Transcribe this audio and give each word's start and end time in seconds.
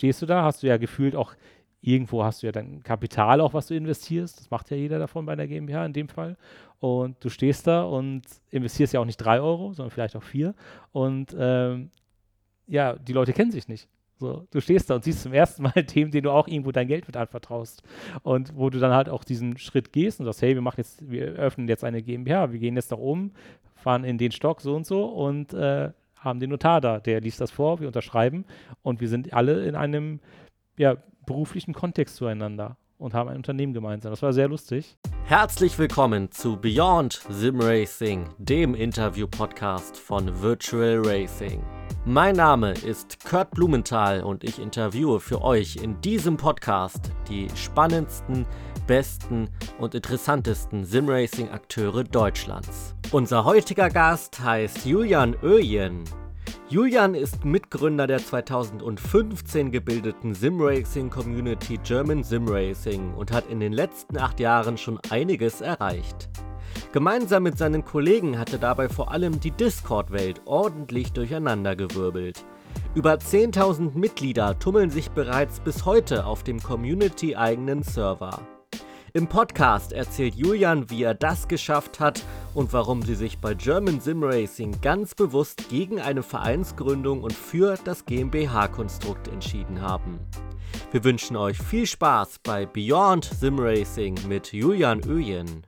stehst 0.00 0.22
du 0.22 0.26
da, 0.26 0.42
hast 0.42 0.62
du 0.62 0.66
ja 0.66 0.78
gefühlt 0.78 1.14
auch 1.14 1.34
irgendwo 1.82 2.24
hast 2.24 2.42
du 2.42 2.46
ja 2.46 2.52
dein 2.52 2.82
Kapital 2.82 3.40
auch, 3.40 3.54
was 3.54 3.66
du 3.66 3.74
investierst. 3.74 4.38
Das 4.38 4.50
macht 4.50 4.70
ja 4.70 4.76
jeder 4.76 4.98
davon 4.98 5.26
bei 5.26 5.32
einer 5.32 5.46
GmbH 5.46 5.86
in 5.86 5.92
dem 5.92 6.08
Fall. 6.08 6.36
Und 6.78 7.22
du 7.22 7.28
stehst 7.28 7.66
da 7.66 7.82
und 7.82 8.22
investierst 8.50 8.94
ja 8.94 9.00
auch 9.00 9.04
nicht 9.04 9.18
drei 9.18 9.40
Euro, 9.40 9.72
sondern 9.72 9.90
vielleicht 9.90 10.16
auch 10.16 10.22
vier. 10.22 10.54
Und 10.92 11.34
ähm, 11.38 11.90
ja, 12.66 12.94
die 12.96 13.12
Leute 13.12 13.32
kennen 13.32 13.50
sich 13.50 13.68
nicht. 13.68 13.88
So, 14.18 14.46
du 14.50 14.60
stehst 14.60 14.90
da 14.90 14.96
und 14.96 15.04
siehst 15.04 15.22
zum 15.22 15.32
ersten 15.32 15.62
Mal 15.62 15.72
dem, 15.94 16.10
den 16.10 16.24
du 16.24 16.30
auch 16.30 16.48
irgendwo 16.48 16.72
dein 16.72 16.88
Geld 16.88 17.06
mit 17.06 17.16
anvertraust. 17.16 17.82
Und 18.22 18.56
wo 18.56 18.68
du 18.68 18.78
dann 18.78 18.92
halt 18.92 19.08
auch 19.08 19.24
diesen 19.24 19.56
Schritt 19.56 19.92
gehst 19.92 20.20
und 20.20 20.26
sagst, 20.26 20.42
hey, 20.42 20.54
wir 20.54 20.62
machen 20.62 20.78
jetzt, 20.78 21.10
wir 21.10 21.28
öffnen 21.32 21.68
jetzt 21.68 21.84
eine 21.84 22.02
GmbH, 22.02 22.52
wir 22.52 22.58
gehen 22.58 22.76
jetzt 22.76 22.90
nach 22.90 22.98
oben, 22.98 23.32
fahren 23.74 24.04
in 24.04 24.18
den 24.18 24.32
Stock 24.32 24.60
so 24.60 24.76
und 24.76 24.86
so 24.86 25.04
und 25.06 25.54
äh, 25.54 25.90
haben 26.20 26.40
den 26.40 26.50
Notar 26.50 26.80
da, 26.80 27.00
der 27.00 27.20
liest 27.20 27.40
das 27.40 27.50
vor, 27.50 27.80
wir 27.80 27.88
unterschreiben 27.88 28.44
und 28.82 29.00
wir 29.00 29.08
sind 29.08 29.32
alle 29.32 29.66
in 29.66 29.74
einem 29.74 30.20
ja, 30.76 30.96
beruflichen 31.26 31.74
Kontext 31.74 32.16
zueinander 32.16 32.76
und 33.00 33.14
haben 33.14 33.28
ein 33.28 33.36
Unternehmen 33.36 33.72
gemeinsam. 33.72 34.12
Das 34.12 34.22
war 34.22 34.32
sehr 34.32 34.48
lustig. 34.48 34.96
Herzlich 35.24 35.78
willkommen 35.78 36.30
zu 36.30 36.56
Beyond 36.56 37.22
Sim 37.28 37.60
Racing, 37.60 38.28
dem 38.38 38.74
Interview-Podcast 38.74 39.96
von 39.96 40.42
Virtual 40.42 41.00
Racing. 41.04 41.62
Mein 42.04 42.36
Name 42.36 42.72
ist 42.72 43.24
Kurt 43.24 43.50
Blumenthal 43.52 44.22
und 44.22 44.44
ich 44.44 44.58
interviewe 44.58 45.20
für 45.20 45.42
euch 45.42 45.76
in 45.76 46.00
diesem 46.00 46.36
Podcast 46.36 47.12
die 47.28 47.48
spannendsten, 47.54 48.46
besten 48.86 49.48
und 49.78 49.94
interessantesten 49.94 50.84
Simracing-Akteure 50.84 52.04
Deutschlands. 52.04 52.94
Unser 53.12 53.44
heutiger 53.44 53.88
Gast 53.88 54.40
heißt 54.40 54.86
Julian 54.86 55.36
Öjen. 55.42 56.04
Julian 56.68 57.14
ist 57.14 57.44
Mitgründer 57.44 58.06
der 58.06 58.18
2015 58.18 59.72
gebildeten 59.72 60.34
Simracing 60.34 61.10
Community 61.10 61.78
German 61.82 62.22
Simracing 62.22 63.12
und 63.14 63.32
hat 63.32 63.48
in 63.50 63.58
den 63.58 63.72
letzten 63.72 64.16
acht 64.18 64.38
Jahren 64.38 64.78
schon 64.78 65.00
einiges 65.10 65.60
erreicht. 65.60 66.28
Gemeinsam 66.92 67.42
mit 67.42 67.58
seinen 67.58 67.84
Kollegen 67.84 68.38
hat 68.38 68.52
er 68.52 68.58
dabei 68.58 68.88
vor 68.88 69.10
allem 69.10 69.40
die 69.40 69.50
Discord-Welt 69.50 70.42
ordentlich 70.44 71.12
durcheinandergewirbelt. 71.12 72.44
Über 72.94 73.14
10.000 73.14 73.96
Mitglieder 73.96 74.58
tummeln 74.58 74.90
sich 74.90 75.10
bereits 75.10 75.60
bis 75.60 75.84
heute 75.84 76.26
auf 76.26 76.42
dem 76.42 76.60
community-eigenen 76.60 77.82
Server. 77.82 78.40
Im 79.12 79.26
Podcast 79.26 79.92
erzählt 79.92 80.36
Julian, 80.36 80.88
wie 80.88 81.02
er 81.02 81.14
das 81.14 81.48
geschafft 81.48 81.98
hat 81.98 82.22
und 82.54 82.72
warum 82.72 83.02
sie 83.02 83.16
sich 83.16 83.38
bei 83.38 83.54
German 83.54 84.00
Sim 84.00 84.22
Racing 84.22 84.80
ganz 84.82 85.16
bewusst 85.16 85.68
gegen 85.68 86.00
eine 86.00 86.22
Vereinsgründung 86.22 87.24
und 87.24 87.32
für 87.32 87.76
das 87.84 88.04
GmbH-Konstrukt 88.06 89.26
entschieden 89.26 89.80
haben. 89.80 90.20
Wir 90.92 91.02
wünschen 91.02 91.36
euch 91.36 91.58
viel 91.58 91.86
Spaß 91.86 92.38
bei 92.44 92.66
Beyond 92.66 93.24
Sim 93.24 93.58
Racing 93.58 94.16
mit 94.28 94.52
Julian 94.52 95.00
Öjen. 95.04 95.66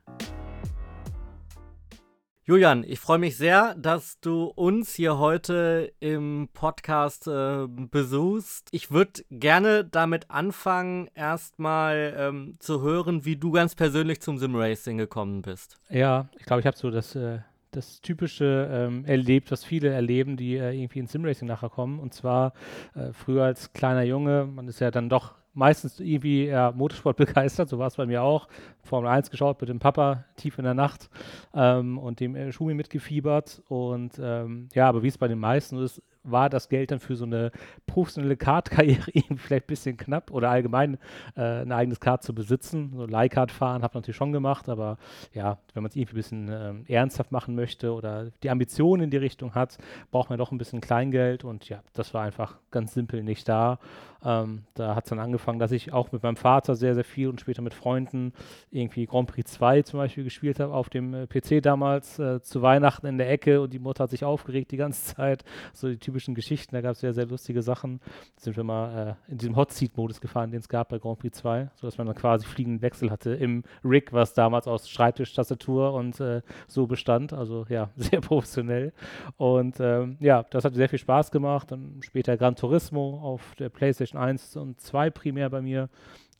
Julian, 2.45 2.83
ich 2.83 2.99
freue 2.99 3.21
mich 3.21 3.37
sehr, 3.37 3.77
dass 3.77 4.19
du 4.19 4.47
uns 4.47 4.97
hier 4.97 5.17
heute 5.17 5.93
im 6.01 6.49
Podcast 6.53 7.29
äh, 7.29 7.69
besuchst. 7.69 8.67
Ich 8.73 8.91
würde 8.91 9.23
gerne 9.31 9.85
damit 9.85 10.29
anfangen, 10.29 11.09
erstmal 11.15 12.13
ähm, 12.19 12.57
zu 12.59 12.83
hören, 12.83 13.25
wie 13.25 13.37
du 13.37 13.53
ganz 13.53 13.77
persönlich 13.77 14.21
zum 14.21 14.39
Simracing 14.39 14.99
gekommen 14.99 15.43
bist. 15.43 15.79
Ja, 15.89 16.31
ich 16.37 16.45
glaube, 16.45 16.59
ich 16.59 16.67
habe 16.67 16.77
so 16.77 16.91
das, 16.91 17.15
äh, 17.15 17.39
das 17.71 18.01
Typische 18.01 18.69
ähm, 18.73 19.05
erlebt, 19.05 19.53
was 19.53 19.63
viele 19.63 19.91
erleben, 19.91 20.37
die 20.37 20.57
äh, 20.57 20.77
irgendwie 20.77 20.99
ins 20.99 21.13
Simracing 21.13 21.47
nachher 21.47 21.71
kommen. 21.71 22.01
Und 22.01 22.13
zwar 22.13 22.55
äh, 22.97 23.13
früher 23.13 23.45
als 23.45 23.73
kleiner 23.73 24.03
Junge, 24.03 24.47
man 24.53 24.67
ist 24.67 24.81
ja 24.81 24.91
dann 24.91 25.09
doch 25.09 25.37
meistens 25.55 26.01
irgendwie 26.01 26.47
eher 26.47 26.73
Motorsport 26.73 27.17
begeistert, 27.19 27.69
so 27.69 27.79
war 27.79 27.87
es 27.87 27.97
bei 27.97 28.07
mir 28.07 28.23
auch. 28.23 28.49
Formel 28.83 29.11
1 29.11 29.31
geschaut 29.31 29.61
mit 29.61 29.69
dem 29.69 29.79
Papa 29.79 30.25
tief 30.37 30.59
in 30.59 30.65
der 30.65 30.75
Nacht 30.75 31.11
ähm, 31.55 31.99
und 31.99 32.21
dem 32.21 32.35
äh, 32.35 32.53
Schumi 32.53 32.75
mitgefiebert. 32.75 33.63
Und 33.69 34.21
ähm, 34.23 34.69
ja, 34.75 34.89
aber 34.89 35.03
wie 35.03 35.09
es 35.09 35.19
bei 35.19 35.29
den 35.29 35.39
meisten 35.39 35.79
ist, 35.79 36.03
war 36.25 36.49
das 36.49 36.69
Geld 36.69 36.91
dann 36.91 37.01
für 37.01 37.17
so 37.17 37.25
eine 37.25 37.51
professionelle 37.87 38.37
Kart-Karriere 38.37 39.11
vielleicht 39.37 39.65
ein 39.65 39.67
bisschen 39.67 39.97
knapp 39.97 40.31
oder 40.31 40.51
allgemein 40.51 40.99
äh, 41.37 41.63
ein 41.63 41.73
eigenes 41.73 42.01
Kart 42.01 42.23
zu 42.23 42.35
besitzen. 42.35 42.93
So 42.95 43.07
Leihkart 43.07 43.51
fahren 43.51 43.83
habe 43.83 43.93
ich 43.93 43.95
natürlich 43.95 44.17
schon 44.17 44.33
gemacht, 44.33 44.69
aber 44.69 44.99
ja, 45.33 45.59
wenn 45.75 45.83
man 45.83 45.91
es 45.91 45.97
irgendwie 45.97 46.13
ein 46.13 46.17
bisschen 46.17 46.49
ähm, 46.51 46.85
ernsthaft 46.89 47.33
machen 47.33 47.55
möchte 47.55 47.93
oder 47.93 48.31
die 48.43 48.51
Ambitionen 48.51 49.05
in 49.05 49.11
die 49.11 49.17
Richtung 49.17 49.55
hat, 49.55 49.79
braucht 50.11 50.31
man 50.31 50.39
doch 50.39 50.53
ein 50.53 50.59
bisschen 50.59 50.81
Kleingeld 50.81 51.45
und 51.45 51.69
ja, 51.69 51.83
das 51.93 52.15
war 52.15 52.23
einfach 52.23 52.59
ganz 52.71 52.95
simpel 52.95 53.23
nicht 53.23 53.49
da. 53.49 53.79
Ähm, 54.25 54.63
da 54.75 54.95
hat 54.95 55.05
es 55.05 55.11
dann 55.11 55.19
angefangen, 55.19 55.59
dass 55.59 55.73
ich 55.73 55.93
auch 55.93 56.13
mit 56.13 56.23
meinem 56.23 56.37
Vater 56.37 56.77
sehr, 56.77 56.95
sehr 56.95 57.05
viel 57.05 57.29
und 57.29 57.41
später 57.41 57.63
mit 57.63 57.75
Freunden 57.75 58.33
irgendwie 58.71 59.07
Grand 59.07 59.29
Prix 59.29 59.51
2 59.53 59.83
zum 59.83 59.99
Beispiel 59.99 60.25
gespielt 60.25 60.61
habe 60.61 60.73
auf 60.73 60.89
dem 60.91 61.15
äh, 61.15 61.27
PC 61.27 61.63
damals 61.63 62.19
äh, 62.19 62.41
zu 62.41 62.63
Weihnachten 62.63 63.07
in 63.07 63.19
der 63.19 63.31
Ecke 63.31 63.61
und 63.61 63.73
die 63.73 63.81
Mutter 63.81 64.05
hat 64.05 64.11
sich 64.11 64.25
aufgeregt 64.25 64.71
die 64.71 64.77
ganze 64.77 65.15
Zeit. 65.17 65.45
So 65.73 65.93
die 65.93 66.12
typischen 66.13 66.35
Geschichten, 66.35 66.75
da 66.75 66.81
gab 66.81 66.93
es 66.93 67.01
sehr, 67.01 67.15
sehr 67.15 67.27
lustige 67.27 67.63
Sachen. 67.63 68.01
Da 68.37 68.43
sind 68.43 68.57
wir 68.57 68.65
mal 68.65 69.17
äh, 69.29 69.33
in 69.33 69.39
diesem 69.39 69.57
Hot 69.57 69.73
Seat-Modus 69.73 70.21
gefahren, 70.21 70.51
den 70.51 70.61
es 70.61 70.69
gab 70.69 70.91
bei 70.91 70.99
Grand 70.99 71.19
Prix 71.19 71.39
2, 71.39 71.71
sodass 71.75 71.99
man 71.99 72.07
dann 72.07 72.17
quasi 72.17 72.47
fliegenden 72.47 72.83
Wechsel 72.83 73.11
hatte 73.11 73.35
im 73.35 73.65
Rig, 73.85 74.13
was 74.13 74.35
damals 74.35 74.69
aus 74.69 74.89
Schreibtisch, 74.89 75.33
Tastatur 75.33 75.95
und 75.95 76.21
äh, 76.21 76.43
so 76.67 76.87
bestand. 76.87 77.33
Also 77.33 77.67
ja, 77.69 77.91
sehr 77.97 78.21
professionell. 78.21 78.93
Und 79.37 79.81
ähm, 79.81 80.17
ja, 80.21 80.45
das 80.51 80.65
hat 80.65 80.75
sehr 80.75 80.89
viel 80.89 80.99
Spaß 80.99 81.31
gemacht. 81.31 81.73
Dann 81.73 82.01
später 82.03 82.37
Gran 82.37 82.57
Turismo 82.57 83.21
auf 83.23 83.55
der 83.59 83.69
PlayStation 83.69 84.03
PlayStation 84.03 84.21
1 84.21 84.57
und 84.57 84.81
2 84.81 85.11
primär 85.11 85.51
bei 85.51 85.63
mir. 85.63 85.89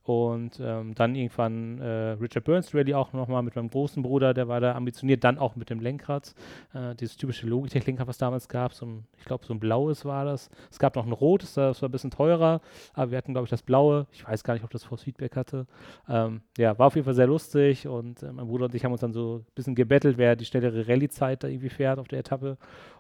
Und 0.05 0.61
ähm, 0.61 0.95
dann 0.97 1.15
irgendwann 1.15 1.79
äh, 1.79 2.11
Richard 2.13 2.45
Burns 2.45 2.75
Rally 2.75 2.95
auch 2.95 3.13
nochmal 3.13 3.43
mit 3.43 3.55
meinem 3.55 3.71
großen 3.71 4.03
Bruder, 4.03 4.35
der 4.35 4.49
war 4.49 4.61
da 4.61 4.75
ambitioniert, 4.75 5.23
dann 5.23 5.39
auch 5.39 5.55
mit 5.55 5.71
dem 5.71 5.79
Lenkrad. 5.79 6.35
Äh, 6.75 6.97
dieses 6.97 7.17
typische 7.17 7.47
Logitech-Lenkrad, 7.47 8.09
was 8.09 8.19
damals 8.19 8.49
gab, 8.49 8.75
so 8.75 8.87
ein, 8.87 9.05
ich 9.19 9.25
glaube, 9.25 9.47
so 9.47 9.55
ein 9.55 9.61
blaues 9.61 10.05
war 10.05 10.25
das. 10.25 10.51
Es 10.71 10.81
gab 10.81 10.97
noch 10.97 11.07
ein 11.07 11.13
rotes, 11.13 11.55
das 11.55 11.83
war 11.83 11.89
ein 11.89 11.93
bisschen 11.93 12.11
teurer, 12.11 12.61
aber 12.95 13.13
wir 13.13 13.19
hatten, 13.19 13.33
glaube 13.33 13.45
ich, 13.45 13.51
das 13.51 13.63
blaue. 13.63 14.07
Ich 14.11 14.27
weiß 14.27 14.43
gar 14.43 14.55
nicht, 14.55 14.65
ob 14.65 14.71
das 14.71 14.83
Force 14.83 15.05
Feedback 15.05 15.37
hatte. 15.37 15.67
Ähm, 16.09 16.43
ja, 16.59 16.77
war 16.79 16.89
auf 16.89 16.97
jeden 16.97 17.05
Fall 17.05 17.15
sehr 17.15 17.29
lustig 17.29 17.87
und 17.87 18.25
äh, 18.25 18.33
mein 18.33 18.49
Bruder 18.49 18.65
und 18.65 18.75
ich 18.75 18.85
haben 18.85 18.93
uns 18.93 19.03
dann 19.03 19.13
so 19.13 19.37
ein 19.37 19.55
bisschen 19.55 19.77
gebettelt, 19.77 20.19
wer 20.19 20.35
die 20.35 20.45
schnellere 20.45 20.89
Rallye-Zeit 20.89 21.45
da 21.45 21.49
irgendwie 21.49 21.69
fährt 21.69 22.01
auf 22.01 22.09
der 22.09 22.19
Etappe. 22.19 22.59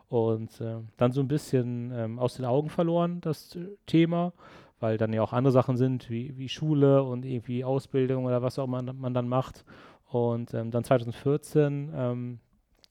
Und 0.09 0.61
äh, 0.61 0.77
dann 0.99 1.12
so 1.12 1.21
ein 1.21 1.29
bisschen 1.29 1.91
ähm, 1.95 2.19
aus 2.19 2.35
den 2.35 2.45
Augen 2.45 2.69
verloren, 2.69 3.23
das 3.23 3.57
äh, 3.57 3.61
Thema 3.87 4.35
weil 4.82 4.98
dann 4.98 5.12
ja 5.12 5.22
auch 5.22 5.32
andere 5.32 5.53
Sachen 5.53 5.76
sind, 5.76 6.10
wie, 6.10 6.37
wie 6.37 6.48
Schule 6.48 7.04
und 7.04 7.25
irgendwie 7.25 7.65
Ausbildung 7.65 8.25
oder 8.25 8.43
was 8.43 8.59
auch 8.59 8.66
man, 8.66 8.91
man 8.98 9.15
dann 9.15 9.28
macht. 9.28 9.65
Und 10.09 10.53
ähm, 10.53 10.70
dann 10.70 10.84
2014, 10.84 11.93
ähm, 11.94 12.41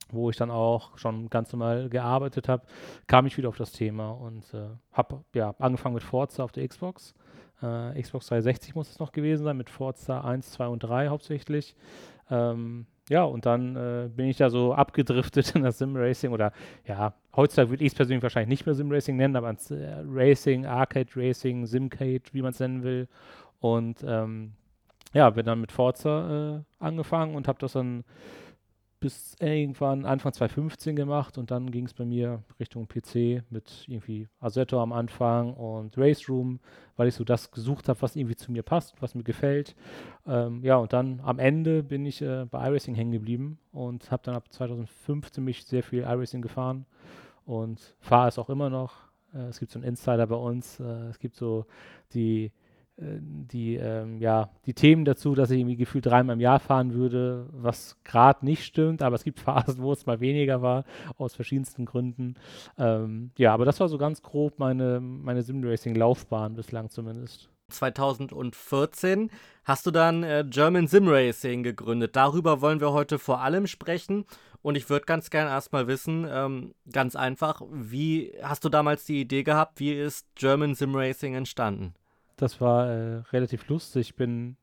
wo 0.09 0.29
ich 0.29 0.37
dann 0.37 0.49
auch 0.49 0.97
schon 0.97 1.29
ganz 1.29 1.51
normal 1.51 1.89
gearbeitet 1.89 2.47
habe, 2.47 2.65
kam 3.07 3.25
ich 3.25 3.37
wieder 3.37 3.49
auf 3.49 3.57
das 3.57 3.73
Thema 3.73 4.09
und 4.11 4.53
äh, 4.53 4.69
habe 4.93 5.23
ja 5.35 5.53
angefangen 5.59 5.95
mit 5.95 6.03
Forza 6.03 6.43
auf 6.43 6.53
der 6.53 6.67
Xbox. 6.67 7.13
Äh, 7.61 8.01
Xbox 8.01 8.27
360 8.27 8.73
muss 8.73 8.89
es 8.89 8.99
noch 8.99 9.11
gewesen 9.11 9.43
sein, 9.43 9.57
mit 9.57 9.69
Forza 9.69 10.21
1, 10.21 10.51
2 10.51 10.67
und 10.67 10.79
3 10.79 11.09
hauptsächlich. 11.09 11.75
Ähm, 12.29 12.87
ja, 13.11 13.25
und 13.25 13.45
dann 13.45 13.75
äh, 13.75 14.07
bin 14.07 14.27
ich 14.27 14.37
da 14.37 14.49
so 14.49 14.73
abgedriftet 14.73 15.53
in 15.53 15.63
das 15.63 15.79
Sim-Racing 15.79 16.31
oder 16.31 16.53
ja, 16.87 17.13
heutzutage 17.35 17.69
würde 17.69 17.83
ich 17.83 17.91
es 17.91 17.95
persönlich 17.95 18.23
wahrscheinlich 18.23 18.47
nicht 18.47 18.65
mehr 18.65 18.73
Sim-Racing 18.73 19.17
nennen, 19.17 19.35
aber 19.35 19.47
ans 19.47 19.69
äh, 19.69 20.01
Racing, 20.07 20.65
Arcade-Racing, 20.65 21.65
Simcade, 21.65 22.21
wie 22.31 22.41
man 22.41 22.51
es 22.51 22.61
nennen 22.61 22.83
will. 22.83 23.09
Und 23.59 24.01
ähm, 24.07 24.53
ja, 25.13 25.29
bin 25.29 25.45
dann 25.45 25.59
mit 25.59 25.73
Forza 25.73 26.61
äh, 26.79 26.83
angefangen 26.83 27.35
und 27.35 27.49
habe 27.49 27.59
das 27.59 27.73
dann 27.73 28.05
bis 29.01 29.35
irgendwann 29.39 30.05
Anfang 30.05 30.31
2015 30.31 30.95
gemacht 30.95 31.39
und 31.39 31.49
dann 31.49 31.71
ging 31.71 31.85
es 31.85 31.93
bei 31.93 32.05
mir 32.05 32.43
Richtung 32.59 32.87
PC 32.87 33.43
mit 33.49 33.85
irgendwie 33.87 34.29
Assetto 34.39 34.81
am 34.81 34.93
Anfang 34.93 35.55
und 35.55 35.97
Race 35.97 36.29
Room, 36.29 36.59
weil 36.95 37.07
ich 37.07 37.15
so 37.15 37.23
das 37.23 37.49
gesucht 37.49 37.89
habe, 37.89 37.99
was 38.03 38.15
irgendwie 38.15 38.35
zu 38.35 38.51
mir 38.51 38.61
passt, 38.61 39.01
was 39.01 39.15
mir 39.15 39.23
gefällt. 39.23 39.75
Ähm, 40.27 40.63
ja, 40.63 40.77
und 40.77 40.93
dann 40.93 41.19
am 41.21 41.39
Ende 41.39 41.81
bin 41.81 42.05
ich 42.05 42.21
äh, 42.21 42.45
bei 42.45 42.67
iRacing 42.67 42.93
hängen 42.93 43.11
geblieben 43.11 43.57
und 43.71 44.11
habe 44.11 44.21
dann 44.23 44.35
ab 44.35 44.53
2015 44.53 45.43
mich 45.43 45.65
sehr 45.65 45.81
viel 45.81 46.03
iRacing 46.03 46.43
gefahren 46.43 46.85
und 47.43 47.95
fahre 47.99 48.27
es 48.27 48.37
auch 48.37 48.51
immer 48.51 48.69
noch. 48.69 48.93
Äh, 49.33 49.47
es 49.47 49.59
gibt 49.59 49.71
so 49.71 49.79
einen 49.79 49.87
Insider 49.87 50.27
bei 50.27 50.35
uns, 50.35 50.79
äh, 50.79 50.83
es 51.09 51.17
gibt 51.17 51.35
so 51.35 51.65
die 52.13 52.51
die, 53.01 53.75
ähm, 53.75 54.19
ja, 54.19 54.49
die 54.65 54.73
Themen 54.73 55.05
dazu, 55.05 55.33
dass 55.33 55.49
ich 55.49 55.59
irgendwie 55.59 55.75
gefühlt 55.75 56.05
dreimal 56.05 56.35
im 56.35 56.39
Jahr 56.39 56.59
fahren 56.59 56.93
würde, 56.93 57.47
was 57.51 57.97
gerade 58.03 58.45
nicht 58.45 58.63
stimmt, 58.63 59.01
aber 59.01 59.15
es 59.15 59.23
gibt 59.23 59.39
Phasen, 59.41 59.81
wo 59.81 59.91
es 59.91 60.05
mal 60.05 60.19
weniger 60.19 60.61
war, 60.61 60.83
aus 61.17 61.35
verschiedensten 61.35 61.85
Gründen. 61.85 62.35
Ähm, 62.77 63.31
ja, 63.37 63.53
aber 63.53 63.65
das 63.65 63.79
war 63.79 63.89
so 63.89 63.97
ganz 63.97 64.21
grob 64.21 64.59
meine, 64.59 64.99
meine 64.99 65.41
Simracing-Laufbahn 65.41 66.55
bislang 66.55 66.89
zumindest. 66.89 67.49
2014 67.69 69.31
hast 69.63 69.85
du 69.85 69.91
dann 69.91 70.23
äh, 70.23 70.45
German 70.47 70.87
Sim 70.87 71.07
Racing 71.07 71.63
gegründet. 71.63 72.15
Darüber 72.15 72.61
wollen 72.61 72.81
wir 72.81 72.91
heute 72.91 73.17
vor 73.17 73.41
allem 73.41 73.67
sprechen. 73.67 74.25
Und 74.61 74.75
ich 74.75 74.89
würde 74.89 75.05
ganz 75.05 75.31
gern 75.31 75.47
erstmal 75.47 75.87
wissen, 75.87 76.27
ähm, 76.29 76.75
ganz 76.91 77.15
einfach, 77.15 77.63
wie 77.71 78.33
hast 78.43 78.63
du 78.63 78.69
damals 78.69 79.05
die 79.05 79.21
Idee 79.21 79.41
gehabt, 79.41 79.79
wie 79.79 79.93
ist 79.93 80.27
German 80.35 80.75
Sim 80.75 80.95
Racing 80.95 81.33
entstanden? 81.33 81.95
Das 82.41 82.59
war 82.59 82.89
äh, 82.89 83.17
relativ 83.33 83.67
lustig. 83.67 84.09
Ich 84.09 84.15
bin 84.15 84.57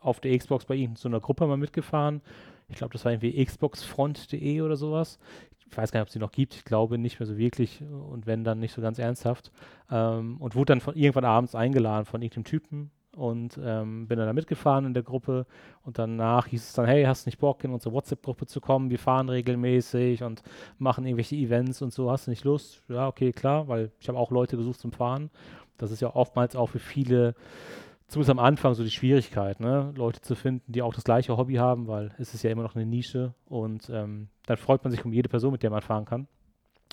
auf 0.00 0.20
der 0.20 0.36
Xbox 0.36 0.66
bei 0.66 0.74
ihnen 0.74 0.96
zu 0.96 1.08
einer 1.08 1.18
Gruppe 1.18 1.46
mal 1.46 1.56
mitgefahren. 1.56 2.20
Ich 2.68 2.76
glaube, 2.76 2.92
das 2.92 3.06
war 3.06 3.12
irgendwie 3.12 3.42
xboxfront.de 3.42 4.60
oder 4.60 4.76
sowas. 4.76 5.18
Ich 5.58 5.74
weiß 5.74 5.92
gar 5.92 6.00
nicht, 6.00 6.02
ob 6.02 6.08
es 6.08 6.12
die 6.12 6.18
noch 6.18 6.32
gibt. 6.32 6.54
Ich 6.54 6.66
glaube 6.66 6.98
nicht 6.98 7.20
mehr 7.20 7.26
so 7.26 7.38
wirklich 7.38 7.80
und 7.80 8.26
wenn 8.26 8.44
dann 8.44 8.58
nicht 8.58 8.74
so 8.74 8.82
ganz 8.82 8.98
ernsthaft. 8.98 9.50
Ähm, 9.90 10.36
und 10.42 10.54
wurde 10.54 10.72
dann 10.72 10.82
von, 10.82 10.94
irgendwann 10.94 11.24
abends 11.24 11.54
eingeladen 11.54 12.04
von 12.04 12.20
irgendeinem 12.20 12.44
Typen 12.44 12.90
und 13.16 13.58
ähm, 13.62 14.08
bin 14.08 14.18
dann 14.18 14.26
da 14.26 14.34
mitgefahren 14.34 14.84
in 14.84 14.92
der 14.92 15.02
Gruppe 15.02 15.46
und 15.84 15.98
danach 15.98 16.48
hieß 16.48 16.62
es 16.62 16.72
dann, 16.74 16.84
hey, 16.84 17.04
hast 17.04 17.24
du 17.24 17.28
nicht 17.28 17.38
Bock, 17.38 17.64
in 17.64 17.70
unsere 17.70 17.94
WhatsApp-Gruppe 17.94 18.44
zu 18.44 18.60
kommen? 18.60 18.90
Wir 18.90 18.98
fahren 18.98 19.30
regelmäßig 19.30 20.22
und 20.22 20.42
machen 20.78 21.06
irgendwelche 21.06 21.36
Events 21.36 21.80
und 21.80 21.94
so, 21.94 22.10
hast 22.10 22.26
du 22.26 22.30
nicht 22.30 22.44
Lust? 22.44 22.82
Ja, 22.88 23.08
okay, 23.08 23.32
klar, 23.32 23.68
weil 23.68 23.90
ich 24.00 24.08
habe 24.08 24.18
auch 24.18 24.30
Leute 24.30 24.58
gesucht 24.58 24.80
zum 24.80 24.92
Fahren. 24.92 25.30
Das 25.82 25.90
ist 25.90 26.00
ja 26.00 26.14
oftmals 26.14 26.56
auch 26.56 26.68
für 26.68 26.78
viele, 26.78 27.34
zumindest 28.06 28.30
am 28.30 28.38
Anfang, 28.38 28.74
so 28.74 28.84
die 28.84 28.90
Schwierigkeit, 28.90 29.60
ne? 29.60 29.92
Leute 29.96 30.20
zu 30.20 30.34
finden, 30.34 30.72
die 30.72 30.80
auch 30.80 30.94
das 30.94 31.04
gleiche 31.04 31.36
Hobby 31.36 31.54
haben, 31.54 31.88
weil 31.88 32.14
es 32.18 32.34
ist 32.34 32.42
ja 32.42 32.50
immer 32.50 32.62
noch 32.62 32.76
eine 32.76 32.86
Nische 32.86 33.34
und 33.46 33.90
ähm, 33.90 34.28
dann 34.46 34.56
freut 34.56 34.84
man 34.84 34.90
sich 34.90 35.04
um 35.04 35.12
jede 35.12 35.28
Person, 35.28 35.52
mit 35.52 35.62
der 35.62 35.70
man 35.70 35.82
fahren 35.82 36.04
kann. 36.04 36.28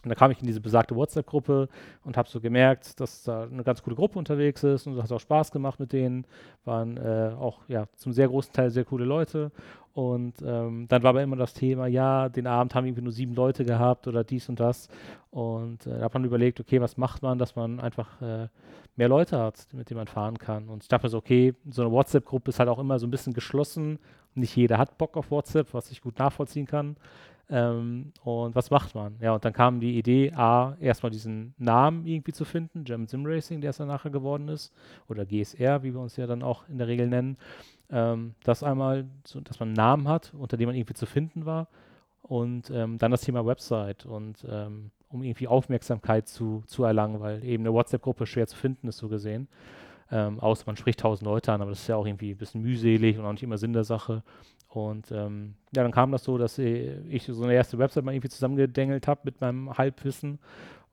Und 0.04 0.10
da 0.10 0.16
kam 0.16 0.31
ich 0.31 0.40
in 0.40 0.48
diese 0.48 0.62
besagte 0.62 0.96
WhatsApp-Gruppe 0.96 1.68
und 2.04 2.16
habe 2.16 2.30
so 2.30 2.40
gemerkt, 2.40 3.00
dass 3.00 3.24
da 3.24 3.44
eine 3.44 3.63
ganz 3.63 3.84
coole 3.84 3.96
Gruppe 3.96 4.18
unterwegs 4.18 4.63
ist 4.63 4.88
und 4.88 5.01
hat 5.01 5.12
auch 5.12 5.19
Spaß 5.19 5.51
gemacht 5.51 5.80
mit 5.80 5.92
denen. 5.92 6.25
Waren 6.63 6.98
äh, 6.98 7.34
auch 7.38 7.60
ja 7.68 7.88
zum 7.96 8.13
sehr 8.13 8.30
großen 8.30 8.54
Teil 8.54 8.69
sehr 8.72 8.86
coole 8.86 9.06
Leute. 9.06 9.51
Und 9.94 10.36
ähm, 10.46 10.88
dann 10.88 11.04
war 11.04 11.10
aber 11.10 11.24
immer 11.24 11.36
das 11.36 11.54
Thema, 11.54 11.88
ja, 11.88 12.30
den 12.30 12.48
Abend 12.48 12.75
haben 12.75 12.86
irgendwie 12.86 13.01
nur 13.01 13.12
sieben 13.12 13.34
Leute 13.34 13.66
gehabt 13.66 14.07
oder 14.07 14.24
dies 14.24 14.48
und 14.48 14.60
das. 14.60 14.88
Und 15.31 15.86
äh, 15.86 15.98
da 15.98 16.06
hat 16.06 16.13
man 16.13 16.24
überlegt, 16.24 16.60
okay, 16.62 16.80
was 16.80 16.95
macht 16.95 17.22
man, 17.22 17.38
dass 17.38 17.56
man 17.56 17.81
einfach 17.81 18.22
äh, 18.22 18.48
mehr 18.95 19.10
Leute 19.10 19.40
hat, 19.40 19.68
mit 19.74 19.90
denen 19.90 19.98
man 19.98 20.07
fahren 20.07 20.38
kann. 20.38 20.69
Und 20.69 20.84
ich 20.84 20.90
dachte 20.90 21.06
mir 21.06 21.10
so, 21.10 21.18
okay, 21.18 21.56
so 21.69 21.81
eine 21.81 21.92
WhatsApp-Gruppe 21.92 22.50
ist 22.50 22.60
halt 22.60 22.69
auch 22.69 22.80
immer 22.80 23.00
so 23.00 23.07
ein 23.07 23.12
bisschen 23.12 23.34
geschlossen. 23.34 24.00
Nicht 24.36 24.56
jeder 24.56 24.78
hat 24.78 24.98
Bock 24.98 25.18
auf 25.18 25.31
WhatsApp, 25.31 25.74
was 25.74 25.92
ich 25.92 26.02
gut 26.02 26.19
nachvollziehen 26.19 26.68
kann. 26.68 26.95
Ähm, 27.50 28.13
und 28.24 28.56
was 28.56 28.69
macht 28.69 28.94
man? 28.94 29.16
Ja, 29.19 29.34
und 29.34 29.44
dann 29.44 29.54
kam 29.54 29.80
die 29.80 29.98
Idee, 29.98 30.31
A, 30.34 30.78
erstmal 30.80 31.12
diesen 31.12 31.56
Namen 31.57 32.06
irgendwie 32.06 32.31
zu 32.31 32.46
finden, 32.46 32.84
German 32.84 33.07
Sim 33.07 33.25
Racing, 33.25 33.62
der 33.62 33.72
es 33.72 33.78
dann 33.78 33.88
nachher 33.88 34.12
geworden 34.12 34.50
ist, 34.50 34.72
oder 35.07 35.25
GSR, 35.25 35.81
wie 35.81 35.94
wir 35.94 36.00
uns 36.00 36.16
ja 36.16 36.28
dann 36.28 36.44
auch 36.44 36.69
in 36.69 36.78
der 36.78 36.88
Regel 36.88 37.07
nennen. 37.07 37.38
Ähm, 37.90 38.36
das 38.44 38.62
einmal, 38.62 39.06
so, 39.25 39.40
dass 39.42 39.60
man 39.60 39.69
einen 39.69 39.75
Namen 39.75 40.07
hat, 40.07 40.34
unter 40.38 40.57
dem 40.57 40.68
man 40.68 40.75
irgendwie 40.75 40.94
zu 40.94 41.07
finden 41.07 41.46
war. 41.46 41.68
Und 42.22 42.69
ähm, 42.69 43.00
dann 43.00 43.10
das 43.10 43.22
Thema 43.22 43.44
Website 43.46 44.06
und 44.06 44.45
ähm, 44.48 44.92
um 45.07 45.24
irgendwie 45.24 45.48
Aufmerksamkeit 45.48 46.28
zu, 46.28 46.62
zu 46.68 46.84
erlangen, 46.84 47.19
weil 47.19 47.44
eben 47.44 47.63
eine 47.63 47.74
WhatsApp-Gruppe 47.74 48.28
schwer 48.28 48.45
zu 48.45 48.56
finden 48.56 48.88
ist, 48.88 48.98
so 48.98 49.10
gesehen. 49.10 49.48
Ähm, 50.12 50.40
außer 50.40 50.63
man 50.68 50.75
spricht 50.75 51.00
tausend 51.00 51.25
Leute 51.25 51.52
an, 51.52 51.62
aber 51.62 51.72
das 51.72 51.81
ist 51.81 51.88
ja 51.88 51.95
auch 51.95 52.06
irgendwie 52.06 52.31
ein 52.31 52.38
bisschen 52.38 52.62
mühselig 52.62 53.18
und 53.18 53.25
auch 53.25 53.31
nicht 53.31 53.44
immer 53.44 53.57
Sinn 53.57 53.74
der 53.74 53.84
Sache. 53.84 54.24
Und 54.69 55.12
ähm, 55.12 55.56
ja, 55.75 55.81
dann 55.81 55.92
kam 55.92 56.12
das 56.12 56.24
so, 56.24 56.38
dass 56.38 56.57
ich 56.60 57.24
so 57.25 57.44
eine 57.44 57.54
erste 57.54 57.80
Website 57.80 58.06
mal 58.06 58.13
irgendwie 58.13 58.30
zusammengedengelt 58.30 59.07
habe 59.07 59.21
mit 59.24 59.42
meinem 59.42 59.77
Halbwissen. 59.77 60.39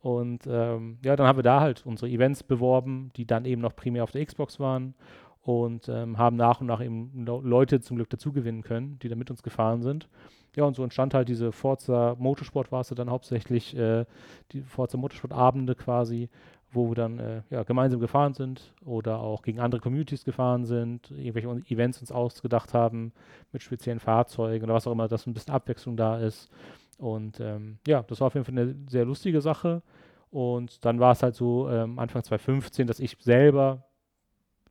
Und 0.01 0.47
ähm, 0.47 0.99
ja, 1.05 1.15
dann 1.17 1.27
haben 1.27 1.39
wir 1.39 1.43
da 1.43 1.61
halt 1.61 1.85
unsere 1.85 2.11
Events 2.11 2.43
beworben, 2.43 3.11
die 3.17 3.27
dann 3.27 3.45
eben 3.45 3.61
noch 3.61 3.77
primär 3.77 4.05
auf 4.05 4.13
der 4.13 4.25
Xbox 4.25 4.59
waren 4.61 4.95
und 5.43 5.89
ähm, 5.89 6.19
haben 6.19 6.37
nach 6.37 6.61
und 6.61 6.67
nach 6.67 6.83
eben 6.83 7.27
Leute 7.27 7.81
zum 7.81 7.97
Glück 7.97 8.11
dazu 8.11 8.33
gewinnen 8.33 8.63
können, 8.63 8.99
die 9.01 9.09
da 9.09 9.15
mit 9.15 9.31
uns 9.31 9.43
gefahren 9.43 9.83
sind. 9.83 10.09
Ja, 10.57 10.65
und 10.65 10.75
so 10.75 10.83
entstand 10.83 11.13
halt 11.13 11.29
diese 11.29 11.53
Forza 11.53 12.17
Motorsport 12.19 12.73
war 12.73 12.81
es 12.81 12.89
dann 12.89 13.11
hauptsächlich, 13.11 13.77
äh, 13.77 14.07
die 14.53 14.63
Forza 14.63 14.97
Motorsport 14.97 15.33
Abende 15.33 15.75
quasi, 15.75 16.31
wo 16.77 16.89
wir 16.89 16.95
dann 16.95 17.19
äh, 17.19 17.43
ja, 17.51 17.63
gemeinsam 17.65 18.01
gefahren 18.01 18.35
sind 18.35 18.73
oder 18.85 19.19
auch 19.21 19.43
gegen 19.43 19.59
andere 19.59 19.81
Communities 19.81 20.25
gefahren 20.25 20.65
sind, 20.65 21.11
irgendwelche 21.11 21.49
Events 21.73 22.01
uns 22.01 22.13
ausgedacht 22.13 22.75
haben 22.75 23.13
mit 23.53 23.63
speziellen 23.63 24.01
Fahrzeugen 24.01 24.65
oder 24.65 24.75
was 24.75 24.87
auch 24.87 24.93
immer, 24.93 25.09
dass 25.09 25.27
ein 25.27 25.35
bisschen 25.35 25.55
Abwechslung 25.55 25.97
da 25.97 26.19
ist. 26.19 26.51
Und 26.99 27.41
ähm, 27.41 27.79
ja, 27.87 28.03
das 28.03 28.21
war 28.21 28.29
auf 28.29 28.35
jeden 28.35 28.45
Fall 28.45 28.59
eine 28.59 28.77
sehr 28.89 29.05
lustige 29.05 29.41
Sache. 29.41 29.83
Und 30.31 30.85
dann 30.85 31.01
war 31.01 31.13
es 31.13 31.23
halt 31.23 31.35
so 31.35 31.69
ähm, 31.71 31.99
Anfang 31.99 32.23
2015, 32.23 32.87
dass 32.87 33.01
ich 33.01 33.17
selber 33.21 33.86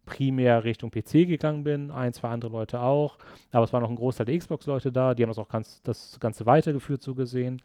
primär 0.05 0.63
Richtung 0.63 0.91
PC 0.91 1.27
gegangen 1.27 1.63
bin, 1.63 1.91
ein, 1.91 2.13
zwei 2.13 2.29
andere 2.29 2.51
Leute 2.51 2.79
auch, 2.79 3.17
aber 3.51 3.63
es 3.63 3.73
war 3.73 3.81
noch 3.81 3.89
ein 3.89 3.95
Großteil 3.95 4.25
der 4.25 4.37
Xbox-Leute 4.37 4.91
da, 4.91 5.13
die 5.13 5.23
haben 5.23 5.29
das 5.29 5.37
auch 5.37 5.49
ganz, 5.49 5.81
das 5.83 6.19
Ganze 6.19 6.45
weitergeführt, 6.45 7.01
so 7.01 7.15
gesehen. 7.15 7.61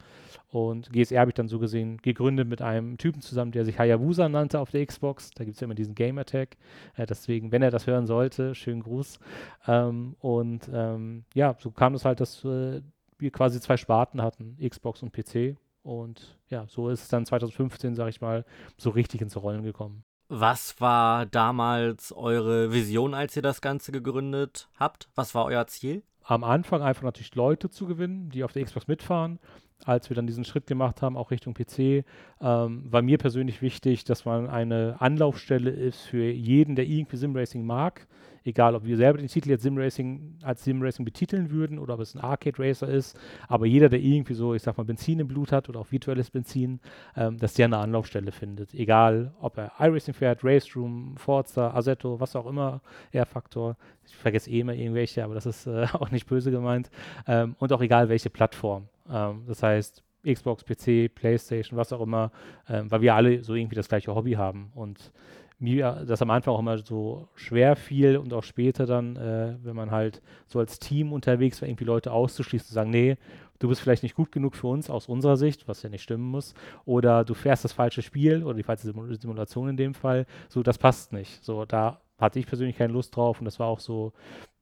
Und 0.49 0.91
GSR 0.93 1.21
habe 1.21 1.31
ich 1.31 1.35
dann 1.35 1.49
so 1.49 1.59
gesehen 1.59 1.99
gegründet 1.99 2.49
mit 2.49 2.61
einem 2.61 2.99
Typen 2.99 3.23
zusammen, 3.23 3.53
der 3.53 3.65
sich 3.65 3.79
Hayabusa 3.79 4.29
nannte 4.29 4.59
auf 4.59 4.71
der 4.71 4.85
Xbox. 4.85 5.31
Da 5.31 5.45
gibt 5.45 5.55
es 5.55 5.61
ja 5.61 5.67
immer 5.67 5.75
diesen 5.75 5.95
Game-Attack. 5.95 6.57
Äh, 6.97 7.07
deswegen, 7.07 7.53
wenn 7.53 7.63
er 7.63 7.71
das 7.71 7.87
hören 7.87 8.07
sollte, 8.07 8.55
schönen 8.55 8.83
Gruß. 8.83 9.21
Ähm, 9.69 10.17
und 10.19 10.69
ähm, 10.73 11.25
ja, 11.35 11.55
so 11.59 11.71
kam 11.71 11.95
es 11.95 12.05
halt, 12.05 12.21
dass 12.21 12.45
äh, 12.45 12.81
wir 13.19 13.31
quasi 13.31 13.61
zwei 13.61 13.77
Sparten 13.77 14.23
hatten, 14.23 14.57
Xbox 14.61 15.03
und 15.03 15.13
PC. 15.13 15.57
Und 15.83 16.39
ja, 16.49 16.67
so 16.69 16.89
ist 16.89 17.03
es 17.03 17.09
dann 17.09 17.25
2015, 17.25 17.95
sage 17.95 18.11
ich 18.11 18.21
mal, 18.21 18.45
so 18.77 18.91
richtig 18.91 19.21
ins 19.21 19.37
Rollen 19.37 19.63
gekommen. 19.63 20.05
Was 20.33 20.81
war 20.81 21.27
damals 21.27 22.13
eure 22.13 22.73
Vision, 22.73 23.15
als 23.15 23.35
ihr 23.35 23.43
das 23.43 23.61
Ganze 23.61 23.91
gegründet 23.91 24.69
habt? 24.79 25.09
Was 25.17 25.35
war 25.35 25.47
euer 25.47 25.67
Ziel? 25.67 26.05
Am 26.23 26.45
Anfang 26.45 26.83
einfach 26.83 27.03
natürlich 27.03 27.35
Leute 27.35 27.69
zu 27.69 27.89
gewinnen, 27.89 28.31
die 28.31 28.45
auf 28.45 28.53
der 28.53 28.65
Xbox 28.65 28.87
mitfahren. 28.87 29.41
Als 29.85 30.09
wir 30.09 30.15
dann 30.15 30.29
diesen 30.29 30.45
Schritt 30.45 30.69
gemacht 30.69 31.03
haben, 31.03 31.17
auch 31.17 31.33
Richtung 31.33 31.53
PC, 31.53 32.05
ähm, 32.41 32.85
war 32.93 33.03
mir 33.03 33.19
persönlich 33.19 33.61
wichtig, 33.61 34.05
dass 34.05 34.25
man 34.25 34.49
eine 34.49 35.01
Anlaufstelle 35.01 35.71
ist 35.71 36.03
für 36.03 36.31
jeden, 36.31 36.77
der 36.77 36.87
irgendwie 36.87 37.17
Simracing 37.17 37.67
mag 37.67 38.07
egal 38.51 38.75
ob 38.75 38.85
wir 38.85 38.97
selber 38.97 39.19
den 39.19 39.29
Titel 39.29 39.51
jetzt 39.51 39.63
Simracing 39.63 40.39
als 40.43 40.65
Simracing 40.65 41.05
betiteln 41.05 41.51
würden 41.51 41.79
oder 41.79 41.95
ob 41.95 42.01
es 42.01 42.15
ein 42.15 42.21
Arcade 42.21 42.59
Racer 42.59 42.89
ist, 42.89 43.19
aber 43.49 43.67
jeder, 43.67 43.89
der 43.89 44.01
irgendwie 44.01 44.35
so, 44.35 44.55
ich 44.55 44.63
sag 44.63 44.77
mal, 44.77 44.85
Benzin 44.85 45.21
im 45.21 45.29
Blut 45.29 45.53
hat 45.53 45.69
oder 45.69 45.81
auch 45.81 45.91
virtuelles 45.91 46.31
Benzin, 46.31 46.81
ähm, 47.17 47.39
dass 47.39 47.55
der 47.55 47.67
eine 47.67 47.79
Anlaufstelle 47.79 48.33
findet. 48.33 48.75
Egal, 48.75 49.33
ob 49.41 49.59
er 49.59 49.73
iRacing 49.79 50.15
fährt, 50.15 50.45
Race 50.45 50.77
Room, 50.77 51.17
Forza, 51.17 51.71
Assetto, 51.71 52.21
was 52.21 52.37
auch 52.37 52.47
immer, 52.47 52.83
R-Faktor. 53.13 53.77
Ich 54.07 54.17
vergesse 54.17 54.51
eh 54.51 54.61
immer 54.61 54.75
irgendwelche, 54.75 55.25
aber 55.25 55.35
das 55.35 55.47
ist 55.47 55.67
äh, 55.67 55.87
auch 55.93 56.11
nicht 56.11 56.27
böse 56.27 56.51
gemeint. 56.51 56.91
Ähm, 57.27 57.57
und 57.59 57.73
auch 57.73 57.81
egal, 57.81 58.09
welche 58.09 58.31
Plattform. 58.31 58.89
Ähm, 59.11 59.45
das 59.47 59.63
heißt, 59.63 60.03
Xbox, 60.27 60.65
PC, 60.65 61.15
PlayStation, 61.15 61.79
was 61.79 61.93
auch 61.93 62.01
immer, 62.03 62.31
ähm, 62.69 62.91
weil 62.91 63.01
wir 63.01 63.15
alle 63.15 63.43
so 63.43 63.55
irgendwie 63.55 63.77
das 63.77 63.89
gleiche 63.89 64.15
Hobby 64.15 64.33
haben. 64.33 64.71
Und 64.75 65.13
mir 65.61 66.05
das 66.07 66.23
am 66.23 66.31
Anfang 66.31 66.55
auch 66.55 66.61
immer 66.61 66.79
so 66.79 67.29
schwer 67.35 67.77
fiel 67.77 68.17
und 68.17 68.33
auch 68.33 68.43
später 68.43 68.87
dann, 68.87 69.17
äh, 69.17 69.57
wenn 69.63 69.77
man 69.77 69.91
halt 69.91 70.23
so 70.47 70.59
als 70.59 70.79
Team 70.79 71.13
unterwegs 71.13 71.61
war, 71.61 71.69
irgendwie 71.69 71.85
Leute 71.85 72.13
auszuschließen, 72.13 72.69
zu 72.69 72.75
sagen, 72.75 72.91
nee, 72.91 73.17
du 73.59 73.69
bist 73.69 73.81
vielleicht 73.81 74.03
nicht 74.03 74.15
gut 74.15 74.33
genug 74.33 74.57
für 74.57 74.69
uns 74.69 74.91
aus 74.91 75.07
unserer 75.07 75.37
Sicht, 75.37 75.69
was 75.69 75.83
ja 75.83 75.91
nicht 75.91 76.03
stimmen 76.03 76.25
muss, 76.25 76.55
oder 76.85 77.25
du 77.25 77.35
fährst 77.35 77.65
das 77.65 77.73
falsche 77.73 78.03
Spiel 78.03 78.43
oder 78.43 78.55
die 78.55 78.63
falsche 78.63 78.93
Simulation 78.93 79.69
in 79.69 79.77
dem 79.77 79.95
Fall, 79.95 80.27
so, 80.49 80.63
das 80.63 80.79
passt 80.79 81.13
nicht. 81.13 81.45
So, 81.45 81.65
da 81.67 82.01
hatte 82.19 82.39
ich 82.39 82.47
persönlich 82.47 82.77
keine 82.77 82.93
Lust 82.93 83.15
drauf 83.15 83.39
und 83.39 83.45
das 83.45 83.59
war 83.59 83.69
auch 83.69 83.81
so 83.81 84.13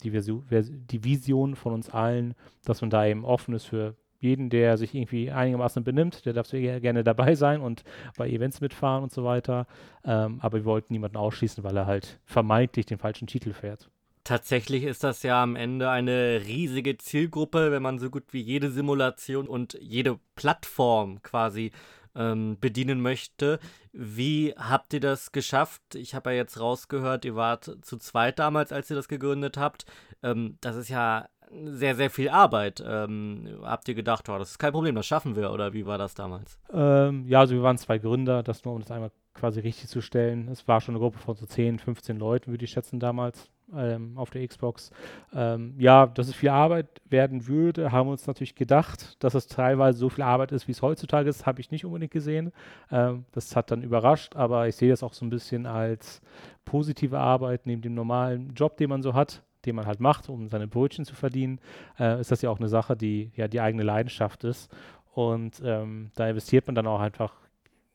die, 0.03 0.11
Version, 0.11 0.45
die 0.51 1.05
Vision 1.05 1.57
von 1.57 1.73
uns 1.73 1.91
allen, 1.91 2.35
dass 2.65 2.81
man 2.81 2.91
da 2.91 3.07
eben 3.07 3.25
offen 3.25 3.55
ist 3.55 3.65
für 3.65 3.95
jeden, 4.19 4.51
der 4.51 4.77
sich 4.77 4.95
irgendwie 4.95 5.31
einigermaßen 5.31 5.85
benimmt, 5.85 6.25
der 6.27 6.33
darf 6.33 6.47
sehr 6.47 6.81
gerne 6.81 7.05
dabei 7.05 7.35
sein 7.35 7.61
und 7.61 7.85
bei 8.17 8.29
Events 8.29 8.61
mitfahren 8.61 9.03
und 9.03 9.13
so 9.13 9.25
weiter. 9.25 9.67
Ähm, 10.05 10.39
aber 10.41 10.59
wir 10.59 10.65
wollten 10.65 10.93
niemanden 10.93 11.17
ausschließen, 11.17 11.65
weil 11.65 11.77
er 11.77 11.87
halt 11.87 12.19
vermeintlich 12.25 12.87
den 12.87 12.99
falschen 12.99 13.27
Titel 13.27 13.53
fährt. 13.53 13.89
Tatsächlich 14.25 14.85
ist 14.85 15.05
das 15.05 15.23
ja 15.23 15.43
am 15.43 15.57
Ende 15.57 15.89
eine 15.89 16.43
riesige 16.47 16.99
Zielgruppe, 16.99 17.73
wenn 17.73 17.83
man 17.83 17.99
so 17.99 18.11
gut 18.11 18.25
wie 18.33 18.43
jede 18.43 18.71
Simulation 18.71 19.49
und 19.49 19.79
jede 19.81 20.19
Plattform 20.35 21.23
quasi 21.23 21.73
ähm, 22.15 22.59
bedienen 22.61 23.01
möchte. 23.01 23.59
Wie 23.93 24.53
habt 24.57 24.93
ihr 24.93 25.01
das 25.01 25.33
geschafft? 25.33 25.95
Ich 25.95 26.15
habe 26.15 26.31
ja 26.31 26.37
jetzt 26.37 26.61
rausgehört, 26.61 27.25
ihr 27.25 27.37
wart 27.37 27.79
zu 27.81 27.97
zweit 27.97 28.39
damals, 28.39 28.73
als 28.73 28.91
ihr 28.91 28.97
das 28.97 29.09
gegründet 29.09 29.57
habt. 29.57 29.87
Ähm, 30.23 30.59
das 30.61 30.77
ist 30.77 30.91
ja 30.91 31.29
sehr, 31.67 31.95
sehr 31.95 32.11
viel 32.11 32.29
Arbeit. 32.29 32.83
Ähm, 32.87 33.59
habt 33.63 33.89
ihr 33.89 33.95
gedacht, 33.95 34.29
oh, 34.29 34.39
das 34.39 34.53
ist 34.53 34.59
kein 34.59 34.73
Problem, 34.73 34.95
das 34.95 35.07
schaffen 35.07 35.37
wir 35.37 35.51
oder 35.51 35.73
wie 35.73 35.87
war 35.87 35.99
das 35.99 36.15
damals? 36.15 36.59
Ähm, 36.73 37.27
ja, 37.27 37.41
also 37.41 37.55
wir 37.55 37.63
waren 37.63 37.79
zwei 37.79 37.99
Gründer, 37.99 38.43
das 38.43 38.65
nur 38.65 38.75
um 38.75 38.81
das 38.81 38.91
einmal 38.91 39.11
quasi 39.35 39.61
richtig 39.61 39.89
zu 39.89 40.01
stellen. 40.01 40.49
Es 40.49 40.67
war 40.67 40.81
schon 40.81 40.95
eine 40.95 41.01
Gruppe 41.01 41.19
von 41.19 41.37
so 41.37 41.47
10, 41.47 41.79
15 41.79 42.19
Leuten, 42.19 42.51
würde 42.51 42.65
ich 42.65 42.71
schätzen 42.73 42.99
damals. 43.01 43.51
ähm, 43.75 44.17
auf 44.17 44.31
der 44.31 44.47
Xbox. 44.47 44.91
Ähm, 45.35 45.75
ja, 45.79 46.07
dass 46.07 46.29
es 46.29 46.35
viel 46.35 46.49
Arbeit 46.49 46.87
werden 47.05 47.47
würde, 47.47 47.93
haben 47.93 48.09
wir 48.09 48.13
uns 48.13 48.27
natürlich 48.27 48.55
gedacht. 48.55 49.23
Dass 49.23 49.35
es 49.35 49.47
teilweise 49.47 49.99
so 49.99 50.09
viel 50.09 50.25
Arbeit 50.25 50.53
ist, 50.53 50.69
wie 50.69 50.73
es 50.73 50.83
heutzutage 50.83 51.29
ist, 51.29 51.47
habe 51.47 51.61
ich 51.61 51.71
nicht 51.71 51.85
unbedingt 51.85 52.13
gesehen. 52.13 52.53
Ähm, 52.91 53.25
das 53.33 53.55
hat 53.57 53.71
dann 53.71 53.83
überrascht, 53.83 54.37
aber 54.37 54.69
ich 54.69 54.77
sehe 54.77 54.91
das 54.91 55.03
auch 55.03 55.13
so 55.13 55.25
ein 55.25 55.31
bisschen 55.31 55.67
als 55.67 56.21
positive 56.65 57.19
Arbeit 57.19 57.67
neben 57.67 57.83
dem 57.83 57.95
normalen 57.95 58.55
Job, 58.55 58.77
den 58.77 58.91
man 58.91 59.03
so 59.03 59.15
hat 59.15 59.43
den 59.65 59.77
man 59.77 59.87
halt 59.87 60.01
macht, 60.01 60.29
um 60.29 60.49
seine 60.49 60.69
Brötchen 60.69 61.05
zu 61.05 61.15
verdienen, 61.15 61.61
äh, 61.99 62.21
ist 62.21 62.31
das 62.31 62.43
ja 62.43 62.51
auch 62.51 62.59
eine 62.59 62.69
Sache, 62.69 62.97
die 62.97 63.31
ja 63.35 63.49
die 63.49 63.61
eigene 63.61 63.83
Leidenschaft 63.83 64.45
ist. 64.45 64.71
Und 65.13 65.61
ähm, 65.65 66.11
da 66.15 66.29
investiert 66.29 66.67
man 66.67 66.75
dann 66.75 66.87
auch 66.87 67.01
einfach, 67.01 67.35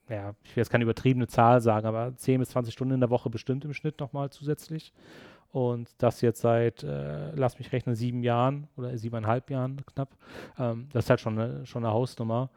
ja, 0.10 0.34
ich 0.44 0.56
will 0.56 0.62
jetzt 0.62 0.70
keine 0.70 0.84
übertriebene 0.84 1.28
Zahl 1.28 1.62
sagen, 1.62 1.88
aber 1.88 2.16
10 2.16 2.40
bis 2.40 2.50
20 2.50 2.74
Stunden 2.74 2.96
in 2.96 3.00
der 3.00 3.10
Woche 3.10 3.30
bestimmt 3.30 3.64
im 3.66 3.74
Schnitt 3.74 4.00
nochmal 4.00 4.30
zusätzlich. 4.30 4.94
Und 5.52 5.90
das 6.00 6.22
jetzt 6.22 6.42
seit, 6.42 6.84
äh, 6.84 7.32
lass 7.36 7.60
mich 7.60 7.72
rechnen, 7.72 7.96
sieben 7.96 8.24
Jahren 8.24 8.68
oder 8.76 8.98
siebeneinhalb 8.98 9.52
Jahren 9.52 9.86
knapp. 9.86 10.10
Ähm, 10.58 10.90
das 10.92 11.06
ist 11.06 11.10
halt 11.12 11.22
schon 11.22 11.38
eine, 11.38 11.66
schon 11.66 11.86
eine 11.86 11.94
Hausnummer. 11.94 12.50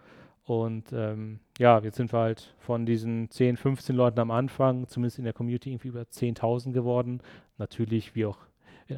Und 0.44 0.92
ähm, 0.92 1.40
ja, 1.58 1.78
jetzt 1.80 1.96
sind 1.96 2.12
wir 2.12 2.20
halt 2.20 2.54
von 2.58 2.86
diesen 2.86 3.30
10, 3.30 3.56
15 3.56 3.94
Leuten 3.94 4.20
am 4.20 4.30
Anfang, 4.30 4.88
zumindest 4.88 5.18
in 5.18 5.24
der 5.24 5.32
Community, 5.32 5.72
irgendwie 5.72 5.88
über 5.88 6.02
10.000 6.02 6.72
geworden. 6.72 7.20
Natürlich, 7.58 8.14
wie 8.14 8.26
auch 8.26 8.38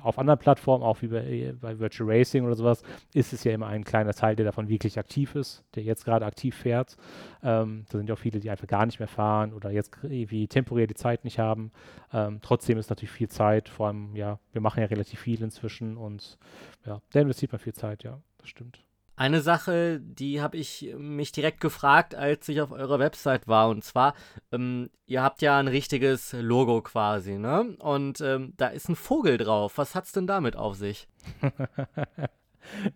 auf 0.01 0.19
anderen 0.19 0.39
Plattformen, 0.39 0.85
auch 0.85 1.03
wie 1.03 1.09
bei, 1.09 1.55
bei, 1.61 1.79
Virtual 1.79 2.11
Racing 2.11 2.45
oder 2.45 2.55
sowas, 2.55 2.83
ist 3.15 3.33
es 3.33 3.45
ja 3.45 3.53
immer 3.53 3.67
ein 3.67 3.85
kleiner 3.85 4.13
Teil, 4.13 4.37
der 4.37 4.45
davon 4.45 4.69
wirklich 4.69 4.99
aktiv 4.99 5.35
ist, 5.35 5.65
der 5.75 5.83
jetzt 5.83 6.05
gerade 6.05 6.27
aktiv 6.27 6.55
fährt. 6.55 6.97
Ähm, 7.43 7.85
da 7.91 7.99
sind 7.99 8.09
ja 8.09 8.15
auch 8.15 8.19
viele, 8.19 8.41
die 8.41 8.51
einfach 8.51 8.67
gar 8.67 8.87
nicht 8.87 8.99
mehr 8.99 9.09
fahren 9.09 9.53
oder 9.53 9.71
jetzt 9.71 9.97
irgendwie 10.03 10.49
temporär 10.49 10.87
die 10.87 10.95
Zeit 10.95 11.25
nicht 11.25 11.39
haben. 11.39 11.73
Ähm, 12.13 12.41
trotzdem 12.43 12.79
ist 12.79 12.91
natürlich 12.91 13.13
viel 13.13 13.29
Zeit, 13.29 13.69
vor 13.69 13.89
allem, 13.89 14.15
ja, 14.15 14.39
wir 14.53 14.61
machen 14.61 14.81
ja 14.81 14.87
relativ 14.87 15.21
viel 15.21 15.43
inzwischen 15.43 15.97
und 15.97 16.39
ja, 16.85 17.01
da 17.13 17.21
investiert 17.21 17.53
man 17.53 17.59
viel 17.59 17.75
Zeit, 17.75 18.03
ja, 18.05 18.21
das 18.39 18.49
stimmt. 18.49 18.88
Eine 19.19 19.41
Sache, 19.41 19.99
die 20.01 20.41
habe 20.41 20.57
ich 20.57 20.95
mich 20.97 21.33
direkt 21.33 21.61
gefragt, 21.61 22.15
als 22.15 22.49
ich 22.49 22.61
auf 22.61 22.71
eurer 22.71 23.01
Website 23.01 23.49
war. 23.49 23.69
Und 23.69 23.83
zwar, 23.83 24.15
ähm, 24.53 24.91
ihr 25.07 25.25
habt 25.25 25.43
ja 25.43 25.59
ein 25.59 25.67
richtiges 25.67 26.37
Logo 26.39 26.83
quasi, 26.83 27.37
ne? 27.37 27.75
Und 27.81 28.21
ähm, 28.21 28.53
da 28.57 28.69
ist 28.69 28.89
ein 28.89 28.95
Vogel 28.95 29.37
drauf. 29.37 29.77
Was 29.77 29.97
hat's 29.97 30.13
denn 30.13 30.29
damit 30.29 30.57
auf 30.57 30.77
sich? 30.77 31.09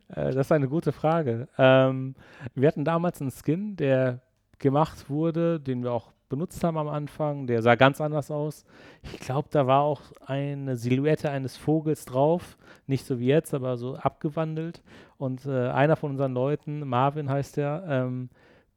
Äh, 0.09 0.35
das 0.35 0.37
ist 0.37 0.53
eine 0.53 0.69
gute 0.69 0.93
Frage. 0.93 1.49
Ähm, 1.57 2.15
wir 2.55 2.69
hatten 2.69 2.85
damals 2.85 3.23
einen 3.23 3.31
Skin, 3.31 3.75
der 3.75 4.21
gemacht 4.59 5.09
wurde, 5.09 5.61
den 5.61 5.83
wir 5.83 5.93
auch 5.93 6.13
benutzt 6.29 6.63
haben 6.63 6.77
am 6.77 6.89
Anfang. 6.89 7.47
Der 7.47 7.63
sah 7.63 7.75
ganz 7.75 7.99
anders 7.99 8.31
aus. 8.31 8.67
Ich 9.03 9.19
glaube, 9.21 9.49
da 9.51 9.67
war 9.67 9.81
auch 9.81 10.03
eine 10.27 10.77
Silhouette 10.77 11.31
eines 11.31 11.57
Vogels 11.57 12.05
drauf. 12.05 12.59
Nicht 12.93 13.07
so 13.07 13.19
wie 13.19 13.29
jetzt, 13.29 13.55
aber 13.55 13.79
so 13.79 13.97
abgewandelt. 13.97 14.83
Und 15.17 15.47
äh, 15.47 15.69
einer 15.71 15.97
von 15.97 16.11
unseren 16.11 16.35
Leuten, 16.35 16.87
Marvin 16.87 17.31
heißt 17.31 17.57
der, 17.57 17.83
ähm, 17.89 18.29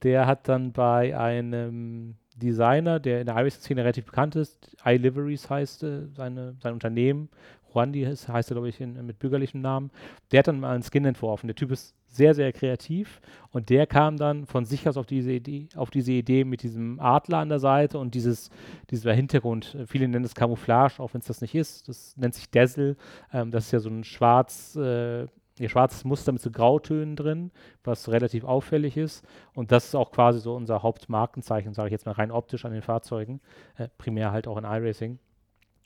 der 0.04 0.26
hat 0.26 0.48
dann 0.48 0.72
bei 0.72 1.18
einem 1.18 2.16
Designer, 2.38 3.02
der 3.02 3.20
in 3.20 3.26
der 3.26 3.36
iRacing-Szene 3.36 3.82
relativ 3.82 4.06
bekannt 4.06 4.38
ist, 4.38 4.74
iLiveries 4.86 5.50
heißt 5.50 5.84
äh, 5.84 6.08
seine, 6.16 6.56
sein 6.62 6.72
Unternehmen, 6.72 7.28
Juandi 7.74 8.06
heißt, 8.06 8.30
heißt 8.30 8.52
er, 8.52 8.56
glaube 8.56 8.70
ich, 8.70 8.80
in, 8.80 9.06
mit 9.06 9.20
bürgerlichem 9.20 9.60
Namen, 9.60 9.92
der 10.32 10.40
hat 10.40 10.48
dann 10.48 10.62
mal 10.62 10.74
einen 10.74 10.84
Skin 10.84 11.04
entworfen. 11.04 11.48
Der 11.48 11.58
Typ 11.58 11.72
ist 11.72 11.94
sehr, 12.16 12.34
sehr 12.34 12.52
kreativ 12.54 13.22
und 13.52 13.70
der 13.70 13.88
kam 13.88 14.18
dann 14.18 14.46
von 14.46 14.66
sich 14.66 14.88
aus 14.88 14.98
auf 14.98 15.06
diese 15.06 15.32
Idee, 15.32 15.68
auf 15.76 15.90
diese 15.90 16.12
Idee 16.12 16.44
mit 16.44 16.64
diesem 16.64 17.00
Adler 17.00 17.40
an 17.40 17.50
der 17.50 17.60
Seite 17.60 18.00
und 18.00 18.16
dieses, 18.16 18.50
dieser 18.90 19.14
Hintergrund. 19.14 19.78
Viele 19.88 20.08
nennen 20.08 20.26
es 20.26 20.36
Camouflage, 20.36 21.00
auch 21.00 21.14
wenn 21.14 21.22
es 21.22 21.28
das 21.28 21.42
nicht 21.42 21.56
ist. 21.56 21.88
Das 21.88 22.16
nennt 22.18 22.34
sich 22.34 22.50
Dazzle. 22.50 22.96
Ähm, 23.32 23.52
das 23.52 23.66
ist 23.66 23.72
ja 23.72 23.80
so 23.80 23.90
ein 23.90 24.04
schwarz, 24.04 24.76
äh, 24.76 25.28
ja, 25.60 25.70
schwarzes 25.70 26.04
Muster 26.04 26.32
mit 26.32 26.42
so 26.42 26.52
Grautönen 26.52 27.16
drin, 27.16 27.52
was 27.84 28.10
relativ 28.10 28.44
auffällig 28.44 28.98
ist. 28.98 29.26
Und 29.54 29.72
das 29.72 29.86
ist 29.86 29.96
auch 29.96 30.12
quasi 30.12 30.40
so 30.40 30.56
unser 30.56 30.84
Hauptmarkenzeichen, 30.84 31.74
sage 31.74 31.88
ich 31.90 31.94
jetzt 31.94 32.06
mal 32.06 32.14
rein 32.14 32.32
optisch 32.32 32.66
an 32.66 32.74
den 32.74 32.82
Fahrzeugen, 32.82 33.40
äh, 33.78 33.88
primär 33.98 34.32
halt 34.32 34.48
auch 34.48 34.58
in 34.58 34.66
iRacing. 34.66 35.20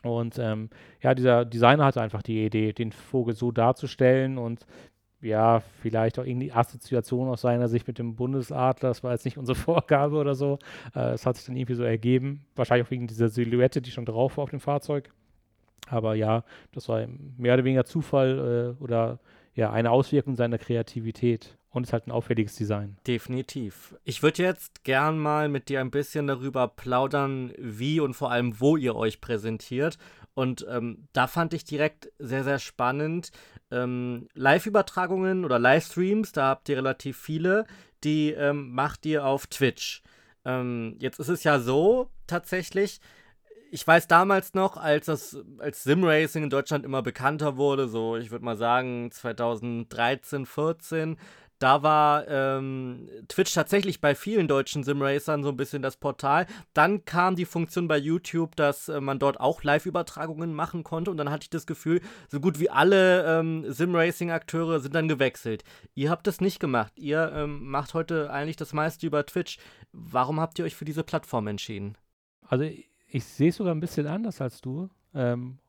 Und 0.03 0.39
ähm, 0.39 0.69
ja, 1.01 1.13
dieser 1.13 1.45
Designer 1.45 1.85
hatte 1.85 2.01
einfach 2.01 2.21
die 2.23 2.45
Idee, 2.45 2.73
den 2.73 2.91
Vogel 2.91 3.35
so 3.35 3.51
darzustellen 3.51 4.37
und 4.37 4.65
ja, 5.21 5.61
vielleicht 5.81 6.17
auch 6.19 6.25
irgendwie 6.25 6.51
Assoziation 6.51 7.27
aus 7.27 7.41
seiner 7.41 7.67
Sicht 7.67 7.87
mit 7.87 7.99
dem 7.99 8.15
Bundesadler. 8.15 8.89
Das 8.89 9.03
war 9.03 9.11
jetzt 9.11 9.25
nicht 9.25 9.37
unsere 9.37 9.55
Vorgabe 9.59 10.15
oder 10.15 10.35
so. 10.35 10.59
Äh, 10.95 11.11
es 11.11 11.25
hat 11.25 11.35
sich 11.37 11.45
dann 11.45 11.55
irgendwie 11.55 11.75
so 11.75 11.83
ergeben. 11.83 12.45
Wahrscheinlich 12.55 12.87
auch 12.87 12.91
wegen 12.91 13.07
dieser 13.07 13.29
Silhouette, 13.29 13.81
die 13.81 13.91
schon 13.91 14.05
drauf 14.05 14.37
war 14.37 14.43
auf 14.43 14.49
dem 14.49 14.59
Fahrzeug. 14.59 15.11
Aber 15.87 16.15
ja, 16.15 16.43
das 16.71 16.87
war 16.87 17.05
mehr 17.37 17.55
oder 17.55 17.63
weniger 17.63 17.85
Zufall 17.85 18.75
äh, 18.79 18.83
oder 18.83 19.19
ja, 19.55 19.71
eine 19.71 19.91
Auswirkung 19.91 20.35
seiner 20.35 20.57
Kreativität. 20.57 21.57
Und 21.71 21.83
ist 21.83 21.93
halt 21.93 22.07
ein 22.07 22.11
auffälliges 22.11 22.55
Design. 22.55 22.97
Definitiv. 23.05 23.95
Ich 24.03 24.23
würde 24.23 24.41
jetzt 24.41 24.83
gern 24.83 25.19
mal 25.19 25.49
mit 25.49 25.69
dir 25.69 25.81
ein 25.81 25.91
bisschen 25.91 26.25
darüber 26.25 26.67
plaudern, 26.67 27.53
wie 27.59 27.99
und 27.99 28.15
vor 28.15 28.31
allem, 28.31 28.59
wo 28.59 28.75
ihr 28.75 28.95
euch 28.95 29.21
präsentiert. 29.21 29.99
Und 30.33 30.65
ähm, 30.69 31.07
da 31.13 31.27
fand 31.27 31.53
ich 31.53 31.65
direkt 31.65 32.11
sehr, 32.19 32.43
sehr 32.43 32.59
spannend. 32.59 33.31
Ähm, 33.71 34.27
Live-Übertragungen 34.33 35.45
oder 35.45 35.59
Livestreams, 35.59 36.31
da 36.31 36.49
habt 36.49 36.69
ihr 36.69 36.77
relativ 36.77 37.17
viele, 37.17 37.65
die 38.03 38.31
ähm, 38.31 38.71
macht 38.71 39.05
ihr 39.05 39.25
auf 39.25 39.47
Twitch. 39.47 40.01
Ähm, 40.45 40.95
jetzt 40.99 41.19
ist 41.19 41.27
es 41.27 41.43
ja 41.43 41.59
so, 41.59 42.09
tatsächlich, 42.27 43.01
ich 43.71 43.85
weiß 43.85 44.07
damals 44.07 44.53
noch, 44.53 44.77
als 44.77 45.05
das 45.05 45.37
als 45.59 45.83
Simracing 45.83 46.43
in 46.43 46.49
Deutschland 46.49 46.85
immer 46.85 47.01
bekannter 47.01 47.57
wurde, 47.57 47.87
so 47.87 48.17
ich 48.17 48.31
würde 48.31 48.45
mal 48.45 48.57
sagen 48.57 49.11
2013, 49.11 50.45
14, 50.45 51.17
da 51.59 51.83
war 51.83 52.27
ähm, 52.27 53.09
Twitch 53.27 53.53
tatsächlich 53.53 53.99
bei 53.99 54.15
vielen 54.15 54.47
deutschen 54.47 54.83
Simracern 54.83 55.43
so 55.43 55.49
ein 55.49 55.57
bisschen 55.57 55.81
das 55.81 55.97
Portal. 55.97 56.47
Dann 56.73 57.03
kam 57.03 57.35
die 57.35 57.45
Funktion 57.45 57.87
bei 57.87 57.97
YouTube, 57.97 58.55
dass 58.55 58.87
äh, 58.87 59.01
man 59.01 59.19
dort 59.19 59.39
auch 59.39 59.61
Live-Übertragungen 59.63 60.53
machen 60.53 60.83
konnte. 60.83 61.11
Und 61.11 61.17
dann 61.17 61.29
hatte 61.29 61.43
ich 61.43 61.49
das 61.49 61.67
Gefühl, 61.67 62.01
so 62.29 62.39
gut 62.39 62.59
wie 62.59 62.69
alle 62.69 63.39
ähm, 63.39 63.65
Simracing-Akteure 63.67 64.79
sind 64.79 64.95
dann 64.95 65.09
gewechselt. 65.09 65.63
Ihr 65.95 66.09
habt 66.09 66.27
das 66.27 66.39
nicht 66.39 66.59
gemacht. 66.59 66.93
Ihr 66.95 67.31
ähm, 67.35 67.69
macht 67.69 67.93
heute 67.93 68.31
eigentlich 68.31 68.57
das 68.57 68.73
meiste 68.73 69.05
über 69.05 69.25
Twitch. 69.25 69.57
Warum 69.91 70.39
habt 70.39 70.59
ihr 70.59 70.65
euch 70.65 70.75
für 70.75 70.85
diese 70.85 71.03
Plattform 71.03 71.47
entschieden? 71.47 71.97
Also 72.47 72.63
ich, 72.63 73.23
sehe 73.25 73.49
es 73.49 73.57
sogar 73.57 73.75
ein 73.75 73.79
bisschen 73.79 74.07
anders 74.07 74.39
als 74.39 74.61
du. 74.61 74.89
Ähm, 75.13 75.59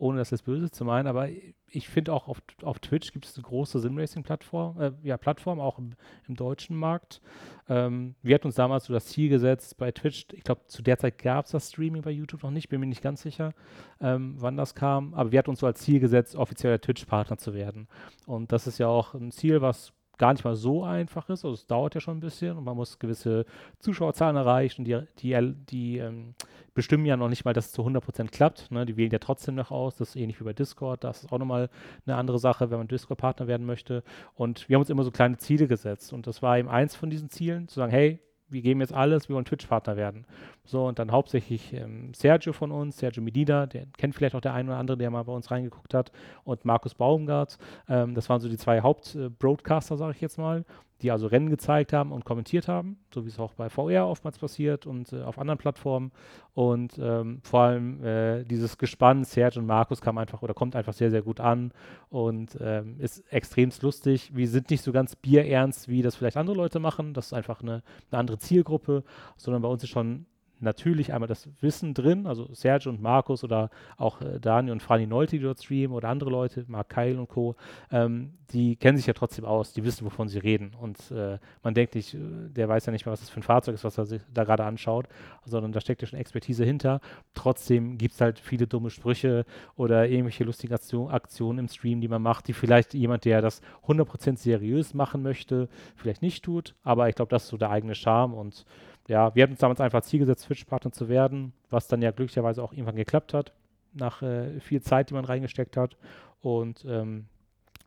ohne 0.00 0.18
das 0.18 0.30
jetzt 0.30 0.44
böse 0.44 0.70
zu 0.70 0.84
meinen, 0.84 1.06
aber 1.06 1.28
ich 1.68 1.88
finde 1.88 2.12
auch 2.12 2.26
auf, 2.26 2.42
auf 2.62 2.78
Twitch 2.78 3.12
gibt 3.12 3.26
es 3.26 3.36
eine 3.36 3.44
große 3.44 3.78
Simracing-Plattform, 3.78 4.80
äh, 4.80 4.92
ja, 5.02 5.16
Plattform, 5.18 5.60
auch 5.60 5.78
im, 5.78 5.92
im 6.26 6.36
deutschen 6.36 6.76
Markt. 6.76 7.20
Ähm, 7.68 8.14
wir 8.22 8.34
hatten 8.34 8.46
uns 8.46 8.54
damals 8.54 8.86
so 8.86 8.92
das 8.92 9.06
Ziel 9.06 9.28
gesetzt 9.28 9.76
bei 9.76 9.92
Twitch, 9.92 10.26
ich 10.32 10.42
glaube, 10.42 10.62
zu 10.66 10.82
der 10.82 10.98
Zeit 10.98 11.18
gab 11.18 11.44
es 11.44 11.52
das 11.52 11.68
Streaming 11.68 12.02
bei 12.02 12.10
YouTube 12.10 12.42
noch 12.42 12.50
nicht, 12.50 12.68
bin 12.68 12.80
mir 12.80 12.86
nicht 12.86 13.02
ganz 13.02 13.22
sicher, 13.22 13.52
ähm, 14.00 14.36
wann 14.38 14.56
das 14.56 14.74
kam, 14.74 15.14
aber 15.14 15.32
wir 15.32 15.38
hatten 15.38 15.50
uns 15.50 15.60
so 15.60 15.66
als 15.66 15.80
Ziel 15.80 16.00
gesetzt, 16.00 16.34
offizieller 16.34 16.80
Twitch-Partner 16.80 17.36
zu 17.36 17.52
werden. 17.52 17.86
Und 18.26 18.52
das 18.52 18.66
ist 18.66 18.78
ja 18.78 18.88
auch 18.88 19.14
ein 19.14 19.30
Ziel, 19.30 19.60
was 19.60 19.92
gar 20.20 20.34
nicht 20.34 20.44
mal 20.44 20.54
so 20.54 20.84
einfach 20.84 21.30
ist. 21.30 21.44
Also 21.44 21.54
es 21.54 21.66
dauert 21.66 21.94
ja 21.94 22.00
schon 22.00 22.18
ein 22.18 22.20
bisschen 22.20 22.58
und 22.58 22.64
man 22.64 22.76
muss 22.76 22.98
gewisse 22.98 23.46
Zuschauerzahlen 23.78 24.36
erreichen. 24.36 24.84
Die, 24.84 25.00
die, 25.18 25.54
die 25.70 25.96
ähm, 25.96 26.34
bestimmen 26.74 27.06
ja 27.06 27.16
noch 27.16 27.30
nicht 27.30 27.46
mal, 27.46 27.54
dass 27.54 27.66
es 27.66 27.72
zu 27.72 27.82
100% 27.82 28.28
klappt. 28.28 28.70
Ne? 28.70 28.84
Die 28.84 28.98
wählen 28.98 29.10
ja 29.10 29.18
trotzdem 29.18 29.54
noch 29.54 29.70
aus. 29.70 29.96
Das 29.96 30.10
ist 30.10 30.16
ähnlich 30.16 30.38
wie 30.38 30.44
bei 30.44 30.52
Discord. 30.52 31.04
Das 31.04 31.24
ist 31.24 31.32
auch 31.32 31.38
nochmal 31.38 31.70
eine 32.04 32.16
andere 32.16 32.38
Sache, 32.38 32.70
wenn 32.70 32.76
man 32.76 32.86
Discord-Partner 32.86 33.46
werden 33.46 33.64
möchte. 33.64 34.04
Und 34.34 34.68
wir 34.68 34.76
haben 34.76 34.82
uns 34.82 34.90
immer 34.90 35.04
so 35.04 35.10
kleine 35.10 35.38
Ziele 35.38 35.66
gesetzt. 35.66 36.12
Und 36.12 36.26
das 36.26 36.42
war 36.42 36.58
eben 36.58 36.68
eins 36.68 36.94
von 36.94 37.08
diesen 37.08 37.30
Zielen, 37.30 37.66
zu 37.66 37.76
sagen, 37.76 37.90
hey, 37.90 38.20
wir 38.50 38.62
geben 38.62 38.80
jetzt 38.80 38.92
alles, 38.92 39.28
wir 39.28 39.34
wollen 39.36 39.44
Twitch-Partner 39.44 39.96
werden. 39.96 40.26
So, 40.64 40.86
und 40.86 40.98
dann 40.98 41.12
hauptsächlich 41.12 41.72
ähm, 41.72 42.12
Sergio 42.14 42.52
von 42.52 42.70
uns, 42.70 42.98
Sergio 42.98 43.22
Medina, 43.22 43.66
der 43.66 43.86
kennt 43.96 44.14
vielleicht 44.14 44.34
auch 44.34 44.40
der 44.40 44.54
eine 44.54 44.70
oder 44.70 44.78
andere, 44.78 44.96
der 44.96 45.10
mal 45.10 45.24
bei 45.24 45.32
uns 45.32 45.50
reingeguckt 45.50 45.94
hat, 45.94 46.12
und 46.44 46.64
Markus 46.64 46.94
Baumgart. 46.94 47.58
Ähm, 47.88 48.14
das 48.14 48.28
waren 48.28 48.40
so 48.40 48.48
die 48.48 48.56
zwei 48.58 48.82
Haupt-Broadcaster, 48.82 49.94
äh, 49.94 49.98
sage 49.98 50.12
ich 50.12 50.20
jetzt 50.20 50.38
mal 50.38 50.64
die 51.02 51.10
also 51.10 51.26
Rennen 51.26 51.50
gezeigt 51.50 51.92
haben 51.92 52.12
und 52.12 52.24
kommentiert 52.24 52.68
haben, 52.68 52.98
so 53.12 53.24
wie 53.24 53.28
es 53.28 53.38
auch 53.38 53.54
bei 53.54 53.68
VR 53.68 54.06
oftmals 54.06 54.38
passiert 54.38 54.86
und 54.86 55.12
äh, 55.12 55.22
auf 55.22 55.38
anderen 55.38 55.58
Plattformen. 55.58 56.12
Und 56.54 56.98
ähm, 56.98 57.40
vor 57.42 57.60
allem 57.60 58.04
äh, 58.04 58.44
dieses 58.44 58.78
Gespann, 58.78 59.24
Serge 59.24 59.58
und 59.58 59.66
Markus 59.66 60.00
kam 60.00 60.18
einfach 60.18 60.42
oder 60.42 60.54
kommt 60.54 60.76
einfach 60.76 60.92
sehr, 60.92 61.10
sehr 61.10 61.22
gut 61.22 61.40
an 61.40 61.72
und 62.08 62.58
ähm, 62.60 62.96
ist 62.98 63.20
extrem 63.32 63.70
lustig. 63.82 64.30
Wir 64.34 64.48
sind 64.48 64.70
nicht 64.70 64.82
so 64.82 64.92
ganz 64.92 65.16
bierernst, 65.16 65.88
wie 65.88 66.02
das 66.02 66.16
vielleicht 66.16 66.36
andere 66.36 66.56
Leute 66.56 66.80
machen. 66.80 67.14
Das 67.14 67.26
ist 67.26 67.32
einfach 67.32 67.62
eine, 67.62 67.82
eine 68.10 68.18
andere 68.18 68.38
Zielgruppe, 68.38 69.04
sondern 69.36 69.62
bei 69.62 69.68
uns 69.68 69.82
ist 69.82 69.90
schon 69.90 70.26
natürlich 70.62 71.12
einmal 71.12 71.28
das 71.28 71.48
Wissen 71.60 71.94
drin, 71.94 72.26
also 72.26 72.48
Sergio 72.52 72.90
und 72.90 73.00
Markus 73.00 73.44
oder 73.44 73.70
auch 73.96 74.20
äh, 74.20 74.38
Daniel 74.40 74.72
und 74.72 74.82
Franny 74.82 75.06
Nolte, 75.06 75.36
die 75.36 75.42
dort 75.42 75.62
streamen 75.62 75.96
oder 75.96 76.08
andere 76.08 76.30
Leute, 76.30 76.64
Mark 76.68 76.90
Keil 76.90 77.18
und 77.18 77.28
Co., 77.28 77.56
ähm, 77.90 78.32
die 78.52 78.76
kennen 78.76 78.96
sich 78.96 79.06
ja 79.06 79.12
trotzdem 79.12 79.44
aus, 79.44 79.72
die 79.72 79.84
wissen, 79.84 80.04
wovon 80.04 80.28
sie 80.28 80.38
reden. 80.38 80.72
Und 80.80 81.10
äh, 81.10 81.38
man 81.62 81.74
denkt 81.74 81.94
nicht, 81.94 82.14
äh, 82.14 82.18
der 82.48 82.68
weiß 82.68 82.86
ja 82.86 82.92
nicht 82.92 83.06
mehr, 83.06 83.12
was 83.12 83.20
das 83.20 83.30
für 83.30 83.40
ein 83.40 83.44
Fahrzeug 83.44 83.74
ist, 83.74 83.84
was 83.84 83.98
er 83.98 84.06
sich 84.06 84.22
da 84.32 84.44
gerade 84.44 84.64
anschaut, 84.64 85.06
sondern 85.44 85.72
da 85.72 85.80
steckt 85.80 86.02
ja 86.02 86.08
schon 86.08 86.18
Expertise 86.18 86.64
hinter. 86.64 87.00
Trotzdem 87.34 87.98
gibt 87.98 88.14
es 88.14 88.20
halt 88.20 88.38
viele 88.38 88.66
dumme 88.66 88.90
Sprüche 88.90 89.44
oder 89.76 90.08
irgendwelche 90.08 90.44
lustigen 90.44 90.74
Aktion, 90.74 91.10
Aktionen 91.10 91.58
im 91.60 91.68
Stream, 91.68 92.00
die 92.00 92.08
man 92.08 92.22
macht, 92.22 92.48
die 92.48 92.52
vielleicht 92.52 92.94
jemand, 92.94 93.24
der 93.24 93.40
das 93.40 93.60
100% 93.86 94.36
seriös 94.36 94.94
machen 94.94 95.22
möchte, 95.22 95.68
vielleicht 95.94 96.22
nicht 96.22 96.44
tut. 96.44 96.74
Aber 96.82 97.08
ich 97.08 97.14
glaube, 97.14 97.30
das 97.30 97.44
ist 97.44 97.50
so 97.50 97.56
der 97.56 97.70
eigene 97.70 97.94
Charme 97.94 98.34
und 98.34 98.64
ja, 99.10 99.34
wir 99.34 99.42
hatten 99.42 99.54
uns 99.54 99.60
damals 99.60 99.80
einfach 99.80 100.02
Ziel 100.02 100.20
gesetzt, 100.20 100.46
Twitch-Partner 100.46 100.92
zu 100.92 101.08
werden, 101.08 101.52
was 101.68 101.88
dann 101.88 102.00
ja 102.00 102.12
glücklicherweise 102.12 102.62
auch 102.62 102.72
irgendwann 102.72 102.94
geklappt 102.94 103.34
hat, 103.34 103.52
nach 103.92 104.22
äh, 104.22 104.60
viel 104.60 104.80
Zeit, 104.82 105.10
die 105.10 105.14
man 105.14 105.24
reingesteckt 105.24 105.76
hat. 105.76 105.96
Und 106.42 106.84
ähm, 106.88 107.26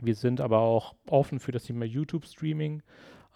wir 0.02 0.16
sind 0.16 0.42
aber 0.42 0.60
auch 0.60 0.96
offen 1.08 1.40
für 1.40 1.54
das 1.54 1.64
Thema 1.64 1.86
YouTube-Streaming. 1.86 2.84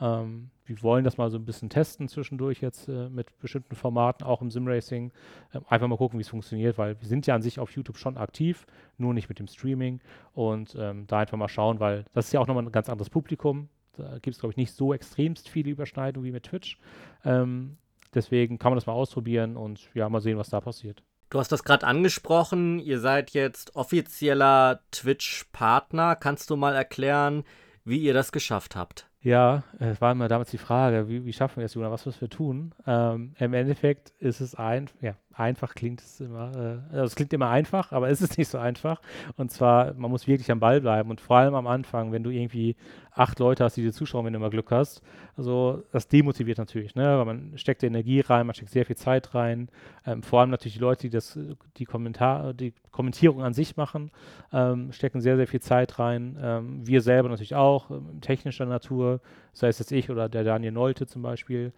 Ähm, 0.02 0.50
wir 0.66 0.84
wollen 0.84 1.06
das 1.06 1.18
mal 1.18 1.32
so 1.32 1.38
ein 1.38 1.46
bisschen 1.46 1.70
testen 1.70 2.10
zwischendurch 2.10 2.60
jetzt 2.60 2.90
äh, 2.90 3.08
mit 3.08 3.40
bestimmten 3.40 3.76
Formaten, 3.76 4.28
auch 4.28 4.42
im 4.42 4.52
Simracing. 4.52 5.14
Ähm, 5.54 5.62
einfach 5.70 5.88
mal 5.88 5.96
gucken, 5.96 6.20
wie 6.20 6.24
es 6.24 6.28
funktioniert, 6.28 6.78
weil 6.78 7.00
wir 7.00 7.08
sind 7.08 7.26
ja 7.26 7.36
an 7.36 7.42
sich 7.42 7.58
auf 7.58 7.72
YouTube 7.72 7.98
schon 7.98 8.18
aktiv, 8.18 8.68
nur 8.98 9.14
nicht 9.14 9.30
mit 9.30 9.40
dem 9.40 9.48
Streaming. 9.48 10.02
Und 10.34 10.76
ähm, 10.78 11.08
da 11.08 11.20
einfach 11.20 11.38
mal 11.38 11.48
schauen, 11.48 11.80
weil 11.80 12.04
das 12.12 12.26
ist 12.26 12.34
ja 12.34 12.42
auch 12.42 12.48
nochmal 12.48 12.66
ein 12.66 12.72
ganz 12.74 12.90
anderes 12.90 13.10
Publikum. 13.10 13.70
Da 13.98 14.20
gibt 14.20 14.36
es, 14.36 14.40
glaube 14.40 14.54
ich, 14.54 14.58
nicht 14.58 14.74
so 14.74 14.94
extremst 14.94 15.50
viele 15.50 15.72
Überschneidungen 15.72 16.28
wie 16.28 16.32
mit 16.32 16.44
Twitch. 16.44 16.80
Ähm, 17.26 17.78
deswegen 18.14 18.60
kann 18.60 18.72
man 18.72 18.78
das 18.78 18.88
mal 18.88 18.94
ausprobieren 18.94 19.58
und 19.58 19.90
ja, 19.94 20.08
mal 20.10 20.22
sehen, 20.22 20.38
was 20.38 20.50
da 20.50 20.62
passiert. 20.62 21.04
Du 21.30 21.40
hast 21.40 21.52
das 21.52 21.64
gerade 21.64 21.86
angesprochen, 21.86 22.80
ihr 22.80 23.00
seid 23.00 23.32
jetzt 23.32 23.76
offizieller 23.76 24.80
Twitch-Partner. 24.92 26.16
Kannst 26.16 26.50
du 26.50 26.56
mal 26.56 26.74
erklären, 26.74 27.44
wie 27.84 27.98
ihr 27.98 28.14
das 28.14 28.32
geschafft 28.32 28.78
habt? 28.78 29.10
Ja, 29.22 29.64
es 29.80 30.00
war 30.00 30.14
immer 30.14 30.30
damals 30.30 30.52
die 30.52 30.58
Frage, 30.58 31.10
wie, 31.10 31.26
wie 31.26 31.34
schaffen 31.34 31.58
wir 31.58 31.64
das, 31.64 31.74
Juna, 31.74 31.92
was 31.92 32.06
müssen 32.06 32.22
wir 32.22 32.30
tun? 32.30 32.74
Ähm, 32.86 33.34
Im 33.40 33.54
Endeffekt 33.54 34.12
ist 34.20 34.40
es 34.40 34.56
ein, 34.56 34.90
ja, 35.02 35.16
einfach 35.38 35.76
klingt 35.76 36.02
es 36.02 36.20
immer, 36.20 36.52
äh, 36.56 36.94
also 36.94 37.06
es 37.06 37.16
klingt 37.16 37.34
immer 37.34 37.50
einfach, 37.50 37.92
aber 37.92 38.10
es 38.10 38.22
ist 38.22 38.38
nicht 38.38 38.48
so 38.48 38.58
einfach. 38.58 39.02
Und 39.36 39.52
zwar, 39.52 39.94
man 39.94 40.12
muss 40.12 40.28
wirklich 40.28 40.52
am 40.52 40.60
Ball 40.60 40.82
bleiben 40.82 41.10
und 41.10 41.22
vor 41.22 41.38
allem 41.38 41.56
am 41.56 41.68
Anfang, 41.68 42.12
wenn 42.12 42.24
du 42.24 42.30
irgendwie 42.30 42.76
acht 43.18 43.40
Leute 43.40 43.64
hast, 43.64 43.78
die 43.78 43.82
dir 43.82 43.94
zuschauen, 43.94 44.26
wenn 44.26 44.34
du 44.34 44.38
immer 44.38 44.50
Glück 44.50 44.72
hast. 44.72 45.02
Also 45.36 45.84
das 45.92 46.08
demotiviert 46.08 46.58
natürlich, 46.58 46.96
ne? 46.96 47.18
weil 47.18 47.26
man 47.26 47.58
steckt 47.58 47.84
Energie 47.84 48.22
rein, 48.22 48.46
man 48.46 48.54
steckt 48.56 48.72
sehr 48.72 48.86
viel 48.86 48.96
Zeit 48.96 49.34
rein. 49.34 49.70
Ähm, 50.06 50.24
vor 50.24 50.42
allem 50.42 50.50
natürlich 50.50 50.76
die 50.76 50.80
Leute, 50.80 51.02
die 51.04 51.10
das, 51.10 51.38
die 51.78 51.86
Kommentar, 51.86 52.54
die 52.54 52.74
Kommentierung 52.92 53.44
an 53.44 53.54
sich 53.54 53.78
machen, 53.78 54.12
ähm, 54.52 54.92
stecken 54.92 55.22
sehr, 55.22 55.38
sehr 55.38 55.48
viel 55.48 55.62
Zeit 55.62 56.00
rein. 56.00 56.38
Ähm, 56.42 56.88
wir 56.88 57.02
selber 57.02 57.30
natürlich 57.30 57.56
auch, 57.56 57.90
ähm, 57.92 58.22
technischer 58.22 58.66
Natur, 58.66 59.22
sei 59.54 59.68
es 59.68 59.80
jetzt 59.80 59.92
ich 59.92 60.10
oder 60.10 60.30
der 60.30 60.44
Daniel 60.44 60.72
Nolte 60.72 61.08
zum 61.08 61.22
Beispiel. 61.22 61.74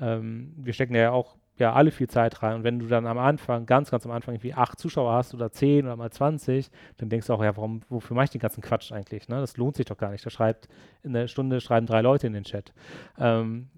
Ähm, 0.00 0.52
wir 0.56 0.72
stecken 0.72 0.94
ja 0.94 1.12
auch 1.12 1.36
ja 1.60 1.72
alle 1.72 1.90
viel 1.90 2.08
Zeit 2.08 2.42
rein. 2.42 2.56
Und 2.56 2.64
wenn 2.64 2.78
du 2.78 2.86
dann 2.86 3.06
am 3.06 3.18
Anfang, 3.18 3.66
ganz, 3.66 3.90
ganz 3.90 4.04
am 4.04 4.12
Anfang 4.12 4.34
irgendwie 4.34 4.54
acht 4.54 4.78
Zuschauer 4.78 5.12
hast 5.12 5.34
oder 5.34 5.52
zehn 5.52 5.86
oder 5.86 5.96
mal 5.96 6.10
20, 6.10 6.70
dann 6.96 7.08
denkst 7.08 7.28
du 7.28 7.34
auch, 7.34 7.42
ja, 7.42 7.56
warum, 7.56 7.82
wofür 7.88 8.14
mache 8.14 8.24
ich 8.24 8.30
den 8.30 8.40
ganzen 8.40 8.62
Quatsch 8.62 8.92
eigentlich? 8.92 9.28
Ne? 9.28 9.40
Das 9.40 9.56
lohnt 9.56 9.76
sich 9.76 9.86
doch 9.86 9.96
gar 9.96 10.10
nicht. 10.10 10.26
Da 10.26 10.30
schreibt 10.30 10.68
in 11.02 11.12
der 11.12 11.28
Stunde 11.28 11.60
schreiben 11.60 11.86
drei 11.86 12.00
Leute 12.00 12.26
in 12.26 12.32
den 12.32 12.44
Chat. 12.44 12.72
Ähm, 13.18 13.68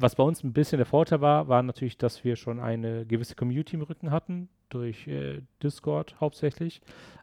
was 0.00 0.14
bei 0.16 0.22
uns 0.22 0.42
ein 0.42 0.52
bisschen 0.52 0.78
der 0.78 0.86
Vorteil 0.86 1.20
war, 1.20 1.48
war 1.48 1.62
natürlich, 1.62 1.98
dass 1.98 2.24
wir 2.24 2.36
schon 2.36 2.58
eine 2.58 3.04
gewisse 3.06 3.34
Community 3.34 3.76
im 3.76 3.82
Rücken 3.82 4.10
hatten, 4.10 4.48
durch 4.70 5.06
äh, 5.08 5.42
Discord 5.62 6.16
hauptsächlich. 6.20 6.80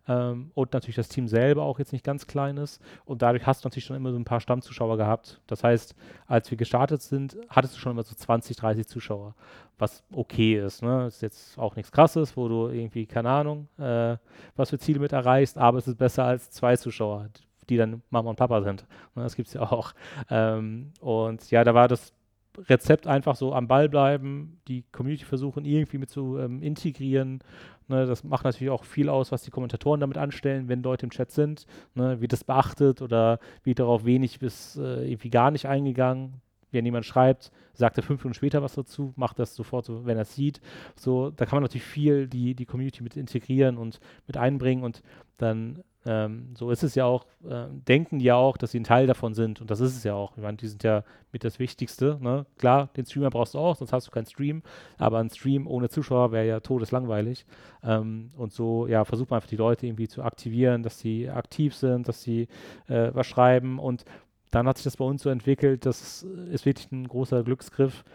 Ähm, 0.07 0.51
und 0.53 0.73
natürlich 0.73 0.95
das 0.95 1.09
Team 1.09 1.27
selber 1.27 1.63
auch 1.63 1.79
jetzt 1.79 1.91
nicht 1.91 2.05
ganz 2.05 2.27
klein 2.27 2.57
ist. 2.57 2.81
Und 3.05 3.21
dadurch 3.21 3.45
hast 3.45 3.63
du 3.63 3.67
natürlich 3.67 3.85
schon 3.85 3.95
immer 3.95 4.11
so 4.11 4.17
ein 4.17 4.25
paar 4.25 4.39
Stammzuschauer 4.39 4.97
gehabt. 4.97 5.41
Das 5.47 5.63
heißt, 5.63 5.95
als 6.27 6.51
wir 6.51 6.57
gestartet 6.57 7.01
sind, 7.01 7.37
hattest 7.49 7.75
du 7.75 7.79
schon 7.79 7.93
immer 7.93 8.03
so 8.03 8.15
20, 8.15 8.55
30 8.55 8.87
Zuschauer, 8.87 9.35
was 9.77 10.03
okay 10.11 10.59
ist. 10.63 10.83
Ne? 10.83 11.07
Ist 11.07 11.21
jetzt 11.21 11.57
auch 11.57 11.75
nichts 11.75 11.91
krasses, 11.91 12.37
wo 12.37 12.47
du 12.47 12.67
irgendwie, 12.67 13.05
keine 13.05 13.29
Ahnung, 13.29 13.67
äh, 13.77 14.17
was 14.55 14.69
für 14.69 14.79
Ziele 14.79 14.99
mit 14.99 15.11
erreichst, 15.13 15.57
aber 15.57 15.77
es 15.77 15.87
ist 15.87 15.97
besser 15.97 16.25
als 16.25 16.51
zwei 16.51 16.77
Zuschauer, 16.77 17.29
die 17.69 17.77
dann 17.77 18.01
Mama 18.09 18.29
und 18.29 18.37
Papa 18.37 18.61
sind. 18.61 18.85
Ne? 19.15 19.23
Das 19.23 19.35
gibt 19.35 19.47
es 19.47 19.55
ja 19.55 19.61
auch. 19.61 19.93
Ähm, 20.29 20.91
und 21.01 21.49
ja, 21.51 21.63
da 21.63 21.73
war 21.73 21.87
das 21.87 22.13
Rezept 22.57 23.07
einfach 23.07 23.35
so 23.35 23.53
am 23.53 23.67
Ball 23.67 23.89
bleiben, 23.89 24.59
die 24.67 24.83
Community 24.91 25.25
versuchen 25.25 25.65
irgendwie 25.65 25.97
mit 25.97 26.09
zu 26.09 26.37
ähm, 26.37 26.61
integrieren. 26.61 27.39
Ne, 27.87 28.05
das 28.05 28.23
macht 28.23 28.43
natürlich 28.43 28.71
auch 28.71 28.83
viel 28.83 29.09
aus, 29.09 29.31
was 29.31 29.43
die 29.43 29.51
Kommentatoren 29.51 29.99
damit 29.99 30.17
anstellen, 30.17 30.67
wenn 30.67 30.83
Leute 30.83 31.05
im 31.05 31.11
Chat 31.11 31.31
sind. 31.31 31.65
Ne, 31.95 32.19
wird 32.19 32.33
das 32.33 32.43
beachtet 32.43 33.01
oder 33.01 33.39
wird 33.63 33.79
darauf 33.79 34.05
wenig 34.05 34.39
bis 34.39 34.75
äh, 34.75 35.09
irgendwie 35.09 35.29
gar 35.29 35.51
nicht 35.51 35.67
eingegangen? 35.67 36.41
Wenn 36.71 36.83
jemand 36.83 37.05
schreibt, 37.05 37.51
sagt 37.73 37.97
er 37.97 38.03
fünf 38.03 38.21
Minuten 38.23 38.33
später 38.33 38.61
was 38.61 38.75
dazu, 38.75 39.13
macht 39.15 39.39
das 39.39 39.55
sofort, 39.55 39.85
so, 39.85 40.05
wenn 40.05 40.17
er 40.17 40.23
es 40.23 40.35
sieht. 40.35 40.59
So, 40.97 41.29
da 41.29 41.45
kann 41.45 41.57
man 41.57 41.63
natürlich 41.63 41.85
viel 41.85 42.27
die, 42.27 42.55
die 42.55 42.65
Community 42.65 43.03
mit 43.03 43.15
integrieren 43.15 43.77
und 43.77 44.01
mit 44.25 44.35
einbringen 44.35 44.83
und 44.83 45.01
dann 45.37 45.81
ähm, 46.07 46.55
so 46.55 46.71
ist 46.71 46.83
es 46.83 46.95
ja 46.95 47.05
auch, 47.05 47.25
äh, 47.47 47.65
denken 47.69 48.19
die 48.19 48.25
ja 48.25 48.35
auch, 48.35 48.55
dass 48.55 48.71
sie 48.71 48.79
ein 48.79 48.85
Teil 48.85 49.07
davon 49.07 49.33
sind. 49.33 49.59
Und 49.59 49.69
das 49.69 49.81
ist 49.81 49.95
es 49.95 50.03
ja 50.03 50.13
auch. 50.13 50.37
Ich 50.37 50.43
meine, 50.43 50.57
die 50.57 50.67
sind 50.67 50.83
ja 50.83 51.03
mit 51.33 51.43
das 51.43 51.59
Wichtigste. 51.59 52.17
Ne? 52.21 52.45
Klar, 52.57 52.89
den 52.95 53.05
Streamer 53.05 53.29
brauchst 53.29 53.53
du 53.53 53.59
auch, 53.59 53.75
sonst 53.75 53.91
hast 53.91 54.07
du 54.07 54.11
keinen 54.11 54.25
Stream. 54.25 54.63
Aber 54.97 55.19
ein 55.19 55.29
Stream 55.29 55.67
ohne 55.67 55.89
Zuschauer 55.89 56.31
wäre 56.31 56.47
ja 56.47 56.59
todeslangweilig. 56.61 57.45
Ähm, 57.83 58.29
und 58.37 58.53
so, 58.53 58.87
ja, 58.87 59.03
versucht 59.03 59.29
man 59.29 59.37
einfach 59.37 59.49
die 59.49 59.57
Leute 59.57 59.85
irgendwie 59.85 60.07
zu 60.07 60.23
aktivieren, 60.23 60.81
dass 60.81 60.99
sie 60.99 61.29
aktiv 61.29 61.75
sind, 61.75 62.07
dass 62.07 62.23
sie 62.23 62.47
äh, 62.87 63.11
was 63.13 63.27
schreiben. 63.27 63.77
Und 63.77 64.05
dann 64.51 64.67
hat 64.67 64.77
sich 64.77 64.85
das 64.85 64.97
bei 64.97 65.05
uns 65.05 65.21
so 65.21 65.29
entwickelt, 65.29 65.85
das 65.85 66.23
ist 66.23 66.65
wirklich 66.65 66.89
ein 66.91 67.07
großer 67.07 67.43
Glücksgriff, 67.43 68.05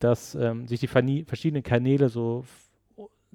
dass 0.00 0.34
ähm, 0.34 0.66
sich 0.66 0.80
die 0.80 0.86
verschiedenen 0.86 1.62
Kanäle 1.62 2.10
so 2.10 2.44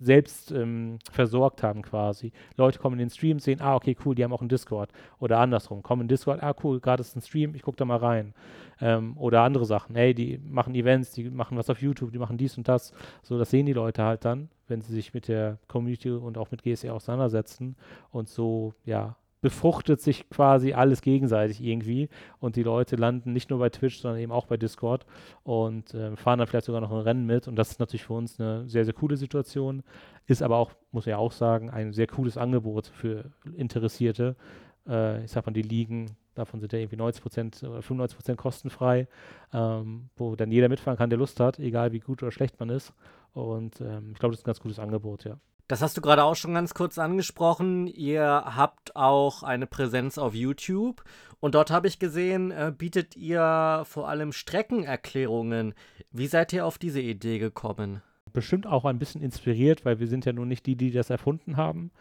selbst 0.04 0.52
ähm, 0.52 1.00
versorgt 1.12 1.63
haben 1.63 1.82
quasi. 1.82 2.32
Leute 2.58 2.80
kommen 2.80 2.96
in 2.96 3.08
den 3.08 3.10
Stream, 3.10 3.39
sehen, 3.39 3.62
ah, 3.62 3.76
okay, 3.76 3.96
cool, 4.06 4.16
die 4.16 4.24
haben 4.24 4.34
auch 4.34 4.42
einen 4.42 4.50
Discord. 4.50 4.92
Oder 5.20 5.39
andersrum, 5.39 5.82
kommen 5.82 6.04
in 6.04 6.08
Discord, 6.08 6.44
ah, 6.44 6.54
cool, 6.63 6.80
gerade 6.80 7.02
ist 7.02 7.16
ein 7.16 7.22
Stream, 7.22 7.56
ich 7.56 7.62
gucke 7.62 7.78
da 7.78 7.86
mal 7.86 7.98
rein. 7.98 8.34
Ähm, 8.82 9.18
oder 9.18 9.42
andere 9.42 9.66
Sachen, 9.66 9.96
hey, 9.96 10.13
die 10.13 10.39
machen 10.39 10.76
Events, 10.76 11.12
die 11.12 11.30
machen 11.30 11.58
was 11.58 11.70
auf 11.70 11.82
YouTube, 11.82 12.12
die 12.12 12.20
machen 12.20 12.38
dies 12.38 12.58
und 12.58 12.68
das. 12.68 12.94
So, 13.22 13.38
das 13.38 13.50
sehen 13.50 13.66
die 13.66 13.74
Leute 13.74 14.04
halt 14.04 14.26
dann, 14.26 14.50
wenn 14.68 14.82
sie 14.82 14.94
sich 14.94 15.13
mit 15.13 15.28
der 15.28 15.58
Community 15.68 16.10
und 16.10 16.38
auch 16.38 16.52
mit 16.52 16.63
GSE 16.63 16.92
auseinandersetzen. 16.92 17.76
Und 18.12 18.28
so, 18.28 18.74
ja, 18.86 19.16
befruchtet 19.43 19.99
sich 19.99 20.29
quasi 20.29 20.71
alles 20.71 21.01
gegenseitig 21.01 21.62
irgendwie 21.62 22.08
und 22.39 22.56
die 22.56 22.63
Leute 22.63 22.95
landen 22.95 23.34
nicht 23.34 23.49
nur 23.49 23.60
bei 23.60 23.69
Twitch, 23.69 23.99
sondern 23.99 24.21
eben 24.21 24.32
auch 24.32 24.45
bei 24.45 24.56
Discord 24.56 25.06
und 25.43 25.93
äh, 25.93 26.15
fahren 26.15 26.39
dann 26.39 26.47
vielleicht 26.47 26.65
sogar 26.65 26.79
noch 26.79 26.91
ein 26.91 27.01
Rennen 27.01 27.25
mit 27.25 27.49
und 27.49 27.58
das 27.58 27.69
ist 27.71 27.79
natürlich 27.82 28.06
für 28.06 28.13
uns 28.13 28.39
eine 28.39 28.69
sehr, 28.69 28.86
sehr 28.86 28.93
coole 28.93 29.17
Situation, 29.17 29.84
ist 30.27 30.41
aber 30.41 30.56
auch, 30.56 30.71
muss 30.93 31.06
man 31.06 31.12
ja 31.12 31.17
auch 31.17 31.34
sagen, 31.34 31.69
ein 31.69 31.91
sehr 31.91 32.08
cooles 32.08 32.38
Angebot 32.38 32.88
für 32.88 33.25
Interessierte. 33.58 34.38
Äh, 34.88 35.25
ich 35.25 35.32
sag 35.32 35.45
mal, 35.45 35.51
die 35.51 35.62
Ligen, 35.62 36.15
davon 36.36 36.62
sind 36.62 36.71
ja 36.71 36.79
irgendwie 36.79 36.95
90 36.95 37.21
Prozent 37.21 37.63
oder 37.63 37.82
95 37.82 38.17
Prozent 38.17 38.38
kostenfrei, 38.38 39.10
ähm, 39.51 40.10
wo 40.15 40.38
dann 40.38 40.53
jeder 40.53 40.69
mitfahren 40.69 40.97
kann, 40.97 41.10
der 41.10 41.19
Lust 41.19 41.41
hat, 41.41 41.60
egal 41.60 41.91
wie 41.91 41.99
gut 41.99 42.23
oder 42.23 42.32
schlecht 42.32 42.62
man 42.62 42.69
ist 42.69 42.93
und 43.34 43.82
ähm, 43.82 44.12
ich 44.13 44.19
glaube, 44.19 44.32
das 44.32 44.39
ist 44.39 44.45
ein 44.45 44.51
ganz 44.51 44.62
gutes 44.62 44.79
Angebot, 44.79 45.25
ja. 45.25 45.38
Das 45.67 45.82
hast 45.82 45.95
du 45.97 46.02
gerade 46.02 46.23
auch 46.23 46.36
schon 46.36 46.54
ganz 46.54 46.73
kurz 46.73 46.97
angesprochen. 46.97 47.88
Ihr 47.88 48.23
habt 48.23 48.95
auch 48.95 49.43
eine 49.43 49.65
Präsenz 49.65 50.17
auf 50.17 50.36
YouTube 50.36 51.04
und 51.39 51.56
dort 51.56 51.71
habe 51.71 51.88
ich 51.88 51.99
gesehen, 51.99 52.52
äh, 52.52 52.73
bietet 52.76 53.15
ihr 53.15 53.84
vor 53.86 54.08
allem 54.10 54.32
Streckenerklärungen. 54.32 55.73
Wie 56.12 56.28
seid 56.28 56.54
ihr 56.54 56.65
auf 56.65 56.78
diese 56.78 57.02
Idee 57.02 57.39
gekommen? 57.39 58.02
Bestimmt 58.32 58.65
auch 58.65 58.86
ein 58.86 58.97
bisschen 58.97 59.21
inspiriert, 59.21 59.86
weil 59.86 59.99
wir 59.99 60.08
sind 60.08 60.26
ja 60.26 60.34
nun 60.34 60.47
nicht 60.47 60.65
die, 60.65 60.76
die 60.76 60.91
das 60.91 61.10
erfunden 61.10 61.56
haben. 61.58 61.91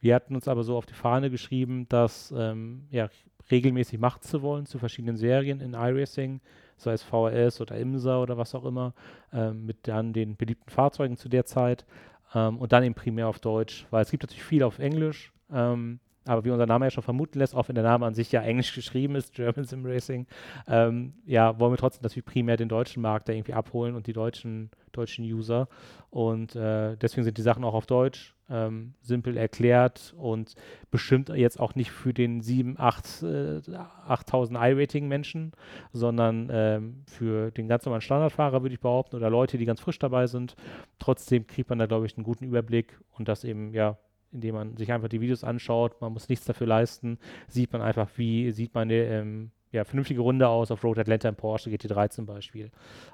Wir 0.00 0.14
hatten 0.14 0.34
uns 0.34 0.48
aber 0.48 0.64
so 0.64 0.76
auf 0.76 0.86
die 0.86 0.94
Fahne 0.94 1.30
geschrieben, 1.30 1.86
das 1.88 2.34
ähm, 2.36 2.86
ja, 2.90 3.08
regelmäßig 3.50 3.98
machen 3.98 4.22
zu 4.22 4.42
wollen 4.42 4.66
zu 4.66 4.78
verschiedenen 4.78 5.16
Serien 5.16 5.60
in 5.60 5.74
iRacing, 5.74 6.40
sei 6.76 6.92
es 6.92 7.02
VRS 7.02 7.60
oder 7.60 7.76
IMSA 7.76 8.20
oder 8.20 8.38
was 8.38 8.54
auch 8.54 8.64
immer, 8.64 8.94
ähm, 9.32 9.66
mit 9.66 9.86
dann 9.86 10.12
den 10.12 10.36
beliebten 10.36 10.70
Fahrzeugen 10.70 11.16
zu 11.16 11.28
der 11.28 11.44
Zeit. 11.44 11.84
Ähm, 12.34 12.58
und 12.58 12.72
dann 12.72 12.84
eben 12.84 12.94
primär 12.94 13.28
auf 13.28 13.38
Deutsch, 13.38 13.86
weil 13.90 14.02
es 14.02 14.10
gibt 14.10 14.22
natürlich 14.22 14.44
viel 14.44 14.62
auf 14.62 14.78
Englisch. 14.78 15.32
Ähm, 15.52 16.00
Aber 16.24 16.44
wie 16.44 16.50
unser 16.50 16.66
Name 16.66 16.86
ja 16.86 16.90
schon 16.90 17.02
vermuten 17.02 17.38
lässt, 17.38 17.54
auch 17.54 17.68
wenn 17.68 17.74
der 17.74 17.84
Name 17.84 18.06
an 18.06 18.14
sich 18.14 18.30
ja 18.30 18.42
englisch 18.42 18.74
geschrieben 18.74 19.16
ist, 19.16 19.34
German 19.34 19.64
Sim 19.64 19.84
Racing, 19.84 20.26
ähm, 20.68 21.14
ja, 21.26 21.58
wollen 21.58 21.72
wir 21.72 21.78
trotzdem 21.78 22.02
natürlich 22.02 22.24
primär 22.24 22.56
den 22.56 22.68
deutschen 22.68 23.02
Markt 23.02 23.28
da 23.28 23.32
irgendwie 23.32 23.54
abholen 23.54 23.96
und 23.96 24.06
die 24.06 24.12
deutschen, 24.12 24.70
deutschen 24.92 25.24
User. 25.24 25.68
Und 26.10 26.54
äh, 26.54 26.96
deswegen 26.96 27.24
sind 27.24 27.38
die 27.38 27.42
Sachen 27.42 27.64
auch 27.64 27.74
auf 27.74 27.86
Deutsch, 27.86 28.34
ähm, 28.50 28.94
simpel 29.00 29.36
erklärt 29.36 30.14
und 30.18 30.54
bestimmt 30.90 31.30
jetzt 31.30 31.58
auch 31.58 31.74
nicht 31.74 31.90
für 31.90 32.12
den 32.12 32.42
7, 32.42 32.78
8, 32.78 33.22
äh, 33.22 33.60
8000 34.06 34.58
i-Rating 34.58 35.08
Menschen, 35.08 35.52
sondern 35.92 36.50
ähm, 36.52 37.02
für 37.06 37.50
den 37.50 37.66
ganz 37.66 37.86
normalen 37.86 38.02
Standardfahrer, 38.02 38.62
würde 38.62 38.74
ich 38.74 38.80
behaupten, 38.80 39.16
oder 39.16 39.30
Leute, 39.30 39.56
die 39.56 39.64
ganz 39.64 39.80
frisch 39.80 39.98
dabei 39.98 40.26
sind. 40.26 40.54
Trotzdem 40.98 41.46
kriegt 41.46 41.70
man 41.70 41.78
da, 41.78 41.86
glaube 41.86 42.06
ich, 42.06 42.16
einen 42.16 42.24
guten 42.24 42.44
Überblick 42.44 43.00
und 43.16 43.28
das 43.28 43.42
eben, 43.44 43.72
ja, 43.72 43.96
indem 44.32 44.54
man 44.54 44.76
sich 44.76 44.92
einfach 44.92 45.08
die 45.08 45.20
Videos 45.20 45.44
anschaut, 45.44 46.00
man 46.00 46.12
muss 46.12 46.28
nichts 46.28 46.44
dafür 46.44 46.66
leisten, 46.66 47.18
sieht 47.48 47.72
man 47.72 47.82
einfach, 47.82 48.08
wie 48.16 48.50
sieht 48.52 48.74
meine 48.74 48.94
ähm, 48.94 49.50
ja, 49.72 49.84
vernünftige 49.84 50.20
Runde 50.20 50.48
aus 50.48 50.70
auf 50.70 50.84
Road 50.84 50.98
Atlanta 50.98 51.28
im 51.28 51.34
Porsche 51.36 51.70
GT3 51.70 52.10
zum 52.10 52.26
Beispiel. 52.26 52.70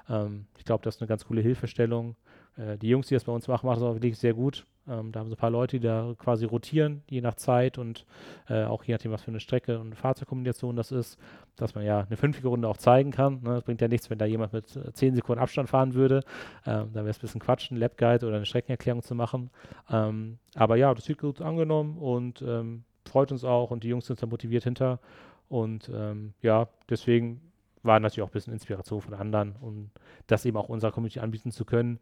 Ähm, 0.09 0.45
ich 0.57 0.65
glaube, 0.65 0.83
das 0.83 0.95
ist 0.95 1.01
eine 1.01 1.07
ganz 1.07 1.25
coole 1.25 1.41
Hilfestellung. 1.41 2.15
Äh, 2.57 2.77
die 2.77 2.89
Jungs, 2.89 3.07
die 3.07 3.13
das 3.13 3.23
bei 3.23 3.31
uns 3.31 3.47
machen, 3.47 3.65
machen 3.65 3.79
das 3.79 3.89
auch 3.89 3.95
wirklich 3.95 4.17
sehr 4.17 4.33
gut. 4.33 4.65
Ähm, 4.89 5.11
da 5.11 5.19
haben 5.19 5.29
so 5.29 5.35
ein 5.35 5.39
paar 5.39 5.49
Leute, 5.49 5.79
die 5.79 5.85
da 5.85 6.13
quasi 6.17 6.45
rotieren, 6.45 7.03
je 7.09 7.21
nach 7.21 7.35
Zeit 7.35 7.77
und 7.77 8.05
äh, 8.47 8.63
auch 8.63 8.83
je 8.83 8.93
nachdem, 8.93 9.11
was 9.11 9.21
für 9.21 9.31
eine 9.31 9.39
Strecke 9.39 9.79
und 9.79 9.95
Fahrzeugkombination 9.95 10.75
das 10.75 10.91
ist, 10.91 11.19
dass 11.55 11.75
man 11.75 11.85
ja 11.85 12.01
eine 12.01 12.17
fünfige 12.17 12.47
Runde 12.47 12.67
auch 12.67 12.77
zeigen 12.77 13.11
kann. 13.11 13.41
Ne? 13.41 13.55
Das 13.55 13.63
bringt 13.63 13.81
ja 13.81 13.87
nichts, 13.87 14.09
wenn 14.09 14.17
da 14.17 14.25
jemand 14.25 14.53
mit 14.53 14.75
äh, 14.75 14.91
10 14.91 15.15
Sekunden 15.15 15.41
Abstand 15.41 15.69
fahren 15.69 15.93
würde. 15.93 16.23
Ähm, 16.65 16.89
da 16.93 17.01
wäre 17.01 17.09
es 17.09 17.17
ein 17.17 17.21
bisschen 17.21 17.41
Quatsch, 17.41 17.71
einen 17.71 17.79
Lap-Guide 17.79 18.25
oder 18.25 18.37
eine 18.37 18.45
Streckenerklärung 18.45 19.03
zu 19.03 19.15
machen. 19.15 19.49
Ähm, 19.89 20.39
aber 20.55 20.75
ja, 20.75 20.93
das 20.93 21.07
wird 21.07 21.19
gut 21.19 21.41
angenommen 21.41 21.97
und 21.97 22.41
ähm, 22.41 22.83
freut 23.05 23.31
uns 23.31 23.43
auch 23.43 23.71
und 23.71 23.83
die 23.83 23.89
Jungs 23.89 24.05
sind 24.05 24.21
da 24.21 24.27
motiviert 24.27 24.63
hinter. 24.63 24.99
Und 25.49 25.89
ähm, 25.93 26.33
ja, 26.41 26.67
deswegen 26.89 27.41
war 27.83 27.99
natürlich 27.99 28.23
auch 28.23 28.29
ein 28.29 28.33
bisschen 28.33 28.53
Inspiration 28.53 29.01
von 29.01 29.13
anderen, 29.13 29.55
um 29.61 29.89
das 30.27 30.45
eben 30.45 30.57
auch 30.57 30.69
unserer 30.69 30.91
Community 30.91 31.19
anbieten 31.19 31.51
zu 31.51 31.65
können. 31.65 31.99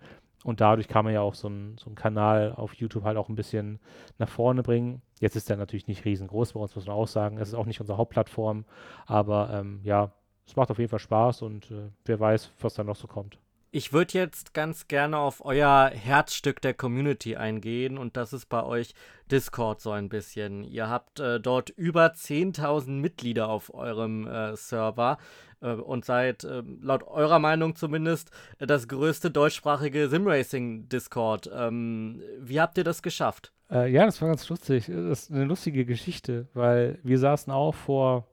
Und 0.48 0.62
dadurch 0.62 0.88
kann 0.88 1.04
man 1.04 1.14
ja 1.14 1.20
auch 1.20 1.36
so 1.36 1.50
einen 1.50 1.78
so 1.78 1.90
Kanal 1.90 2.54
auf 2.56 2.74
YouTube 2.74 3.04
halt 3.04 3.18
auch 3.18 3.28
ein 3.28 3.36
bisschen 3.36 3.82
nach 4.18 4.30
vorne 4.30 4.64
bringen. 4.64 5.02
Jetzt 5.20 5.36
ist 5.36 5.50
der 5.50 5.58
natürlich 5.58 5.88
nicht 5.88 6.06
riesengroß 6.06 6.54
bei 6.54 6.62
uns, 6.62 6.74
muss 6.74 6.88
man 6.88 6.96
auch 6.96 7.10
sagen. 7.10 7.38
Es 7.38 7.50
ist 7.50 7.54
auch 7.54 7.66
nicht 7.66 7.82
unsere 7.82 7.98
Hauptplattform, 7.98 8.64
aber 9.08 9.50
ähm, 9.52 9.82
ja, 9.84 10.14
es 10.46 10.56
macht 10.56 10.72
auf 10.72 10.80
jeden 10.80 10.90
Fall 10.90 11.00
Spaß 11.00 11.42
und 11.42 11.70
äh, 11.70 11.90
wer 12.06 12.22
weiß, 12.22 12.50
was 12.62 12.76
da 12.76 12.86
noch 12.86 12.96
so 12.96 13.08
kommt. 13.08 13.38
Ich 13.72 13.92
würde 13.92 14.14
jetzt 14.14 14.54
ganz 14.54 14.88
gerne 14.88 15.18
auf 15.18 15.44
euer 15.44 15.92
Herzstück 15.94 16.62
der 16.62 16.74
Community 16.74 17.36
eingehen 17.36 17.98
und 17.98 18.16
das 18.16 18.32
ist 18.32 18.46
bei 18.46 18.64
euch 18.64 18.96
Discord 19.30 19.82
so 19.82 19.92
ein 19.92 20.08
bisschen. 20.08 20.64
Ihr 20.64 20.90
habt 20.90 21.20
äh, 21.20 21.42
dort 21.42 21.72
über 21.72 22.06
10.000 22.06 22.92
Mitglieder 22.92 23.50
auf 23.50 23.74
eurem 23.74 24.26
äh, 24.26 24.56
Server 24.56 25.18
und 25.66 26.06
seid 26.06 26.44
äh, 26.44 26.62
laut 26.82 27.04
eurer 27.08 27.40
Meinung 27.40 27.76
zumindest 27.76 28.32
das 28.60 28.88
größte 28.88 29.32
deutschsprachige 29.32 30.08
Simracing-Discord. 30.10 31.50
Ähm, 31.54 32.22
wie 32.40 32.62
habt 32.62 32.78
ihr 32.78 32.84
das 32.84 33.02
geschafft? 33.02 33.52
Äh, 33.72 33.92
ja, 33.92 34.06
das 34.06 34.22
war 34.22 34.30
ganz 34.30 34.48
lustig. 34.50 34.86
Das 34.88 35.24
ist 35.24 35.32
eine 35.32 35.46
lustige 35.46 35.86
Geschichte, 35.86 36.48
weil 36.54 37.00
wir 37.04 37.20
saßen 37.20 37.52
auch 37.52 37.74
vor 37.74 38.28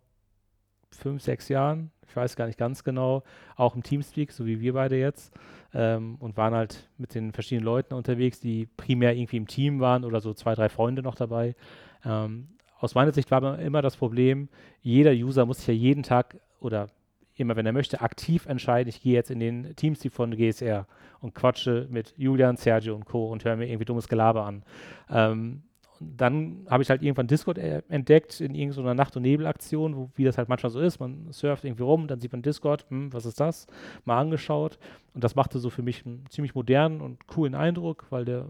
fünf, 0.91 1.23
sechs 1.23 1.49
Jahren, 1.49 1.91
ich 2.07 2.15
weiß 2.15 2.37
gar 2.37 2.47
nicht 2.47 2.59
ganz 2.59 2.85
genau, 2.85 3.23
auch 3.57 3.75
im 3.75 3.83
Teamspeak, 3.83 4.31
so 4.31 4.47
wie 4.47 4.61
wir 4.61 4.75
beide 4.75 4.97
jetzt, 4.97 5.33
ähm, 5.73 6.17
und 6.21 6.37
waren 6.37 6.55
halt 6.55 6.89
mit 6.99 7.15
den 7.15 7.33
verschiedenen 7.33 7.65
Leuten 7.65 7.95
unterwegs, 7.95 8.39
die 8.39 8.67
primär 8.77 9.17
irgendwie 9.17 9.37
im 9.37 9.49
Team 9.49 9.81
waren 9.81 10.05
oder 10.05 10.21
so 10.21 10.35
zwei, 10.35 10.55
drei 10.55 10.69
Freunde 10.69 11.03
noch 11.03 11.17
dabei. 11.17 11.57
Ähm, 12.05 12.49
aus 12.79 12.95
meiner 12.95 13.13
Sicht 13.13 13.31
war 13.31 13.59
immer 13.59 13.83
das 13.83 13.97
Problem, 13.97 14.49
jeder 14.83 15.13
User 15.13 15.47
muss 15.47 15.59
sich 15.59 15.67
ja 15.67 15.75
jeden 15.75 16.03
Tag 16.03 16.37
oder 16.61 16.89
immer, 17.37 17.57
wenn 17.57 17.67
er 17.67 17.73
möchte, 17.73 18.01
aktiv 18.01 18.47
entscheiden, 18.47 18.89
ich 18.89 19.03
gehe 19.03 19.15
jetzt 19.15 19.31
in 19.31 19.41
den 19.41 19.75
Teamspeak 19.77 20.13
von 20.13 20.37
GSR 20.37 20.87
und 21.21 21.35
quatsche 21.35 21.87
mit 21.91 22.15
Julian, 22.17 22.57
Sergio 22.57 22.95
und 22.95 23.05
Co. 23.05 23.31
und 23.31 23.45
höre 23.45 23.57
mir 23.57 23.67
irgendwie 23.67 23.85
dummes 23.85 24.09
Gelaber 24.09 24.45
an. 24.45 24.63
Ähm, 25.11 25.63
dann 26.01 26.67
habe 26.69 26.83
ich 26.83 26.91
halt 26.91 27.03
irgendwann 27.03 27.27
Discord 27.27 27.59
äh, 27.59 27.83
entdeckt 27.89 28.41
in 28.41 28.55
irgendeiner 28.55 28.95
Nacht- 28.95 29.17
und 29.17 29.23
Nebelaktion, 29.23 30.11
wie 30.17 30.25
das 30.25 30.39
halt 30.39 30.49
manchmal 30.49 30.71
so 30.71 30.81
ist. 30.81 30.99
Man 31.01 31.33
surft 31.33 31.65
irgendwie 31.65 31.83
rum, 31.83 32.09
dann 32.09 32.21
sieht 32.21 32.33
man 32.33 32.43
Discord, 32.43 32.85
hm, 32.89 33.13
was 33.13 33.27
ist 33.27 33.41
das? 33.41 33.67
Mal 34.05 34.19
angeschaut. 34.19 34.79
Und 35.15 35.25
das 35.25 35.35
machte 35.35 35.59
so 35.59 35.71
für 35.71 35.83
mich 35.83 36.05
einen 36.05 36.25
ziemlich 36.31 36.55
modernen 36.55 37.01
und 37.01 37.27
coolen 37.27 37.55
Eindruck, 37.55 38.07
weil 38.11 38.25
der, 38.25 38.47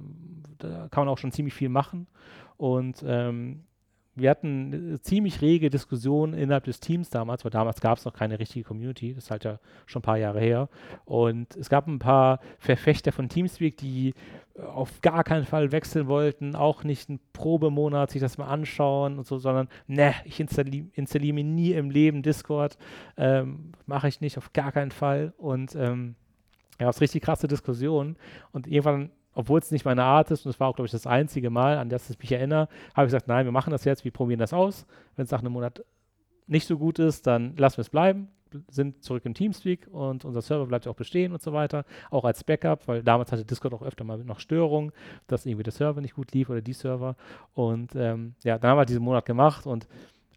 da 0.58 0.88
kann 0.90 1.04
man 1.04 1.08
auch 1.08 1.18
schon 1.18 1.32
ziemlich 1.32 1.54
viel 1.54 1.68
machen. 1.68 2.06
Und 2.56 3.04
ähm, 3.06 3.64
wir 4.16 4.30
hatten 4.30 4.98
ziemlich 5.02 5.40
rege 5.42 5.70
Diskussion 5.70 6.34
innerhalb 6.34 6.64
des 6.64 6.80
Teams 6.80 7.10
damals, 7.10 7.44
weil 7.44 7.50
damals 7.50 7.80
gab 7.80 7.98
es 7.98 8.04
noch 8.04 8.12
keine 8.12 8.38
richtige 8.38 8.64
Community, 8.64 9.14
das 9.14 9.24
ist 9.24 9.30
halt 9.30 9.44
ja 9.44 9.58
schon 9.86 10.00
ein 10.00 10.04
paar 10.04 10.18
Jahre 10.18 10.40
her. 10.40 10.68
Und 11.04 11.56
es 11.56 11.68
gab 11.68 11.86
ein 11.88 11.98
paar 11.98 12.40
Verfechter 12.58 13.12
von 13.12 13.28
Teamspeak, 13.28 13.76
die 13.76 14.14
auf 14.56 15.00
gar 15.00 15.24
keinen 15.24 15.44
Fall 15.44 15.72
wechseln 15.72 16.06
wollten, 16.06 16.54
auch 16.54 16.84
nicht 16.84 17.08
einen 17.08 17.18
Probemonat 17.32 18.12
sich 18.12 18.20
das 18.20 18.38
mal 18.38 18.46
anschauen 18.46 19.18
und 19.18 19.26
so, 19.26 19.38
sondern 19.38 19.68
ne, 19.88 20.14
ich 20.24 20.38
installi 20.38 20.88
installiere 20.92 21.34
mir 21.34 21.44
nie 21.44 21.72
im 21.72 21.90
Leben 21.90 22.22
Discord, 22.22 22.78
ähm, 23.16 23.72
mache 23.86 24.06
ich 24.06 24.20
nicht, 24.20 24.38
auf 24.38 24.52
gar 24.52 24.70
keinen 24.70 24.92
Fall. 24.92 25.32
Und 25.38 25.74
ähm, 25.74 26.14
ja, 26.80 26.88
es 26.88 27.00
richtig 27.00 27.22
krasse 27.22 27.48
Diskussion. 27.48 28.16
Und 28.52 28.68
irgendwann 28.68 29.10
obwohl 29.34 29.60
es 29.60 29.70
nicht 29.70 29.84
meine 29.84 30.04
Art 30.04 30.30
ist, 30.30 30.46
und 30.46 30.50
es 30.50 30.60
war 30.60 30.68
auch, 30.68 30.76
glaube 30.76 30.86
ich, 30.86 30.92
das 30.92 31.06
einzige 31.06 31.50
Mal, 31.50 31.78
an 31.78 31.88
das 31.88 32.10
ich 32.10 32.18
mich 32.18 32.32
erinnere, 32.32 32.68
habe 32.94 33.06
ich 33.06 33.08
gesagt, 33.08 33.28
nein, 33.28 33.44
wir 33.44 33.52
machen 33.52 33.70
das 33.70 33.84
jetzt, 33.84 34.04
wir 34.04 34.12
probieren 34.12 34.40
das 34.40 34.52
aus. 34.52 34.86
Wenn 35.16 35.24
es 35.24 35.30
nach 35.30 35.40
einem 35.40 35.52
Monat 35.52 35.84
nicht 36.46 36.66
so 36.66 36.78
gut 36.78 36.98
ist, 36.98 37.26
dann 37.26 37.56
lassen 37.56 37.78
wir 37.78 37.82
es 37.82 37.90
bleiben, 37.90 38.28
sind 38.68 39.02
zurück 39.02 39.24
im 39.24 39.34
Teamspeak 39.34 39.88
und 39.90 40.24
unser 40.24 40.42
Server 40.42 40.66
bleibt 40.66 40.86
auch 40.86 40.94
bestehen 40.94 41.32
und 41.32 41.42
so 41.42 41.52
weiter, 41.52 41.84
auch 42.10 42.24
als 42.24 42.44
Backup, 42.44 42.86
weil 42.86 43.02
damals 43.02 43.32
hatte 43.32 43.44
Discord 43.44 43.74
auch 43.74 43.82
öfter 43.82 44.04
mal 44.04 44.18
noch 44.18 44.40
Störungen, 44.40 44.92
dass 45.26 45.46
irgendwie 45.46 45.64
der 45.64 45.72
Server 45.72 46.00
nicht 46.00 46.14
gut 46.14 46.32
lief 46.32 46.50
oder 46.50 46.60
die 46.60 46.72
Server. 46.72 47.16
Und 47.54 47.94
ähm, 47.96 48.34
ja, 48.44 48.58
dann 48.58 48.70
haben 48.70 48.78
wir 48.78 48.84
diesen 48.84 49.02
Monat 49.02 49.26
gemacht 49.26 49.66
und 49.66 49.88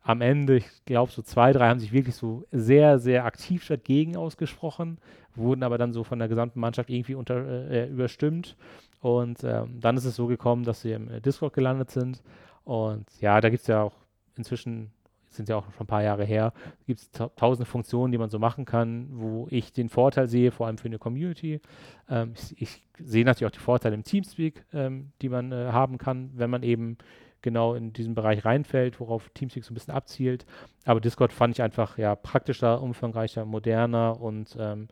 am 0.08 0.22
Ende, 0.22 0.56
ich 0.56 0.86
glaube, 0.86 1.12
so 1.12 1.22
zwei, 1.22 1.52
drei 1.52 1.68
haben 1.68 1.82
sich 1.82 1.92
wirklich 1.92 2.16
so 2.16 2.46
sehr, 2.52 2.98
sehr 2.98 3.26
aktiv 3.26 3.68
dagegen 3.68 4.16
ausgesprochen, 4.16 5.00
wurden 5.36 5.64
aber 5.64 5.78
dann 5.78 5.92
so 5.92 6.06
von 6.06 6.18
der 6.18 6.30
gesamten 6.30 6.62
Mannschaft 6.62 6.90
irgendwie 6.90 7.16
unter, 7.16 7.70
äh, 7.70 7.90
überstimmt. 7.90 8.56
Und 9.02 9.44
ähm, 9.44 9.80
dann 9.80 9.98
ist 9.98 10.06
es 10.06 10.16
so 10.16 10.28
gekommen, 10.28 10.64
dass 10.64 10.82
sie 10.82 10.92
im 10.92 11.22
Discord 11.22 11.54
gelandet 11.54 11.92
sind. 11.92 12.22
Und 12.64 13.06
ja, 13.22 13.40
da 13.40 13.50
gibt 13.50 13.62
es 13.62 13.68
ja 13.68 13.84
auch 13.84 13.94
inzwischen, 14.36 14.92
sind 15.30 15.50
ja 15.50 15.58
auch 15.58 15.66
schon 15.72 15.86
ein 15.86 15.88
paar 15.88 16.04
Jahre 16.04 16.26
her, 16.26 16.54
gibt 16.86 17.00
es 17.00 17.12
ta 17.12 17.30
tausende 17.36 17.66
Funktionen, 17.66 18.12
die 18.12 18.18
man 18.18 18.30
so 18.30 18.40
machen 18.40 18.66
kann, 18.66 19.08
wo 19.12 19.48
ich 19.50 19.72
den 19.72 19.90
Vorteil 19.90 20.28
sehe, 20.28 20.52
vor 20.52 20.68
allem 20.68 20.78
für 20.78 20.88
eine 20.88 21.00
Community. 21.00 21.62
Ähm, 22.10 22.34
ich, 22.36 22.62
ich 22.62 22.88
sehe 23.00 23.26
natürlich 23.26 23.52
auch 23.52 23.56
die 23.56 23.64
Vorteile 23.64 23.96
im 23.96 24.04
Teamspeak, 24.04 24.66
ähm, 24.74 25.12
die 25.22 25.30
man 25.30 25.52
äh, 25.52 25.70
haben 25.72 25.98
kann, 25.98 26.32
wenn 26.36 26.50
man 26.50 26.64
eben 26.64 26.98
genau 27.42 27.76
in 27.76 27.94
diesen 27.94 28.16
Bereich 28.16 28.44
reinfällt, 28.44 29.00
worauf 29.00 29.30
Teamspeak 29.30 29.64
so 29.64 29.72
ein 29.72 29.76
bisschen 29.76 29.94
abzielt. 29.94 30.46
Aber 30.86 31.00
Discord 31.00 31.32
fand 31.32 31.56
ich 31.56 31.62
einfach 31.62 31.98
ja 31.98 32.16
praktischer, 32.16 32.82
umfangreicher, 32.82 33.46
moderner 33.46 34.20
und 34.20 34.58
ähm, 34.60 34.88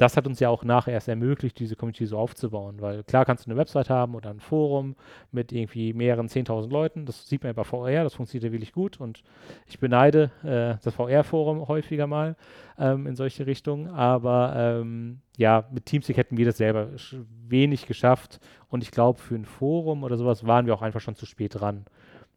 das 0.00 0.16
hat 0.16 0.26
uns 0.26 0.40
ja 0.40 0.48
auch 0.48 0.64
nachher 0.64 0.94
erst 0.94 1.08
ermöglicht, 1.08 1.58
diese 1.58 1.76
Community 1.76 2.06
so 2.06 2.16
aufzubauen, 2.16 2.80
weil 2.80 3.04
klar 3.04 3.26
kannst 3.26 3.44
du 3.44 3.50
eine 3.50 3.60
Website 3.60 3.90
haben 3.90 4.14
oder 4.14 4.30
ein 4.30 4.40
Forum 4.40 4.96
mit 5.30 5.52
irgendwie 5.52 5.92
mehreren 5.92 6.26
10.000 6.26 6.70
Leuten, 6.70 7.04
das 7.04 7.28
sieht 7.28 7.42
man 7.42 7.50
ja 7.50 7.52
bei 7.52 7.64
VR, 7.64 8.04
das 8.04 8.14
funktioniert 8.14 8.44
ja 8.44 8.52
wirklich 8.52 8.72
gut 8.72 8.98
und 8.98 9.22
ich 9.66 9.78
beneide 9.78 10.30
äh, 10.42 10.82
das 10.82 10.94
VR-Forum 10.94 11.68
häufiger 11.68 12.06
mal 12.06 12.36
ähm, 12.78 13.06
in 13.06 13.14
solche 13.14 13.46
Richtungen, 13.46 13.88
aber 13.88 14.54
ähm, 14.56 15.20
ja, 15.36 15.68
mit 15.70 15.84
Teamspeak 15.84 16.16
hätten 16.16 16.38
wir 16.38 16.46
das 16.46 16.56
selber 16.56 16.88
wenig 17.46 17.86
geschafft 17.86 18.40
und 18.68 18.82
ich 18.82 18.92
glaube, 18.92 19.18
für 19.18 19.34
ein 19.34 19.44
Forum 19.44 20.02
oder 20.02 20.16
sowas 20.16 20.46
waren 20.46 20.64
wir 20.64 20.72
auch 20.72 20.82
einfach 20.82 21.00
schon 21.00 21.14
zu 21.14 21.26
spät 21.26 21.60
dran, 21.60 21.84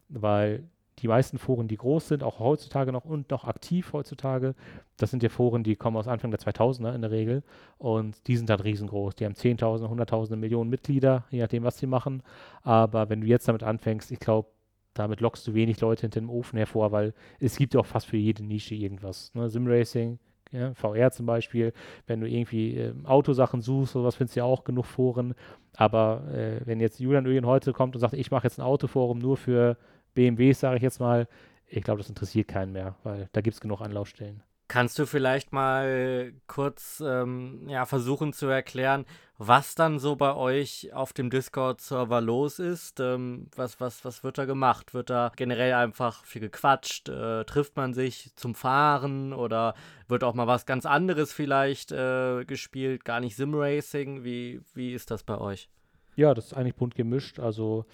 weil 0.09 0.63
die 0.99 1.07
meisten 1.07 1.37
Foren, 1.37 1.67
die 1.67 1.77
groß 1.77 2.07
sind, 2.07 2.23
auch 2.23 2.39
heutzutage 2.39 2.91
noch 2.91 3.05
und 3.05 3.29
noch 3.31 3.45
aktiv 3.45 3.93
heutzutage, 3.93 4.55
das 4.97 5.11
sind 5.11 5.23
ja 5.23 5.29
Foren, 5.29 5.63
die 5.63 5.75
kommen 5.75 5.97
aus 5.97 6.07
Anfang 6.07 6.31
der 6.31 6.39
2000er 6.39 6.93
in 6.93 7.01
der 7.01 7.11
Regel 7.11 7.43
und 7.77 8.27
die 8.27 8.37
sind 8.37 8.49
halt 8.49 8.63
riesengroß. 8.63 9.15
Die 9.15 9.25
haben 9.25 9.33
10.000, 9.33 9.89
100.000 9.89 10.35
Millionen 10.35 10.69
Mitglieder, 10.69 11.25
je 11.29 11.41
nachdem, 11.41 11.63
was 11.63 11.77
sie 11.77 11.87
machen. 11.87 12.21
Aber 12.61 13.09
wenn 13.09 13.21
du 13.21 13.27
jetzt 13.27 13.47
damit 13.47 13.63
anfängst, 13.63 14.11
ich 14.11 14.19
glaube, 14.19 14.49
damit 14.93 15.21
lockst 15.21 15.47
du 15.47 15.53
wenig 15.53 15.81
Leute 15.81 16.01
hinter 16.01 16.19
dem 16.19 16.29
Ofen 16.29 16.57
hervor, 16.57 16.91
weil 16.91 17.13
es 17.39 17.57
gibt 17.57 17.73
ja 17.73 17.79
auch 17.79 17.85
fast 17.85 18.05
für 18.05 18.17
jede 18.17 18.43
Nische 18.43 18.75
irgendwas. 18.75 19.33
Ne? 19.33 19.49
Simracing, 19.49 20.19
ja, 20.51 20.73
VR 20.75 21.11
zum 21.11 21.25
Beispiel, 21.25 21.73
wenn 22.05 22.21
du 22.21 22.29
irgendwie 22.29 22.77
äh, 22.77 22.93
Autosachen 23.05 23.61
suchst, 23.61 23.93
sowas 23.93 24.15
findest 24.15 24.35
du 24.35 24.41
ja 24.41 24.45
auch 24.45 24.63
genug 24.63 24.85
Foren. 24.85 25.33
Aber 25.75 26.23
äh, 26.31 26.61
wenn 26.65 26.79
jetzt 26.79 26.99
Julian 26.99 27.25
Öjen 27.25 27.47
heute 27.47 27.73
kommt 27.73 27.95
und 27.95 27.99
sagt, 28.01 28.13
ich 28.13 28.29
mache 28.29 28.45
jetzt 28.45 28.59
ein 28.59 28.63
Autoforum 28.63 29.17
nur 29.17 29.35
für 29.35 29.77
BMWs, 30.13 30.59
sage 30.59 30.77
ich 30.77 30.83
jetzt 30.83 30.99
mal, 30.99 31.27
ich 31.67 31.83
glaube, 31.83 31.99
das 31.99 32.09
interessiert 32.09 32.47
keinen 32.47 32.71
mehr, 32.71 32.95
weil 33.03 33.29
da 33.33 33.41
gibt 33.41 33.55
es 33.55 33.61
genug 33.61 33.81
Anlaufstellen. 33.81 34.43
Kannst 34.69 34.97
du 34.97 35.05
vielleicht 35.05 35.51
mal 35.51 36.33
kurz 36.47 37.03
ähm, 37.05 37.67
ja, 37.67 37.85
versuchen 37.85 38.33
zu 38.33 38.47
erklären, 38.47 39.05
was 39.37 39.75
dann 39.75 39.99
so 39.99 40.15
bei 40.15 40.33
euch 40.33 40.93
auf 40.93 41.13
dem 41.13 41.29
Discord-Server 41.29 42.21
los 42.21 42.59
ist? 42.59 42.99
Ähm, 42.99 43.47
was, 43.55 43.79
was, 43.79 44.05
was 44.05 44.23
wird 44.23 44.37
da 44.37 44.45
gemacht? 44.45 44.93
Wird 44.93 45.09
da 45.09 45.31
generell 45.35 45.73
einfach 45.73 46.23
viel 46.23 46.41
gequatscht? 46.41 47.09
Äh, 47.09 47.43
trifft 47.43 47.75
man 47.75 47.93
sich 47.93 48.33
zum 48.35 48.55
Fahren 48.55 49.33
oder 49.33 49.75
wird 50.07 50.23
auch 50.23 50.33
mal 50.33 50.47
was 50.47 50.65
ganz 50.65 50.85
anderes 50.85 51.33
vielleicht 51.33 51.91
äh, 51.91 52.45
gespielt? 52.45 53.03
Gar 53.05 53.19
nicht 53.19 53.35
Sim-Racing? 53.35 54.23
Wie, 54.23 54.61
wie 54.73 54.93
ist 54.93 55.11
das 55.11 55.23
bei 55.23 55.37
euch? 55.37 55.69
Ja, 56.15 56.33
das 56.33 56.47
ist 56.47 56.53
eigentlich 56.53 56.75
bunt 56.75 56.95
gemischt. 56.95 57.39
Also 57.39 57.85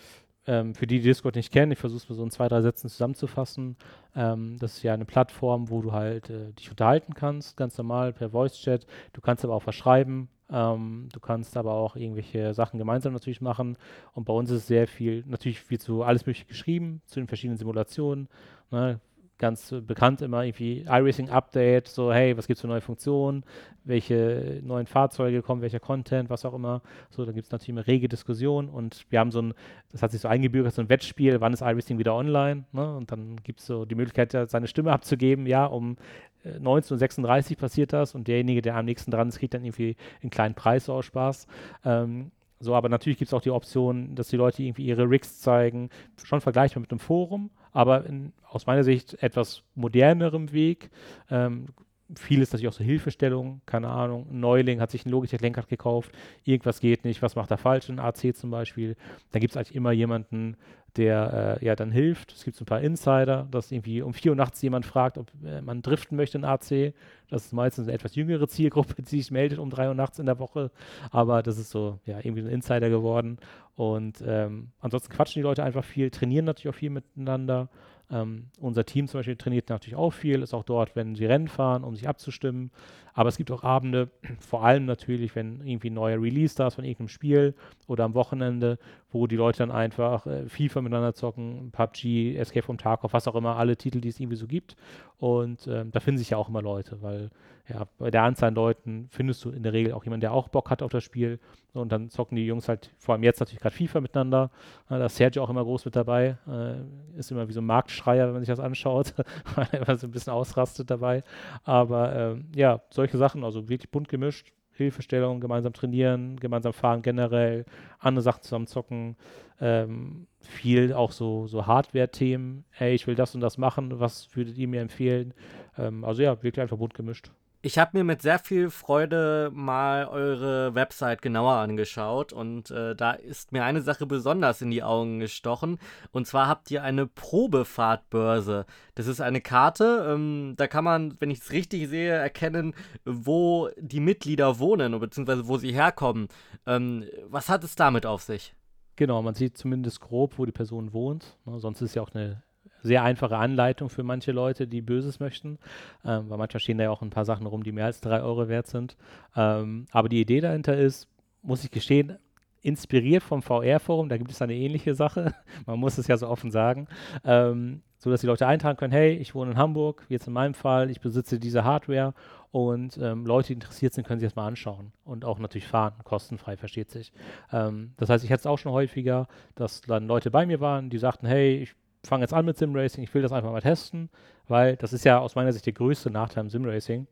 ähm, 0.49 0.73
für 0.73 0.87
die, 0.87 0.97
die 0.97 1.07
Discord 1.07 1.35
nicht 1.35 1.53
kennen, 1.53 1.71
ich 1.71 1.77
versuche 1.77 2.01
es 2.01 2.09
mal 2.09 2.15
so 2.15 2.23
in 2.23 2.31
zwei, 2.31 2.47
drei 2.47 2.61
Sätzen 2.61 2.89
zusammenzufassen. 2.89 3.77
Ähm, 4.15 4.57
das 4.59 4.77
ist 4.77 4.83
ja 4.83 4.95
eine 4.95 5.05
Plattform, 5.05 5.69
wo 5.69 5.83
du 5.83 5.91
halt 5.91 6.31
äh, 6.31 6.51
dich 6.53 6.71
unterhalten 6.71 7.13
kannst, 7.13 7.55
ganz 7.55 7.77
normal 7.77 8.13
per 8.13 8.31
Voice-Chat. 8.31 8.87
Du 9.13 9.21
kannst 9.21 9.45
aber 9.45 9.53
auch 9.53 9.61
verschreiben. 9.61 10.27
Ähm, 10.51 11.09
du 11.13 11.19
kannst 11.19 11.55
aber 11.55 11.73
auch 11.73 11.95
irgendwelche 11.95 12.55
Sachen 12.55 12.79
gemeinsam 12.79 13.13
natürlich 13.13 13.41
machen. 13.41 13.77
Und 14.13 14.25
bei 14.25 14.33
uns 14.33 14.49
ist 14.49 14.65
sehr 14.65 14.87
viel, 14.87 15.23
natürlich 15.27 15.69
wird 15.69 15.83
so 15.83 16.01
alles 16.01 16.25
mögliche 16.25 16.45
geschrieben 16.45 17.03
zu 17.05 17.19
den 17.19 17.27
verschiedenen 17.27 17.57
Simulationen. 17.57 18.27
Ne? 18.71 18.99
Ganz 19.39 19.73
bekannt 19.87 20.21
immer 20.21 20.43
irgendwie 20.43 20.85
iRacing 20.87 21.29
Update, 21.29 21.87
so 21.87 22.13
hey, 22.13 22.37
was 22.37 22.45
gibt 22.45 22.57
es 22.57 22.61
für 22.61 22.67
neue 22.67 22.81
Funktionen, 22.81 23.43
welche 23.85 24.61
neuen 24.63 24.85
Fahrzeuge 24.85 25.41
kommen, 25.41 25.61
welcher 25.61 25.79
Content, 25.79 26.29
was 26.29 26.45
auch 26.45 26.53
immer. 26.53 26.81
So, 27.09 27.25
da 27.25 27.31
gibt 27.31 27.45
es 27.45 27.51
natürlich 27.51 27.77
eine 27.79 27.87
rege 27.87 28.07
Diskussion 28.07 28.69
und 28.69 29.05
wir 29.09 29.19
haben 29.19 29.31
so 29.31 29.41
ein, 29.41 29.53
das 29.91 30.03
hat 30.03 30.11
sich 30.11 30.21
so 30.21 30.27
eingebürgert, 30.27 30.73
so 30.73 30.81
ein 30.81 30.89
Wettspiel, 30.89 31.41
wann 31.41 31.53
ist 31.53 31.61
iRacing 31.61 31.97
wieder 31.97 32.13
online? 32.13 32.65
Ne? 32.73 32.95
Und 32.95 33.11
dann 33.11 33.37
gibt 33.43 33.61
es 33.61 33.65
so 33.65 33.85
die 33.85 33.95
Möglichkeit, 33.95 34.49
seine 34.49 34.67
Stimme 34.67 34.91
abzugeben, 34.91 35.47
ja, 35.47 35.65
um 35.65 35.97
1936 36.45 37.57
äh, 37.57 37.59
passiert 37.59 37.93
das 37.93 38.15
und 38.15 38.27
derjenige, 38.27 38.61
der 38.61 38.75
am 38.75 38.85
nächsten 38.85 39.11
dran 39.11 39.29
ist, 39.29 39.39
kriegt 39.39 39.53
dann 39.53 39.63
irgendwie 39.63 39.95
einen 40.21 40.29
kleinen 40.29 40.55
Preis 40.55 40.85
so 40.85 40.93
aus 40.93 41.05
Spaß. 41.05 41.47
Ähm, 41.85 42.31
so, 42.61 42.75
aber 42.75 42.89
natürlich 42.89 43.17
gibt 43.17 43.29
es 43.29 43.33
auch 43.33 43.41
die 43.41 43.51
Option, 43.51 44.15
dass 44.15 44.27
die 44.27 44.35
Leute 44.35 44.63
irgendwie 44.63 44.85
ihre 44.85 45.09
Rigs 45.09 45.39
zeigen, 45.39 45.89
schon 46.21 46.41
vergleichbar 46.41 46.81
mit 46.81 46.91
einem 46.91 46.99
Forum, 46.99 47.51
aber 47.71 48.05
in, 48.05 48.33
aus 48.47 48.65
meiner 48.65 48.83
Sicht 48.83 49.21
etwas 49.21 49.63
modernerem 49.75 50.51
Weg. 50.51 50.89
Ähm, 51.29 51.67
vieles 52.15 52.51
natürlich 52.51 52.67
auch 52.67 52.77
so 52.77 52.83
Hilfestellungen, 52.83 53.61
keine 53.65 53.89
Ahnung, 53.89 54.27
ein 54.31 54.39
Neuling 54.39 54.81
hat 54.81 54.91
sich 54.91 55.05
ein 55.05 55.09
Logitech-Lenkrad 55.09 55.67
gekauft, 55.67 56.11
irgendwas 56.43 56.79
geht 56.79 57.05
nicht, 57.05 57.21
was 57.21 57.35
macht 57.35 57.51
er 57.51 57.57
falsch 57.57 57.89
in 57.89 57.99
AC 57.99 58.35
zum 58.35 58.51
Beispiel. 58.51 58.95
Da 59.31 59.39
gibt 59.39 59.51
es 59.51 59.57
eigentlich 59.57 59.75
immer 59.75 59.91
jemanden, 59.91 60.57
der 60.95 61.59
äh, 61.61 61.65
ja 61.65 61.75
dann 61.75 61.91
hilft. 61.91 62.33
Es 62.33 62.43
gibt 62.43 62.57
so 62.57 62.63
ein 62.63 62.65
paar 62.65 62.81
Insider, 62.81 63.47
dass 63.51 63.71
irgendwie 63.71 64.01
um 64.01 64.13
4 64.13 64.31
Uhr 64.31 64.35
nachts 64.35 64.61
jemand 64.61 64.85
fragt, 64.85 65.17
ob 65.17 65.31
äh, 65.45 65.61
man 65.61 65.81
driften 65.81 66.17
möchte 66.17 66.37
in 66.37 66.45
AC. 66.45 66.93
Das 67.29 67.45
ist 67.45 67.53
meistens 67.53 67.87
eine 67.87 67.93
etwas 67.93 68.15
jüngere 68.15 68.47
Zielgruppe, 68.47 69.01
die 69.01 69.21
sich 69.21 69.31
meldet 69.31 69.59
um 69.59 69.69
3 69.69 69.89
Uhr 69.89 69.93
nachts 69.93 70.19
in 70.19 70.25
der 70.25 70.39
Woche. 70.39 70.71
Aber 71.11 71.43
das 71.43 71.57
ist 71.57 71.69
so, 71.69 71.99
ja, 72.05 72.17
irgendwie 72.17 72.41
ein 72.41 72.49
Insider 72.49 72.89
geworden. 72.89 73.37
Und 73.75 74.23
ähm, 74.25 74.71
ansonsten 74.79 75.13
quatschen 75.13 75.39
die 75.41 75.43
Leute 75.43 75.63
einfach 75.63 75.83
viel, 75.83 76.09
trainieren 76.09 76.45
natürlich 76.45 76.75
auch 76.75 76.79
viel 76.79 76.89
miteinander. 76.89 77.69
Ähm, 78.11 78.47
unser 78.59 78.85
Team 78.85 79.07
zum 79.07 79.19
Beispiel 79.19 79.35
trainiert 79.35 79.69
natürlich 79.69 79.97
auch 79.97 80.11
viel, 80.11 80.41
ist 80.41 80.53
auch 80.53 80.63
dort, 80.63 80.95
wenn 80.95 81.15
sie 81.15 81.25
Rennen 81.25 81.47
fahren, 81.47 81.83
um 81.83 81.95
sich 81.95 82.07
abzustimmen. 82.07 82.71
Aber 83.13 83.29
es 83.29 83.37
gibt 83.37 83.51
auch 83.51 83.63
Abende, 83.63 84.09
vor 84.39 84.63
allem 84.63 84.85
natürlich, 84.85 85.35
wenn 85.35 85.61
irgendwie 85.65 85.89
neuer 85.89 86.21
Release 86.21 86.55
da 86.55 86.67
ist 86.67 86.75
von 86.75 86.85
irgendeinem 86.85 87.09
Spiel 87.09 87.53
oder 87.87 88.05
am 88.05 88.15
Wochenende, 88.15 88.79
wo 89.11 89.27
die 89.27 89.35
Leute 89.35 89.59
dann 89.59 89.71
einfach 89.71 90.25
äh, 90.25 90.47
FIFA 90.47 90.81
miteinander 90.81 91.13
zocken, 91.13 91.71
PUBG, 91.71 92.35
Escape 92.37 92.65
from 92.65 92.77
Tarkov, 92.77 93.13
was 93.13 93.27
auch 93.27 93.35
immer, 93.35 93.57
alle 93.57 93.77
Titel, 93.77 94.01
die 94.01 94.09
es 94.09 94.19
irgendwie 94.19 94.37
so 94.37 94.47
gibt. 94.47 94.75
Und 95.17 95.67
ähm, 95.67 95.91
da 95.91 95.99
finden 95.99 96.17
sich 96.17 96.31
ja 96.31 96.37
auch 96.37 96.49
immer 96.49 96.61
Leute, 96.61 97.01
weil 97.01 97.29
ja, 97.69 97.87
bei 97.99 98.09
der 98.09 98.23
Anzahl 98.23 98.49
an 98.49 98.55
Leuten 98.55 99.07
findest 99.09 99.45
du 99.45 99.51
in 99.51 99.61
der 99.63 99.73
Regel 99.73 99.93
auch 99.93 100.03
jemanden, 100.03 100.21
der 100.21 100.33
auch 100.33 100.47
Bock 100.47 100.69
hat 100.69 100.81
auf 100.81 100.91
das 100.91 101.03
Spiel. 101.03 101.39
Und 101.73 101.91
dann 101.91 102.09
zocken 102.09 102.35
die 102.35 102.45
Jungs 102.45 102.67
halt, 102.67 102.91
vor 102.97 103.13
allem 103.13 103.23
jetzt 103.23 103.39
natürlich 103.39 103.61
gerade 103.61 103.75
FIFA 103.75 104.01
miteinander. 104.01 104.49
da 104.89 105.05
ist 105.05 105.17
Sergio 105.17 105.43
auch 105.43 105.49
immer 105.49 105.63
groß 105.63 105.85
mit 105.85 105.95
dabei. 105.95 106.37
Äh, 106.47 107.19
ist 107.19 107.29
immer 107.29 107.47
wie 107.47 107.53
so 107.53 107.61
ein 107.61 107.65
Marktschreier, 107.65 108.25
wenn 108.25 108.33
man 108.33 108.41
sich 108.41 108.49
das 108.49 108.59
anschaut, 108.59 109.13
weil 109.55 109.67
er 109.71 109.81
immer 109.87 109.97
so 109.97 110.07
ein 110.07 110.11
bisschen 110.11 110.33
ausrastet 110.33 110.89
dabei. 110.89 111.23
Aber 111.63 112.15
ähm, 112.15 112.47
ja, 112.55 112.81
solche 112.89 113.17
Sachen, 113.17 113.43
also 113.43 113.69
wirklich 113.69 113.91
bunt 113.91 114.09
gemischt. 114.09 114.51
Hilfestellung, 114.73 115.41
gemeinsam 115.41 115.73
trainieren, 115.73 116.39
gemeinsam 116.39 116.71
fahren 116.71 117.01
generell, 117.01 117.65
andere 117.99 118.23
Sachen 118.23 118.43
zusammen 118.43 118.65
zocken. 118.65 119.17
Ähm, 119.59 120.25
viel 120.39 120.93
auch 120.93 121.11
so, 121.11 121.47
so 121.47 121.67
Hardware-Themen. 121.67 122.63
Hey, 122.69 122.95
ich 122.95 123.05
will 123.05 123.15
das 123.15 123.35
und 123.35 123.41
das 123.41 123.57
machen. 123.57 123.99
Was 123.99 124.33
würdet 124.35 124.57
ihr 124.57 124.69
mir 124.69 124.81
empfehlen? 124.81 125.33
Ähm, 125.77 126.05
also 126.05 126.21
ja, 126.21 126.41
wirklich 126.41 126.61
einfach 126.61 126.77
bunt 126.77 126.93
gemischt. 126.93 127.29
Ich 127.61 127.77
habe 127.77 127.97
mir 127.97 128.05
mit 128.05 128.21
sehr 128.21 128.39
viel 128.39 128.69
Freude 128.69 129.51
mal 129.53 130.05
eure 130.05 130.75
Website 130.75 131.21
genauer 131.21 131.55
angeschaut 131.55 132.31
und 132.31 132.71
äh, 132.71 132.95
da 132.95 133.11
ist 133.11 133.51
mir 133.51 133.65
eine 133.65 133.81
Sache 133.81 134.05
besonders 134.05 134.61
in 134.61 134.71
die 134.71 134.81
Augen 134.81 135.19
gestochen. 135.19 135.77
Und 136.11 136.25
zwar 136.25 136.47
habt 136.47 136.71
ihr 136.71 136.83
eine 136.83 137.05
Probefahrtbörse. 137.05 138.65
Das 138.95 139.07
ist 139.07 139.19
eine 139.19 139.41
Karte, 139.41 140.07
ähm, 140.09 140.53
da 140.55 140.67
kann 140.67 140.85
man, 140.85 141.17
wenn 141.19 141.31
ich 141.31 141.39
es 141.39 141.51
richtig 141.51 141.89
sehe, 141.89 142.13
erkennen, 142.13 142.73
wo 143.03 143.69
die 143.77 143.99
Mitglieder 143.99 144.59
wohnen 144.59 144.97
beziehungsweise 144.97 145.49
wo 145.49 145.57
sie 145.57 145.73
herkommen. 145.73 146.29
Ähm, 146.65 147.03
was 147.27 147.49
hat 147.49 147.65
es 147.65 147.75
damit 147.75 148.05
auf 148.05 148.21
sich? 148.21 148.55
Genau, 148.95 149.21
man 149.21 149.35
sieht 149.35 149.57
zumindest 149.57 149.99
grob, 149.99 150.37
wo 150.37 150.45
die 150.45 150.53
Person 150.53 150.93
wohnt. 150.93 151.37
Ne, 151.43 151.59
sonst 151.59 151.81
ist 151.81 151.93
ja 151.93 152.03
auch 152.03 152.13
eine 152.13 152.41
sehr 152.81 153.03
einfache 153.03 153.37
Anleitung 153.37 153.89
für 153.89 154.03
manche 154.03 154.31
Leute, 154.31 154.67
die 154.67 154.81
Böses 154.81 155.19
möchten, 155.19 155.59
ähm, 156.05 156.29
weil 156.29 156.37
manchmal 156.37 156.59
stehen 156.59 156.77
da 156.77 156.85
ja 156.85 156.91
auch 156.91 157.01
ein 157.01 157.09
paar 157.09 157.25
Sachen 157.25 157.45
rum, 157.45 157.63
die 157.63 157.71
mehr 157.71 157.85
als 157.85 158.01
drei 158.01 158.21
Euro 158.21 158.47
wert 158.47 158.67
sind. 158.67 158.97
Ähm, 159.35 159.85
aber 159.91 160.09
die 160.09 160.21
Idee 160.21 160.41
dahinter 160.41 160.77
ist, 160.77 161.07
muss 161.41 161.63
ich 161.63 161.71
gestehen, 161.71 162.17
inspiriert 162.61 163.23
vom 163.23 163.41
VR-Forum, 163.41 164.09
da 164.09 164.17
gibt 164.17 164.31
es 164.31 164.41
eine 164.41 164.55
ähnliche 164.55 164.93
Sache, 164.93 165.33
man 165.65 165.79
muss 165.79 165.97
es 165.97 166.07
ja 166.07 166.17
so 166.17 166.27
offen 166.27 166.51
sagen, 166.51 166.87
ähm, 167.23 167.81
so 167.97 168.09
dass 168.09 168.21
die 168.21 168.27
Leute 168.27 168.47
eintragen 168.47 168.77
können, 168.77 168.93
hey, 168.93 169.13
ich 169.13 169.35
wohne 169.35 169.51
in 169.51 169.57
Hamburg, 169.57 170.05
jetzt 170.07 170.27
in 170.27 170.33
meinem 170.33 170.53
Fall, 170.53 170.89
ich 170.89 171.01
besitze 171.01 171.37
diese 171.37 171.65
Hardware. 171.65 172.13
Und 172.51 172.97
ähm, 172.97 173.25
Leute, 173.25 173.47
die 173.47 173.53
interessiert 173.53 173.93
sind, 173.93 174.07
können 174.07 174.19
sich 174.19 174.29
das 174.29 174.35
mal 174.35 174.47
anschauen. 174.47 174.91
Und 175.03 175.23
auch 175.23 175.37
natürlich 175.37 175.67
fahren, 175.67 175.93
kostenfrei, 176.03 176.57
versteht 176.57 176.89
sich. 176.89 177.11
Ähm, 177.51 177.91
das 177.97 178.09
heißt, 178.09 178.23
ich 178.23 178.31
hatte 178.31 178.39
es 178.39 178.45
auch 178.47 178.57
schon 178.57 178.71
häufiger, 178.71 179.27
dass 179.53 179.81
dann 179.81 180.07
Leute 180.07 180.31
bei 180.31 180.45
mir 180.45 180.59
waren, 180.59 180.89
die 180.89 180.97
sagten, 180.97 181.27
hey, 181.27 181.57
ich 181.57 181.75
fange 182.03 182.23
jetzt 182.23 182.33
an 182.33 182.45
mit 182.45 182.57
Simracing, 182.57 183.03
ich 183.03 183.13
will 183.13 183.21
das 183.21 183.31
einfach 183.31 183.51
mal 183.51 183.61
testen, 183.61 184.09
weil 184.47 184.75
das 184.77 184.93
ist 184.93 185.05
ja 185.05 185.19
aus 185.19 185.35
meiner 185.35 185.51
Sicht 185.51 185.65
der 185.65 185.73
größte 185.73 186.09
Nachteil 186.09 186.43
im 186.43 186.49
Simracing. 186.49 187.07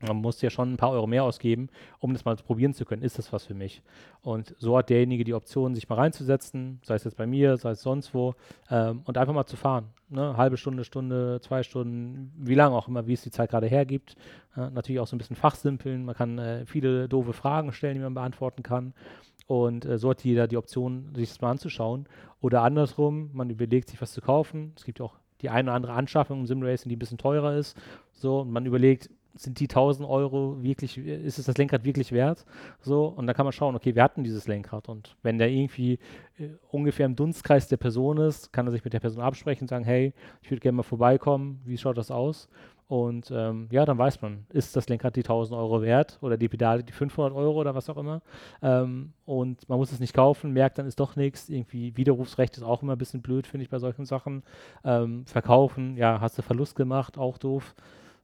Man 0.00 0.18
muss 0.18 0.40
ja 0.42 0.50
schon 0.50 0.72
ein 0.72 0.76
paar 0.76 0.90
Euro 0.90 1.08
mehr 1.08 1.24
ausgeben, 1.24 1.70
um 1.98 2.12
das 2.12 2.24
mal 2.24 2.36
probieren 2.36 2.72
zu 2.72 2.84
können. 2.84 3.02
Ist 3.02 3.18
das 3.18 3.32
was 3.32 3.46
für 3.46 3.54
mich? 3.54 3.82
Und 4.22 4.54
so 4.58 4.78
hat 4.78 4.90
derjenige 4.90 5.24
die 5.24 5.34
Option, 5.34 5.74
sich 5.74 5.88
mal 5.88 5.96
reinzusetzen, 5.96 6.80
sei 6.84 6.94
es 6.94 7.04
jetzt 7.04 7.16
bei 7.16 7.26
mir, 7.26 7.56
sei 7.56 7.70
es 7.72 7.82
sonst 7.82 8.14
wo, 8.14 8.34
ähm, 8.70 9.02
und 9.04 9.18
einfach 9.18 9.34
mal 9.34 9.46
zu 9.46 9.56
fahren. 9.56 9.86
Ne? 10.08 10.36
Halbe 10.36 10.56
Stunde, 10.56 10.84
Stunde, 10.84 11.40
zwei 11.42 11.64
Stunden, 11.64 12.32
wie 12.38 12.54
lange 12.54 12.76
auch 12.76 12.86
immer, 12.86 13.08
wie 13.08 13.14
es 13.14 13.22
die 13.22 13.32
Zeit 13.32 13.50
gerade 13.50 13.66
hergibt. 13.66 14.14
Äh, 14.56 14.70
natürlich 14.70 15.00
auch 15.00 15.08
so 15.08 15.16
ein 15.16 15.18
bisschen 15.18 15.36
fachsimpeln. 15.36 16.04
Man 16.04 16.14
kann 16.14 16.38
äh, 16.38 16.64
viele 16.66 17.08
doofe 17.08 17.32
Fragen 17.32 17.72
stellen, 17.72 17.94
die 17.94 18.00
man 18.00 18.14
beantworten 18.14 18.62
kann. 18.62 18.94
Und 19.48 19.86
äh, 19.86 19.98
so 19.98 20.10
hat 20.10 20.22
jeder 20.22 20.46
die 20.46 20.58
Option, 20.58 21.08
sich 21.14 21.30
das 21.30 21.40
mal 21.40 21.50
anzuschauen. 21.50 22.06
Oder 22.40 22.62
andersrum, 22.62 23.30
man 23.32 23.48
überlegt 23.48 23.88
sich 23.88 24.00
was 24.00 24.12
zu 24.12 24.20
kaufen. 24.20 24.72
Es 24.76 24.84
gibt 24.84 25.00
auch 25.00 25.14
die 25.40 25.48
eine 25.48 25.70
oder 25.70 25.76
andere 25.76 25.92
Anschaffung 25.94 26.40
im 26.40 26.46
Simracing, 26.46 26.90
die 26.90 26.96
ein 26.96 26.98
bisschen 26.98 27.16
teurer 27.16 27.56
ist. 27.56 27.76
So, 28.12 28.40
und 28.40 28.50
man 28.52 28.66
überlegt, 28.66 29.08
sind 29.34 29.60
die 29.60 29.68
1000 29.68 30.08
Euro 30.08 30.62
wirklich, 30.62 30.98
ist 30.98 31.38
es 31.38 31.46
das 31.46 31.56
Lenkrad 31.56 31.84
wirklich 31.84 32.12
wert? 32.12 32.44
So, 32.80 33.06
und 33.06 33.26
dann 33.26 33.36
kann 33.36 33.46
man 33.46 33.52
schauen, 33.52 33.76
okay, 33.76 33.94
wir 33.94 34.02
hatten 34.02 34.24
dieses 34.24 34.48
Lenkrad 34.48 34.88
und 34.88 35.16
wenn 35.22 35.38
der 35.38 35.50
irgendwie 35.50 35.98
äh, 36.38 36.48
ungefähr 36.70 37.06
im 37.06 37.16
Dunstkreis 37.16 37.68
der 37.68 37.76
Person 37.76 38.18
ist, 38.18 38.52
kann 38.52 38.66
er 38.66 38.72
sich 38.72 38.84
mit 38.84 38.92
der 38.92 39.00
Person 39.00 39.22
absprechen 39.22 39.64
und 39.64 39.68
sagen, 39.68 39.84
hey, 39.84 40.12
ich 40.42 40.50
würde 40.50 40.60
gerne 40.60 40.76
mal 40.76 40.82
vorbeikommen, 40.82 41.60
wie 41.64 41.78
schaut 41.78 41.98
das 41.98 42.10
aus? 42.10 42.48
Und 42.88 43.30
ähm, 43.30 43.68
ja, 43.70 43.84
dann 43.84 43.98
weiß 43.98 44.22
man, 44.22 44.46
ist 44.48 44.74
das 44.74 44.88
Lenkrad 44.88 45.14
die 45.14 45.20
1000 45.20 45.58
Euro 45.58 45.82
wert 45.82 46.18
oder 46.22 46.38
die 46.38 46.48
Pedale 46.48 46.82
die 46.82 46.92
500 46.94 47.34
Euro 47.34 47.60
oder 47.60 47.74
was 47.74 47.90
auch 47.90 47.98
immer. 47.98 48.22
Ähm, 48.62 49.12
und 49.26 49.68
man 49.68 49.78
muss 49.78 49.92
es 49.92 50.00
nicht 50.00 50.14
kaufen, 50.14 50.54
merkt 50.54 50.78
dann 50.78 50.86
ist 50.86 50.98
doch 50.98 51.14
nichts. 51.14 51.50
Irgendwie 51.50 51.94
Widerrufsrecht 51.98 52.56
ist 52.56 52.62
auch 52.62 52.82
immer 52.82 52.92
ein 52.92 52.98
bisschen 52.98 53.20
blöd, 53.20 53.46
finde 53.46 53.64
ich, 53.64 53.68
bei 53.68 53.78
solchen 53.78 54.06
Sachen. 54.06 54.42
Ähm, 54.84 55.26
verkaufen, 55.26 55.98
ja, 55.98 56.18
hast 56.22 56.38
du 56.38 56.42
Verlust 56.42 56.76
gemacht, 56.76 57.18
auch 57.18 57.36
doof. 57.36 57.74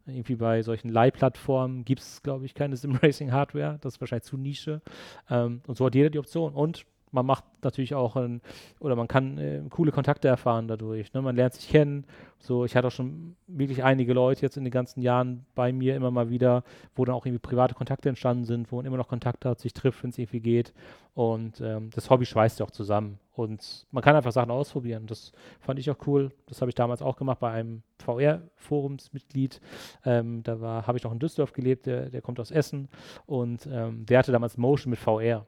Irgendwie 0.06 0.36
bei 0.36 0.62
solchen 0.62 0.88
Leihplattformen 0.90 1.84
gibt 1.84 2.02
es, 2.02 2.22
glaube 2.22 2.44
ich, 2.44 2.54
keine 2.54 2.76
Sim-Racing-Hardware. 2.76 3.78
Das 3.80 3.94
ist 3.94 4.00
wahrscheinlich 4.00 4.24
zu 4.24 4.36
Nische. 4.36 4.82
Ähm, 5.30 5.62
und 5.66 5.76
so 5.76 5.86
hat 5.86 5.94
jeder 5.94 6.10
die 6.10 6.18
Option. 6.18 6.52
Und 6.54 6.84
man 7.14 7.24
macht 7.24 7.44
natürlich 7.62 7.94
auch 7.94 8.16
ein, 8.16 8.42
oder 8.80 8.96
man 8.96 9.06
kann 9.06 9.38
äh, 9.38 9.62
coole 9.70 9.92
Kontakte 9.92 10.26
erfahren 10.26 10.66
dadurch. 10.66 11.12
Ne? 11.14 11.22
Man 11.22 11.36
lernt 11.36 11.54
sich 11.54 11.68
kennen. 11.68 12.06
So, 12.40 12.64
ich 12.64 12.76
hatte 12.76 12.88
auch 12.88 12.92
schon 12.92 13.36
wirklich 13.46 13.84
einige 13.84 14.12
Leute 14.12 14.42
jetzt 14.42 14.56
in 14.56 14.64
den 14.64 14.72
ganzen 14.72 15.00
Jahren 15.00 15.46
bei 15.54 15.72
mir 15.72 15.94
immer 15.94 16.10
mal 16.10 16.28
wieder, 16.28 16.64
wo 16.96 17.04
dann 17.04 17.14
auch 17.14 17.24
irgendwie 17.24 17.38
private 17.38 17.74
Kontakte 17.74 18.08
entstanden 18.08 18.44
sind, 18.44 18.70
wo 18.70 18.76
man 18.76 18.84
immer 18.84 18.96
noch 18.96 19.08
Kontakte 19.08 19.48
hat, 19.48 19.60
sich 19.60 19.72
trifft, 19.72 20.02
wenn 20.02 20.10
es 20.10 20.18
irgendwie 20.18 20.40
geht. 20.40 20.74
Und 21.14 21.60
ähm, 21.60 21.90
das 21.94 22.10
Hobby 22.10 22.26
schweißt 22.26 22.58
ja 22.58 22.66
auch 22.66 22.72
zusammen. 22.72 23.20
Und 23.32 23.86
man 23.92 24.02
kann 24.02 24.16
einfach 24.16 24.32
Sachen 24.32 24.50
ausprobieren. 24.50 25.06
Das 25.06 25.32
fand 25.60 25.78
ich 25.78 25.88
auch 25.90 26.06
cool. 26.06 26.32
Das 26.46 26.60
habe 26.60 26.70
ich 26.70 26.74
damals 26.74 27.00
auch 27.00 27.16
gemacht 27.16 27.38
bei 27.38 27.50
einem 27.50 27.82
VR-Forumsmitglied. 27.98 29.60
Ähm, 30.04 30.42
da 30.42 30.84
habe 30.86 30.98
ich 30.98 31.04
noch 31.04 31.12
in 31.12 31.20
Düsseldorf 31.20 31.52
gelebt, 31.52 31.86
der, 31.86 32.10
der 32.10 32.22
kommt 32.22 32.40
aus 32.40 32.50
Essen. 32.50 32.88
Und 33.26 33.68
ähm, 33.70 34.04
der 34.04 34.18
hatte 34.18 34.32
damals 34.32 34.56
Motion 34.56 34.90
mit 34.90 34.98
VR. 34.98 35.46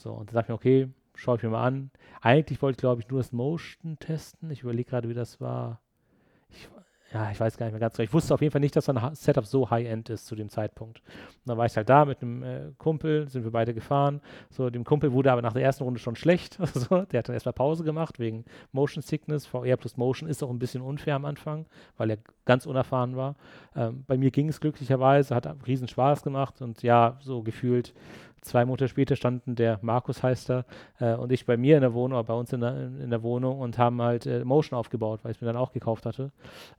So, 0.00 0.12
und 0.12 0.30
da 0.30 0.34
dachte 0.34 0.46
ich 0.46 0.48
mir, 0.48 0.54
okay, 0.54 0.88
schaue 1.14 1.36
ich 1.36 1.42
mir 1.42 1.50
mal 1.50 1.64
an. 1.64 1.90
Eigentlich 2.20 2.62
wollte 2.62 2.76
ich, 2.76 2.80
glaube 2.80 3.02
ich, 3.02 3.08
nur 3.08 3.20
das 3.20 3.32
Motion 3.32 3.98
testen. 3.98 4.50
Ich 4.50 4.62
überlege 4.62 4.88
gerade, 4.88 5.08
wie 5.08 5.14
das 5.14 5.40
war. 5.40 5.80
Ich, 6.50 6.68
ja, 7.12 7.30
ich 7.30 7.40
weiß 7.40 7.56
gar 7.56 7.66
nicht 7.66 7.72
mehr 7.72 7.80
ganz 7.80 7.96
genau. 7.96 8.04
Ich 8.04 8.12
wusste 8.12 8.34
auf 8.34 8.42
jeden 8.42 8.52
Fall 8.52 8.60
nicht, 8.60 8.76
dass 8.76 8.88
ein 8.88 9.14
Setup 9.14 9.46
so 9.46 9.70
High-End 9.70 10.10
ist 10.10 10.26
zu 10.26 10.36
dem 10.36 10.50
Zeitpunkt. 10.50 11.00
Und 11.00 11.48
dann 11.48 11.56
war 11.56 11.64
ich 11.64 11.74
halt 11.74 11.88
da 11.88 12.04
mit 12.04 12.22
einem 12.22 12.42
äh, 12.42 12.72
Kumpel, 12.76 13.28
sind 13.28 13.44
wir 13.44 13.50
beide 13.50 13.72
gefahren. 13.72 14.20
So, 14.50 14.68
dem 14.68 14.84
Kumpel 14.84 15.12
wurde 15.12 15.32
aber 15.32 15.40
nach 15.40 15.54
der 15.54 15.62
ersten 15.62 15.84
Runde 15.84 16.00
schon 16.00 16.16
schlecht. 16.16 16.58
Also, 16.68 17.04
der 17.06 17.18
hat 17.18 17.28
dann 17.28 17.34
erstmal 17.34 17.54
Pause 17.54 17.82
gemacht 17.82 18.18
wegen 18.18 18.44
Motion 18.72 19.02
Sickness. 19.02 19.46
VR 19.46 19.78
plus 19.78 19.96
Motion 19.96 20.28
ist 20.28 20.42
auch 20.42 20.50
ein 20.50 20.58
bisschen 20.58 20.82
unfair 20.82 21.16
am 21.16 21.24
Anfang, 21.24 21.66
weil 21.96 22.10
er 22.10 22.18
ganz 22.44 22.66
unerfahren 22.66 23.16
war. 23.16 23.36
Ähm, 23.74 24.04
bei 24.06 24.18
mir 24.18 24.30
ging 24.30 24.48
es 24.48 24.60
glücklicherweise, 24.60 25.34
hat 25.34 25.48
riesen 25.66 25.88
Spaß 25.88 26.22
gemacht 26.22 26.60
und 26.60 26.82
ja, 26.82 27.16
so 27.20 27.42
gefühlt 27.42 27.94
Zwei 28.42 28.64
Monate 28.64 28.88
später 28.88 29.16
standen 29.16 29.54
der 29.54 29.78
Markus 29.82 30.22
heißt 30.22 30.50
er 30.50 30.64
äh, 30.98 31.14
und 31.14 31.32
ich 31.32 31.46
bei 31.46 31.56
mir 31.56 31.76
in 31.76 31.82
der 31.82 31.94
Wohnung, 31.94 32.24
bei 32.24 32.34
uns 32.34 32.52
in 32.52 32.60
der, 32.60 32.76
in 32.76 33.10
der 33.10 33.22
Wohnung 33.22 33.60
und 33.60 33.78
haben 33.78 34.00
halt 34.02 34.26
äh, 34.26 34.44
Motion 34.44 34.78
aufgebaut, 34.78 35.20
weil 35.22 35.32
ich 35.32 35.38
es 35.38 35.40
mir 35.40 35.46
dann 35.46 35.56
auch 35.56 35.72
gekauft 35.72 36.06
hatte. 36.06 36.32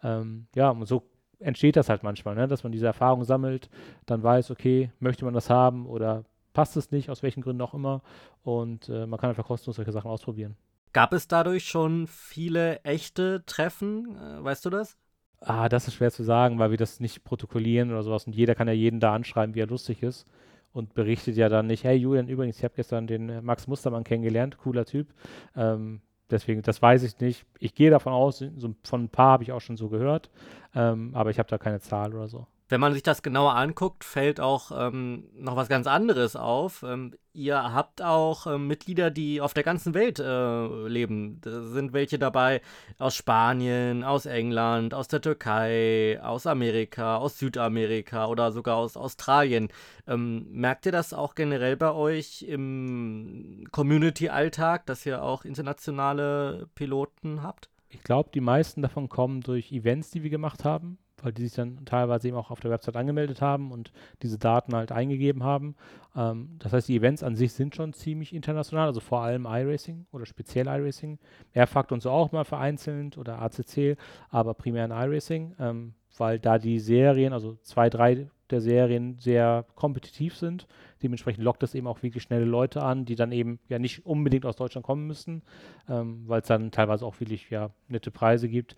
Ähm, 0.04 0.48
ja, 0.56 0.69
und 0.69 0.86
so 0.86 1.04
entsteht 1.39 1.76
das 1.76 1.89
halt 1.89 2.04
manchmal, 2.04 2.36
ne? 2.36 2.48
dass 2.48 2.63
man 2.63 2.72
diese 2.72 2.86
Erfahrung 2.86 3.24
sammelt, 3.24 3.69
dann 4.06 4.24
weiß, 4.24 4.52
okay, 4.52 4.91
möchte 5.00 5.26
man 5.26 5.34
das 5.34 5.50
haben 5.50 5.86
oder 5.86 6.26
passt 6.54 6.78
es 6.78 6.91
nicht, 6.91 7.10
aus 7.10 7.24
welchen 7.24 7.41
Gründen 7.41 7.62
auch 7.62 7.74
immer. 7.74 8.02
Und 8.43 8.89
äh, 8.89 9.06
man 9.06 9.19
kann 9.19 9.30
einfach 9.30 9.45
kostenlos 9.45 9.78
solche 9.78 9.91
Sachen 9.91 10.12
ausprobieren. 10.12 10.56
Gab 10.91 11.13
es 11.13 11.28
dadurch 11.28 11.65
schon 11.65 12.08
viele 12.08 12.82
echte 12.84 13.43
Treffen? 13.45 14.17
Äh, 14.17 14.43
weißt 14.43 14.65
du 14.65 14.69
das? 14.69 14.98
Ah, 15.41 15.69
das 15.69 15.88
ist 15.88 15.93
schwer 15.93 16.12
zu 16.12 16.24
sagen, 16.24 16.60
weil 16.60 16.72
wir 16.72 16.78
das 16.78 17.00
nicht 17.00 17.24
protokollieren 17.24 17.91
oder 17.91 18.04
sowas 18.04 18.28
und 18.28 18.36
jeder 18.36 18.56
kann 18.56 18.67
ja 18.67 18.74
jeden 18.74 19.00
da 19.00 19.13
anschreiben, 19.13 19.56
wie 19.56 19.62
er 19.62 19.67
lustig 19.67 20.04
ist 20.04 20.26
und 20.71 20.93
berichtet 20.93 21.36
ja 21.36 21.49
dann 21.49 21.67
nicht, 21.67 21.84
hey 21.84 21.95
Julian, 21.97 22.27
übrigens, 22.27 22.58
ich 22.58 22.63
habe 22.63 22.75
gestern 22.75 23.08
den 23.08 23.29
äh, 23.29 23.41
Max 23.41 23.67
Mustermann 23.67 24.03
kennengelernt, 24.03 24.58
cooler 24.58 24.86
Typ. 24.86 25.13
Ähm, 25.55 26.01
deswegen, 26.29 26.62
das 26.62 26.82
weiß 26.82 27.03
ich 27.03 27.19
nicht. 27.19 27.45
Ich 27.60 27.73
gehe 27.75 27.89
davon 27.89 28.13
aus, 28.13 28.39
so 28.39 28.75
von 28.84 29.03
ein 29.03 29.10
paar 29.10 29.34
habe 29.34 29.43
ich 29.43 29.51
auch 29.51 29.62
schon 29.62 29.77
so 29.77 29.89
gehört, 29.89 30.29
ähm, 30.75 31.12
aber 31.13 31.32
ich 31.32 31.39
habe 31.39 31.49
da 31.49 31.58
keine 31.58 31.79
Zahl 31.79 32.13
oder 32.13 32.27
so. 32.27 32.47
Wenn 32.69 32.79
man 32.79 32.93
sich 32.93 33.01
das 33.01 33.23
genauer 33.23 33.55
anguckt, 33.55 34.03
fällt 34.03 34.39
auch 34.39 34.71
ähm, 34.71 35.27
noch 35.34 35.55
was 35.55 35.69
ganz 35.69 35.88
anderes 35.88 36.36
auf. 36.36 36.84
Ähm, 36.84 37.15
ihr 37.34 37.73
habt 37.73 38.03
auch 38.03 38.45
ähm, 38.45 38.67
Mitglieder, 38.67 39.10
die 39.10 39.41
auf 39.41 39.55
der 39.55 39.63
ganzen 39.63 39.95
Welt 39.95 40.19
äh, 40.19 40.88
leben. 40.88 41.41
Da 41.41 41.63
sind 41.63 41.93
welche 41.93 42.19
dabei 42.19 42.62
aus 42.99 43.15
Spanien, 43.15 44.03
aus 44.03 44.27
England, 44.27 44.93
aus 44.93 45.08
der 45.08 45.19
Türkei, 45.19 46.19
aus 46.21 46.45
Amerika, 46.45 47.17
aus 47.17 47.39
Südamerika 47.39 48.27
oder 48.27 48.51
sogar 48.51 48.77
aus 48.77 48.95
Australien. 48.95 49.69
Ähm, 50.05 50.45
merkt 50.51 50.86
ihr 50.86 50.91
das 50.91 51.12
auch 51.12 51.34
generell 51.34 51.75
bei 51.75 51.91
euch 51.91 52.43
im 52.43 53.67
Community-Alltag, 53.71 54.86
dass 54.86 55.08
ihr 55.08 55.23
auch 55.23 55.43
internationale 55.43 56.69
Piloten 56.75 57.41
habt? 57.41 57.67
Ich 57.89 58.03
glaube, 58.03 58.29
die 58.32 58.41
meisten 58.41 58.84
davon 58.84 59.10
kommen 59.10 59.41
durch 59.41 59.71
Events, 59.71 60.12
die 60.12 60.21
wir 60.21 60.29
gemacht 60.29 60.63
haben 60.63 60.99
weil 61.23 61.34
die 61.34 61.43
sich 61.43 61.55
dann 61.55 61.86
teilweise 61.86 62.27
eben 62.27 62.38
auch 62.38 62.51
auf 62.51 62.60
der 62.60 62.71
Website 62.71 62.95
angemeldet 62.95 63.41
haben 63.41 63.71
und 63.71 63.91
diese 64.21 64.38
Daten 64.38 64.75
halt 64.75 64.91
eingegeben 64.91 65.43
haben. 65.43 65.75
Ähm, 66.15 66.55
das 66.60 66.73
heißt, 66.73 66.88
die 66.88 66.97
Events 66.97 67.23
an 67.23 67.36
sich 67.36 67.53
sind 67.53 67.75
schon 67.75 67.93
ziemlich 67.93 68.34
international, 68.34 68.88
also 68.88 68.99
vor 68.99 69.21
allem 69.21 69.45
iRacing 69.45 70.05
oder 70.12 70.25
speziell 70.25 70.67
iRacing. 70.67 71.19
Airfakt 71.53 71.91
und 71.91 72.01
so 72.01 72.10
auch 72.12 72.32
mal 72.32 72.45
vereinzelt 72.45 73.17
oder 73.17 73.41
ACC, 73.41 73.97
aber 74.29 74.53
primär 74.53 74.86
in 74.86 74.91
iRacing, 74.91 75.55
ähm, 75.60 75.93
weil 76.17 76.39
da 76.39 76.58
die 76.58 76.79
Serien, 76.79 77.34
also 77.34 77.58
zwei, 77.63 77.89
drei 77.89 78.27
der 78.49 78.62
Serien 78.62 79.17
sehr 79.19 79.65
kompetitiv 79.75 80.36
sind. 80.36 80.67
Dementsprechend 81.03 81.43
lockt 81.43 81.63
das 81.63 81.75
eben 81.75 81.88
auch 81.88 82.03
wirklich 82.03 82.23
schnelle 82.23 82.45
Leute 82.45 82.82
an, 82.82 83.05
die 83.05 83.15
dann 83.15 83.32
eben 83.32 83.60
ja 83.67 83.79
nicht 83.79 84.05
unbedingt 84.05 84.45
aus 84.45 84.55
Deutschland 84.55 84.86
kommen 84.86 85.08
müssen, 85.08 85.43
ähm, 85.88 86.23
weil 86.27 86.41
es 86.41 86.47
dann 86.47 86.71
teilweise 86.71 87.05
auch 87.05 87.19
wirklich 87.19 87.49
ja 87.49 87.69
nette 87.88 88.12
Preise 88.12 88.49
gibt. 88.49 88.75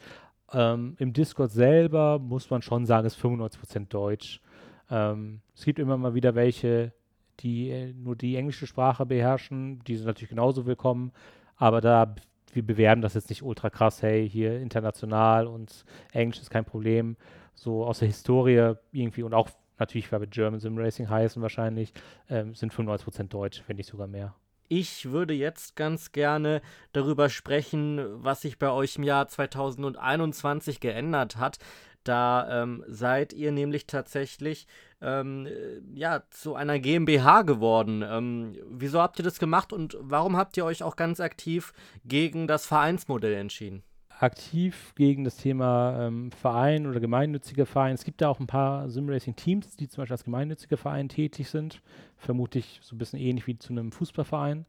Ähm, 0.54 0.96
Im 1.00 1.14
Discord 1.14 1.52
selber 1.52 2.20
muss 2.20 2.50
man 2.50 2.62
schon 2.62 2.86
sagen, 2.86 3.08
ist 3.08 3.20
95% 3.20 3.88
Deutsch. 3.88 4.42
Ähm, 4.90 5.42
es 5.56 5.64
gibt 5.66 5.80
immer 5.80 5.98
mal 5.98 6.14
wieder 6.14 6.36
welche, 6.36 6.94
die 7.40 7.70
äh, 7.70 7.94
nur 7.94 8.16
die 8.16 8.36
englische 8.36 8.68
Sprache 8.68 9.06
beherrschen. 9.06 9.80
Die 9.86 9.96
sind 9.96 10.06
natürlich 10.06 10.30
genauso 10.30 10.66
willkommen. 10.66 11.12
Aber 11.56 11.80
da, 11.80 12.16
wir 12.54 12.66
bewerben 12.66 13.02
das 13.02 13.14
jetzt 13.14 13.30
nicht 13.30 13.44
ultra 13.44 13.70
krass. 13.70 14.02
Hey, 14.02 14.30
hier 14.30 14.60
international 14.60 15.48
und 15.48 15.86
Englisch 16.12 16.42
ist 16.42 16.50
kein 16.50 16.66
Problem. 16.66 17.16
So 17.54 17.86
aus 17.86 18.00
der 18.00 18.08
Historie 18.08 18.74
irgendwie 18.92 19.24
und 19.24 19.34
auch 19.34 19.50
natürlich, 19.80 20.12
weil 20.12 20.22
wir 20.22 20.28
German 20.28 20.60
Sim 20.60 20.78
Racing 20.78 21.10
heißen 21.10 21.42
wahrscheinlich, 21.42 21.94
ähm, 22.30 22.56
sind 22.56 22.74
95% 22.74 23.30
Deutsch, 23.30 23.64
wenn 23.68 23.78
nicht 23.78 23.90
sogar 23.90 24.08
mehr. 24.08 24.36
Ich 24.74 25.12
würde 25.12 25.34
jetzt 25.34 25.76
ganz 25.76 26.14
gerne 26.14 26.62
darüber 26.94 27.28
sprechen, 27.28 28.24
was 28.24 28.40
sich 28.40 28.58
bei 28.58 28.72
euch 28.72 28.96
im 28.96 29.04
Jahr 29.04 29.28
2021 29.28 30.80
geändert 30.80 31.36
hat. 31.36 31.58
Da 32.06 32.64
ähm, 32.64 32.82
seid 32.88 33.34
ihr 33.34 33.52
nämlich 33.52 33.86
tatsächlich 33.86 34.68
ähm, 35.02 35.46
ja, 35.94 36.24
zu 36.30 36.56
einer 36.56 36.80
GmbH 36.80 37.42
geworden. 37.42 38.02
Ähm, 38.02 38.56
wieso 38.66 39.02
habt 39.02 39.20
ihr 39.20 39.26
das 39.26 39.40
gemacht 39.40 39.74
und 39.74 39.98
warum 40.00 40.38
habt 40.38 40.56
ihr 40.56 40.64
euch 40.64 40.84
auch 40.84 40.96
ganz 40.96 41.20
aktiv 41.20 41.74
gegen 42.06 42.48
das 42.48 42.66
Vereinsmodell 42.66 43.34
entschieden? 43.34 43.84
Aktiv 44.22 44.94
gegen 44.96 45.24
das 45.24 45.38
Thema 45.38 46.08
ähm, 46.08 46.32
Verein 46.32 46.88
oder 46.88 47.00
gemeinnütziger 47.00 47.66
Verein. 47.66 47.96
Es 47.96 48.04
gibt 48.04 48.22
da 48.22 48.30
auch 48.30 48.40
ein 48.40 48.48
paar 48.48 48.90
Simracing-Teams, 48.90 49.76
die 49.78 49.88
zum 49.88 50.02
Beispiel 50.02 50.14
als 50.14 50.24
gemeinnütziger 50.24 50.78
Verein 50.78 51.10
tätig 51.10 51.50
sind. 51.50 51.82
Vermutlich 52.18 52.80
so 52.84 52.96
ein 52.96 53.00
bisschen 53.00 53.20
ähnlich 53.20 53.48
wie 53.48 53.58
zu 53.58 53.74
einem 53.74 53.92
Fußballverein. 53.92 54.66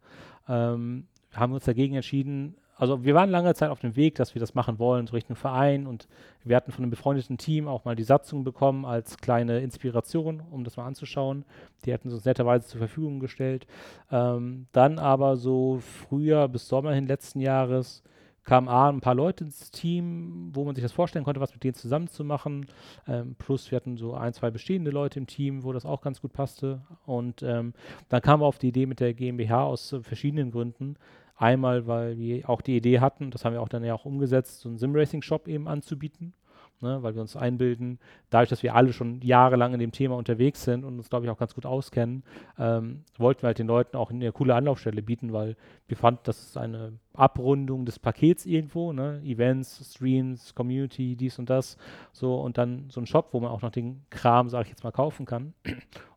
Ähm, 0.49 1.07
haben 1.33 1.53
uns 1.53 1.65
dagegen 1.65 1.95
entschieden. 1.95 2.57
Also 2.77 3.05
wir 3.05 3.15
waren 3.15 3.31
lange 3.31 3.55
Zeit 3.55 3.71
auf 3.71 3.81
dem 3.81 3.95
Weg, 3.95 4.17
dass 4.17 4.35
wir 4.35 4.41
das 4.41 4.55
machen 4.55 4.79
wollen, 4.79 5.07
so 5.07 5.13
Richtung 5.13 5.37
Verein. 5.37 5.87
Und 5.87 6.09
wir 6.43 6.57
hatten 6.57 6.73
von 6.73 6.83
einem 6.83 6.91
befreundeten 6.91 7.37
Team 7.37 7.69
auch 7.69 7.85
mal 7.85 7.95
die 7.95 8.03
Satzung 8.03 8.45
bekommen 8.45 8.85
als 8.87 9.19
kleine 9.19 9.61
Inspiration, 9.61 10.43
um 10.51 10.65
das 10.65 10.77
mal 10.77 10.87
anzuschauen. 10.87 11.45
Die 11.85 11.93
hatten 11.93 12.09
sie 12.09 12.17
uns 12.17 12.25
netterweise 12.25 12.67
zur 12.67 12.79
Verfügung 12.79 13.21
gestellt. 13.21 13.67
Ähm, 14.11 14.67
dann 14.73 14.99
aber 14.99 15.37
so 15.37 15.81
früher 15.81 16.49
bis 16.49 16.69
Sommer 16.69 16.95
hin 16.95 17.07
letzten 17.07 17.41
Jahres 17.41 18.03
kamen 18.45 18.69
A, 18.69 18.89
ein 18.89 19.01
paar 19.01 19.15
Leute 19.15 19.45
ins 19.45 19.71
Team, 19.71 20.51
wo 20.53 20.65
man 20.65 20.75
sich 20.75 20.83
das 20.83 20.93
vorstellen 20.93 21.25
konnte, 21.25 21.41
was 21.41 21.53
mit 21.53 21.63
denen 21.63 21.75
zusammen 21.75 22.09
zu 22.09 22.25
machen. 22.25 22.67
Ähm, 23.07 23.35
plus 23.37 23.71
wir 23.71 23.77
hatten 23.77 23.97
so 23.97 24.15
ein, 24.15 24.33
zwei 24.33 24.51
bestehende 24.51 24.91
Leute 24.91 25.19
im 25.19 25.27
Team, 25.27 25.63
wo 25.63 25.73
das 25.73 25.85
auch 25.85 26.01
ganz 26.01 26.21
gut 26.21 26.33
passte. 26.33 26.83
Und 27.07 27.43
ähm, 27.43 27.73
dann 28.09 28.23
kam 28.23 28.41
wir 28.41 28.47
auf 28.47 28.59
die 28.59 28.69
Idee 28.69 28.87
mit 28.87 29.01
der 29.01 29.15
GmbH 29.15 29.65
aus 29.65 29.93
äh, 29.93 30.03
verschiedenen 30.03 30.51
Gründen. 30.51 30.97
Einmal, 31.37 31.87
weil 31.87 32.19
wir 32.19 32.49
auch 32.49 32.61
die 32.61 32.77
Idee 32.77 33.01
hatten, 33.01 33.31
das 33.31 33.45
haben 33.45 33.55
wir 33.55 33.63
auch 33.63 33.69
dann 33.69 33.85
ja 33.85 33.95
auch 33.95 34.05
umgesetzt, 34.05 34.61
so 34.61 34.69
einen 34.69 34.79
Sim-Racing-Shop 34.79 35.49
eben 35.49 35.67
anzubieten 35.67 36.35
ne, 36.83 37.03
weil 37.03 37.15
wir 37.15 37.23
uns 37.23 37.37
einbilden, 37.37 37.99
dadurch, 38.31 38.51
dass 38.51 38.63
wir 38.63 38.75
alle 38.75 38.93
schon 38.93 39.21
jahrelang 39.23 39.73
in 39.73 39.81
dem 39.81 39.93
Thema 39.93 40.17
unterwegs 40.17 40.65
sind 40.65 40.85
und 40.85 40.99
uns, 40.99 41.09
glaube 41.09 41.25
ich, 41.25 41.31
auch 41.31 41.39
ganz 41.39 41.55
gut 41.55 41.67
auskennen, 41.67 42.25
ähm, 42.59 43.05
wollten 43.17 43.43
wir 43.43 43.49
halt 43.49 43.59
den 43.59 43.67
Leuten 43.67 43.97
auch 43.97 44.11
eine 44.11 44.33
coole 44.33 44.55
Anlaufstelle 44.55 45.03
bieten, 45.03 45.33
weil 45.33 45.57
wir 45.87 45.97
fanden, 45.97 46.21
das 46.25 46.43
ist 46.43 46.57
eine 46.57 46.93
Abrundung 47.15 47.85
des 47.85 47.99
Pakets 47.99 48.47
irgendwo, 48.47 48.93
ne? 48.93 49.21
Events, 49.25 49.95
Streams, 49.95 50.55
Community, 50.55 51.17
dies 51.17 51.39
und 51.39 51.51
das, 51.51 51.77
so 52.13 52.41
und 52.41 52.59
dann 52.59 52.89
so 52.91 53.01
ein 53.01 53.07
Shop, 53.07 53.29
wo 53.33 53.41
man 53.41 53.51
auch 53.51 53.63
noch 53.63 53.71
den 53.71 54.03
Kram, 54.11 54.49
sage 54.49 54.65
ich 54.65 54.71
jetzt 54.71 54.85
mal, 54.85 54.93
kaufen 54.93 55.27
kann 55.27 55.53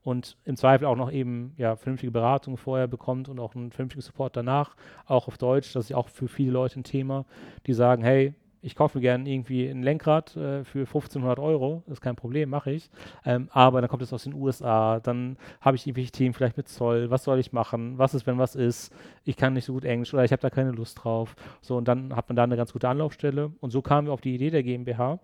und 0.04 0.38
im 0.46 0.56
Zweifel 0.56 0.86
auch 0.86 0.96
noch 0.96 1.12
eben 1.12 1.54
ja 1.58 1.76
vernünftige 1.76 2.12
Beratung 2.12 2.58
vorher 2.58 2.88
bekommt 2.88 3.28
und 3.28 3.40
auch 3.40 3.56
einen 3.56 3.72
vernünftigen 3.72 4.02
Support 4.02 4.38
danach, 4.38 4.76
auch 5.06 5.28
auf 5.28 5.38
Deutsch, 5.38 5.74
das 5.74 5.86
ist 5.86 5.96
auch 5.96 6.10
für 6.10 6.28
viele 6.28 6.52
Leute 6.52 6.80
ein 6.80 6.84
Thema, 6.84 7.26
die 7.66 7.74
sagen, 7.74 8.04
hey, 8.04 8.34
ich 8.66 8.76
kaufe 8.76 8.98
mir 8.98 9.04
gerne 9.04 9.30
irgendwie 9.30 9.68
ein 9.68 9.84
Lenkrad 9.84 10.36
äh, 10.36 10.64
für 10.64 10.80
1500 10.80 11.38
Euro, 11.38 11.84
ist 11.86 12.02
kein 12.02 12.16
Problem, 12.16 12.50
mache 12.50 12.72
ich. 12.72 12.90
Ähm, 13.24 13.48
aber 13.52 13.80
dann 13.80 13.90
kommt 13.90 14.02
es 14.02 14.12
aus 14.12 14.24
den 14.24 14.34
USA, 14.34 15.00
dann 15.00 15.38
habe 15.62 15.78
ich 15.78 15.86
irgendwelche 15.86 16.12
Themen 16.12 16.34
vielleicht 16.34 16.58
mit 16.58 16.68
Zoll, 16.68 17.12
was 17.12 17.24
soll 17.24 17.38
ich 17.38 17.54
machen, 17.54 18.00
was 18.00 18.16
ist, 18.16 18.26
wenn 18.26 18.40
was 18.40 18.56
ist, 18.56 18.92
ich 19.24 19.38
kann 19.38 19.54
nicht 19.54 19.66
so 19.66 19.74
gut 19.74 19.86
Englisch 19.86 20.16
oder 20.16 20.26
ich 20.26 20.32
habe 20.32 20.42
da 20.42 20.50
keine 20.50 20.72
Lust 20.72 21.04
drauf. 21.04 21.36
So, 21.62 21.78
und 21.78 21.88
dann 21.88 22.16
hat 22.16 22.28
man 22.28 22.36
da 22.36 22.44
eine 22.44 22.58
ganz 22.58 22.74
gute 22.74 22.90
Anlaufstelle. 22.90 23.52
Und 23.60 23.70
so 23.70 23.84
kamen 23.84 24.08
wir 24.08 24.14
auf 24.14 24.22
die 24.22 24.34
Idee 24.34 24.50
der 24.50 24.64
GmbH. 24.64 25.20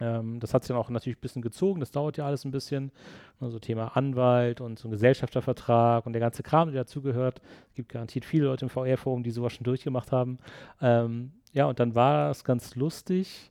Ähm, 0.00 0.38
das 0.38 0.52
hat 0.52 0.62
sich 0.62 0.68
dann 0.68 0.76
auch 0.76 0.90
natürlich 0.90 1.16
ein 1.18 1.22
bisschen 1.22 1.42
gezogen, 1.42 1.80
das 1.80 1.90
dauert 1.90 2.18
ja 2.18 2.26
alles 2.26 2.44
ein 2.44 2.50
bisschen. 2.50 2.92
So 3.40 3.46
also 3.46 3.58
Thema 3.58 3.96
Anwalt 3.96 4.60
und 4.60 4.78
so 4.78 4.88
ein 4.88 4.90
Gesellschaftervertrag 4.90 6.06
und 6.06 6.12
der 6.12 6.20
ganze 6.20 6.42
Kram, 6.42 6.70
der 6.70 6.82
dazugehört. 6.84 7.40
Es 7.70 7.74
gibt 7.74 7.88
garantiert 7.88 8.24
viele 8.24 8.44
Leute 8.44 8.66
im 8.66 8.68
VR-Forum, 8.68 9.22
die 9.22 9.30
sowas 9.30 9.54
schon 9.54 9.64
durchgemacht 9.64 10.12
haben. 10.12 10.38
Ähm, 10.82 11.32
ja, 11.58 11.66
und 11.66 11.80
dann 11.80 11.96
war 11.96 12.30
es 12.30 12.44
ganz 12.44 12.76
lustig, 12.76 13.50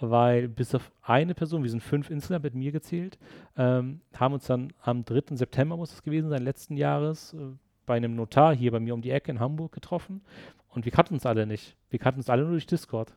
weil 0.00 0.48
bis 0.48 0.74
auf 0.74 0.90
eine 1.02 1.34
Person, 1.34 1.62
wir 1.62 1.68
sind 1.68 1.82
fünf 1.82 2.08
insgesamt 2.08 2.44
mit 2.44 2.54
mir 2.54 2.72
gezählt, 2.72 3.18
ähm, 3.58 4.00
haben 4.14 4.32
uns 4.32 4.46
dann 4.46 4.72
am 4.80 5.04
3. 5.04 5.36
September, 5.36 5.76
muss 5.76 5.92
es 5.92 6.02
gewesen 6.02 6.30
sein, 6.30 6.42
letzten 6.42 6.78
Jahres, 6.78 7.34
äh, 7.34 7.54
bei 7.84 7.96
einem 7.96 8.16
Notar 8.16 8.56
hier 8.56 8.72
bei 8.72 8.80
mir 8.80 8.94
um 8.94 9.02
die 9.02 9.10
Ecke 9.10 9.30
in 9.30 9.38
Hamburg 9.38 9.72
getroffen. 9.72 10.22
Und 10.68 10.86
wir 10.86 10.92
kannten 10.92 11.12
uns 11.12 11.26
alle 11.26 11.46
nicht. 11.46 11.76
Wir 11.90 11.98
kannten 11.98 12.20
uns 12.20 12.30
alle 12.30 12.40
nur 12.40 12.52
durch 12.52 12.66
Discord. 12.66 13.14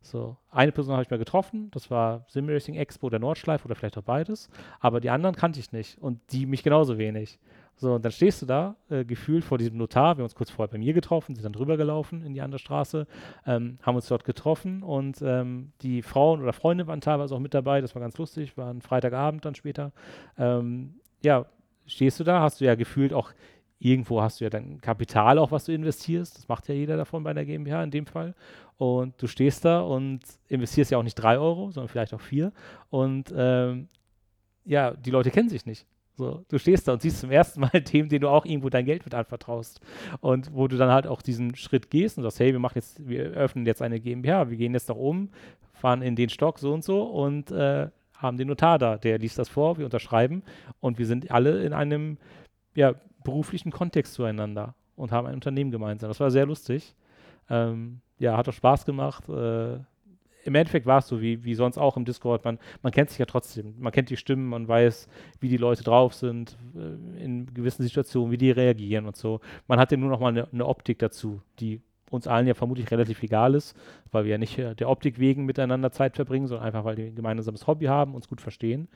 So, 0.00 0.38
eine 0.50 0.72
Person 0.72 0.94
habe 0.94 1.02
ich 1.02 1.10
mal 1.10 1.18
getroffen, 1.18 1.70
das 1.72 1.90
war 1.90 2.24
Simracing 2.28 2.76
Expo 2.76 3.10
der 3.10 3.18
Nordschleife 3.18 3.66
oder 3.66 3.74
vielleicht 3.74 3.98
auch 3.98 4.02
beides, 4.02 4.48
aber 4.80 5.00
die 5.00 5.10
anderen 5.10 5.34
kannte 5.34 5.60
ich 5.60 5.72
nicht 5.72 5.98
und 5.98 6.20
die 6.32 6.46
mich 6.46 6.62
genauso 6.62 6.96
wenig. 6.96 7.38
So, 7.78 7.94
und 7.94 8.04
dann 8.04 8.12
stehst 8.12 8.40
du 8.40 8.46
da, 8.46 8.76
äh, 8.88 9.04
gefühlt 9.04 9.44
vor 9.44 9.58
diesem 9.58 9.76
Notar. 9.76 10.16
Wir 10.16 10.22
haben 10.22 10.24
uns 10.24 10.34
kurz 10.34 10.50
vorher 10.50 10.72
bei 10.72 10.78
mir 10.78 10.94
getroffen, 10.94 11.34
sind 11.34 11.44
dann 11.44 11.52
drüber 11.52 11.76
gelaufen 11.76 12.24
in 12.24 12.32
die 12.32 12.40
andere 12.40 12.58
Straße, 12.58 13.06
ähm, 13.46 13.78
haben 13.82 13.96
uns 13.96 14.08
dort 14.08 14.24
getroffen 14.24 14.82
und 14.82 15.20
ähm, 15.20 15.72
die 15.82 16.00
Frauen 16.00 16.42
oder 16.42 16.54
Freunde 16.54 16.86
waren 16.86 17.02
teilweise 17.02 17.34
auch 17.34 17.40
mit 17.40 17.52
dabei. 17.52 17.82
Das 17.82 17.94
war 17.94 18.00
ganz 18.00 18.16
lustig, 18.16 18.56
war 18.56 18.70
ein 18.70 18.80
Freitagabend 18.80 19.44
dann 19.44 19.54
später. 19.54 19.92
Ähm, 20.38 20.94
ja, 21.22 21.44
stehst 21.86 22.18
du 22.18 22.24
da, 22.24 22.40
hast 22.40 22.60
du 22.60 22.64
ja 22.64 22.74
gefühlt 22.74 23.12
auch 23.12 23.32
irgendwo 23.78 24.22
hast 24.22 24.40
du 24.40 24.44
ja 24.44 24.50
dein 24.50 24.80
Kapital 24.80 25.38
auch, 25.38 25.50
was 25.50 25.64
du 25.64 25.72
investierst. 25.72 26.36
Das 26.36 26.48
macht 26.48 26.68
ja 26.68 26.74
jeder 26.74 26.96
davon 26.96 27.22
bei 27.22 27.34
der 27.34 27.44
GmbH 27.44 27.82
in 27.82 27.90
dem 27.90 28.06
Fall. 28.06 28.34
Und 28.78 29.20
du 29.20 29.26
stehst 29.26 29.64
da 29.64 29.80
und 29.80 30.20
investierst 30.48 30.90
ja 30.90 30.98
auch 30.98 31.02
nicht 31.02 31.14
drei 31.14 31.38
Euro, 31.38 31.70
sondern 31.70 31.88
vielleicht 31.88 32.14
auch 32.14 32.20
vier. 32.20 32.52
Und 32.90 33.32
ähm, 33.36 33.88
ja, 34.64 34.92
die 34.92 35.10
Leute 35.10 35.30
kennen 35.30 35.48
sich 35.48 35.66
nicht. 35.66 35.86
So, 36.16 36.44
du 36.48 36.58
stehst 36.58 36.88
da 36.88 36.94
und 36.94 37.02
siehst 37.02 37.20
zum 37.20 37.30
ersten 37.30 37.60
Mal 37.60 37.80
dem, 37.92 38.08
den 38.08 38.22
du 38.22 38.28
auch 38.28 38.46
irgendwo 38.46 38.70
dein 38.70 38.86
Geld 38.86 39.04
mit 39.04 39.14
anvertraust. 39.14 39.80
Und 40.20 40.52
wo 40.54 40.66
du 40.66 40.76
dann 40.76 40.90
halt 40.90 41.06
auch 41.06 41.20
diesen 41.20 41.54
Schritt 41.54 41.90
gehst 41.90 42.16
und 42.16 42.22
sagst, 42.22 42.40
hey, 42.40 42.52
wir 42.52 42.58
machen 42.58 42.76
jetzt, 42.76 43.06
wir 43.06 43.24
öffnen 43.32 43.66
jetzt 43.66 43.82
eine 43.82 44.00
GmbH, 44.00 44.48
wir 44.48 44.56
gehen 44.56 44.72
jetzt 44.72 44.88
nach 44.88 44.96
oben, 44.96 45.30
fahren 45.74 46.00
in 46.00 46.16
den 46.16 46.30
Stock 46.30 46.58
so 46.58 46.72
und 46.72 46.84
so 46.84 47.02
und 47.02 47.50
äh, 47.50 47.88
haben 48.16 48.38
den 48.38 48.48
Notar 48.48 48.78
da, 48.78 48.96
der 48.96 49.18
liest 49.18 49.38
das 49.38 49.50
vor, 49.50 49.76
wir 49.76 49.84
unterschreiben 49.84 50.42
und 50.80 50.98
wir 50.98 51.04
sind 51.04 51.30
alle 51.30 51.62
in 51.62 51.74
einem 51.74 52.16
ja, 52.74 52.94
beruflichen 53.24 53.70
Kontext 53.70 54.14
zueinander 54.14 54.74
und 54.96 55.12
haben 55.12 55.26
ein 55.26 55.34
Unternehmen 55.34 55.70
gemeinsam. 55.70 56.08
Das 56.08 56.20
war 56.20 56.30
sehr 56.30 56.46
lustig. 56.46 56.94
Ähm, 57.50 58.00
ja, 58.18 58.38
hat 58.38 58.48
auch 58.48 58.54
Spaß 58.54 58.86
gemacht. 58.86 59.28
Äh, 59.28 59.80
Im 60.46 60.54
Endeffekt 60.54 60.86
war 60.86 60.98
es 60.98 61.08
so 61.08 61.20
wie, 61.20 61.44
wie 61.44 61.54
sonst 61.54 61.78
auch 61.78 61.96
im 61.96 62.04
Discord. 62.04 62.44
Man, 62.44 62.58
man 62.82 62.92
kennt 62.92 63.10
sich 63.10 63.18
ja 63.18 63.26
trotzdem. 63.26 63.74
Man 63.78 63.92
kennt 63.92 64.10
die 64.10 64.16
Stimmen, 64.16 64.46
man 64.48 64.68
weiß, 64.68 65.08
wie 65.40 65.48
die 65.48 65.56
Leute 65.56 65.82
drauf 65.82 66.14
sind, 66.14 66.56
äh, 66.76 67.22
in 67.22 67.52
gewissen 67.52 67.82
Situationen, 67.82 68.30
wie 68.30 68.38
die 68.38 68.50
reagieren 68.50 69.06
und 69.06 69.16
so. 69.16 69.40
Man 69.66 69.78
hat 69.78 69.90
ja 69.90 69.96
nur 69.96 70.10
noch 70.10 70.20
mal 70.20 70.28
eine, 70.28 70.48
eine 70.52 70.66
Optik 70.66 70.98
dazu, 70.98 71.42
die 71.58 71.80
uns 72.10 72.26
allen 72.26 72.46
ja 72.46 72.54
vermutlich 72.54 72.90
relativ 72.90 73.22
egal 73.22 73.54
ist, 73.54 73.76
weil 74.12 74.24
wir 74.24 74.32
ja 74.32 74.38
nicht 74.38 74.58
äh, 74.58 74.74
der 74.74 74.88
Optik 74.88 75.18
wegen 75.18 75.44
miteinander 75.44 75.90
Zeit 75.90 76.16
verbringen, 76.16 76.46
sondern 76.46 76.66
einfach, 76.66 76.84
weil 76.84 76.96
wir 76.96 77.06
ein 77.06 77.14
gemeinsames 77.14 77.66
Hobby 77.66 77.86
haben, 77.86 78.14
uns 78.14 78.28
gut 78.28 78.40
verstehen. 78.40 78.88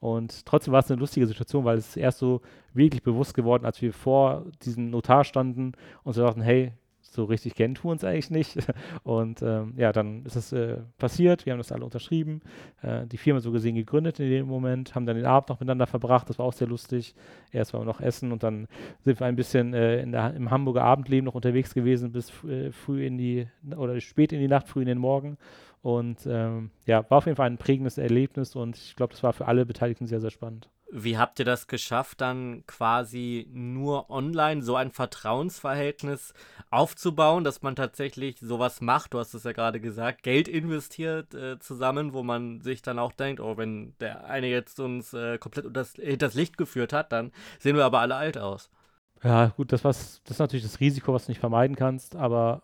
Und 0.00 0.44
trotzdem 0.46 0.72
war 0.72 0.80
es 0.80 0.90
eine 0.90 1.00
lustige 1.00 1.26
Situation, 1.26 1.64
weil 1.64 1.78
es 1.78 1.96
erst 1.96 2.18
so 2.18 2.42
wirklich 2.74 3.02
bewusst 3.02 3.34
geworden, 3.34 3.64
als 3.64 3.80
wir 3.80 3.92
vor 3.92 4.44
diesem 4.62 4.90
Notar 4.90 5.24
standen 5.24 5.72
und 6.04 6.12
so 6.12 6.22
dachten, 6.22 6.42
hey, 6.42 6.72
so 7.10 7.24
richtig 7.24 7.54
kennen 7.54 7.74
tun 7.74 7.92
uns 7.92 8.04
eigentlich 8.04 8.30
nicht. 8.30 8.58
Und 9.02 9.42
ähm, 9.42 9.74
ja, 9.76 9.92
dann 9.92 10.24
ist 10.24 10.36
es 10.36 10.52
äh, 10.52 10.78
passiert, 10.98 11.46
wir 11.46 11.52
haben 11.52 11.58
das 11.58 11.72
alle 11.72 11.84
unterschrieben, 11.84 12.40
äh, 12.82 13.06
die 13.06 13.16
Firma 13.16 13.40
so 13.40 13.50
gesehen 13.50 13.74
gegründet 13.74 14.20
in 14.20 14.30
dem 14.30 14.46
Moment, 14.46 14.94
haben 14.94 15.06
dann 15.06 15.16
den 15.16 15.26
Abend 15.26 15.48
noch 15.48 15.60
miteinander 15.60 15.86
verbracht, 15.86 16.28
das 16.28 16.38
war 16.38 16.46
auch 16.46 16.52
sehr 16.52 16.68
lustig. 16.68 17.14
Erst 17.50 17.72
waren 17.72 17.82
wir 17.82 17.86
noch 17.86 18.00
essen 18.00 18.32
und 18.32 18.42
dann 18.42 18.68
sind 19.00 19.20
wir 19.20 19.26
ein 19.26 19.36
bisschen 19.36 19.74
äh, 19.74 20.06
der, 20.06 20.34
im 20.34 20.50
Hamburger 20.50 20.84
Abendleben 20.84 21.24
noch 21.24 21.34
unterwegs 21.34 21.74
gewesen, 21.74 22.12
bis 22.12 22.32
äh, 22.44 22.70
früh 22.72 23.04
in 23.04 23.18
die, 23.18 23.46
oder 23.76 23.98
spät 24.00 24.32
in 24.32 24.40
die 24.40 24.48
Nacht, 24.48 24.68
früh 24.68 24.80
in 24.80 24.88
den 24.88 24.98
Morgen. 24.98 25.38
Und 25.80 26.26
ähm, 26.26 26.70
ja, 26.86 27.08
war 27.08 27.18
auf 27.18 27.26
jeden 27.26 27.36
Fall 27.36 27.46
ein 27.46 27.58
prägendes 27.58 27.98
Erlebnis 27.98 28.56
und 28.56 28.76
ich 28.76 28.96
glaube, 28.96 29.12
das 29.12 29.22
war 29.22 29.32
für 29.32 29.46
alle 29.46 29.64
Beteiligten 29.64 30.06
sehr, 30.06 30.20
sehr 30.20 30.30
spannend. 30.30 30.68
Wie 30.90 31.18
habt 31.18 31.38
ihr 31.38 31.44
das 31.44 31.66
geschafft, 31.66 32.22
dann 32.22 32.64
quasi 32.66 33.46
nur 33.52 34.08
online 34.08 34.62
so 34.62 34.74
ein 34.74 34.90
Vertrauensverhältnis 34.90 36.32
aufzubauen, 36.70 37.44
dass 37.44 37.60
man 37.60 37.76
tatsächlich 37.76 38.38
sowas 38.40 38.80
macht? 38.80 39.12
Du 39.12 39.18
hast 39.18 39.34
es 39.34 39.44
ja 39.44 39.52
gerade 39.52 39.80
gesagt, 39.80 40.22
Geld 40.22 40.48
investiert 40.48 41.34
äh, 41.34 41.58
zusammen, 41.58 42.14
wo 42.14 42.22
man 42.22 42.62
sich 42.62 42.80
dann 42.80 42.98
auch 42.98 43.12
denkt, 43.12 43.40
oh, 43.40 43.58
wenn 43.58 43.94
der 44.00 44.24
eine 44.24 44.46
jetzt 44.46 44.80
uns 44.80 45.12
äh, 45.12 45.36
komplett 45.36 45.66
unters, 45.66 45.92
hinters 45.92 46.32
Licht 46.32 46.56
geführt 46.56 46.94
hat, 46.94 47.12
dann 47.12 47.32
sehen 47.58 47.76
wir 47.76 47.84
aber 47.84 48.00
alle 48.00 48.14
alt 48.14 48.38
aus. 48.38 48.70
Ja, 49.22 49.48
gut, 49.48 49.72
das, 49.72 49.84
was, 49.84 50.22
das 50.24 50.32
ist 50.32 50.38
natürlich 50.38 50.64
das 50.64 50.80
Risiko, 50.80 51.12
was 51.12 51.26
du 51.26 51.32
nicht 51.32 51.40
vermeiden 51.40 51.76
kannst, 51.76 52.16
aber 52.16 52.62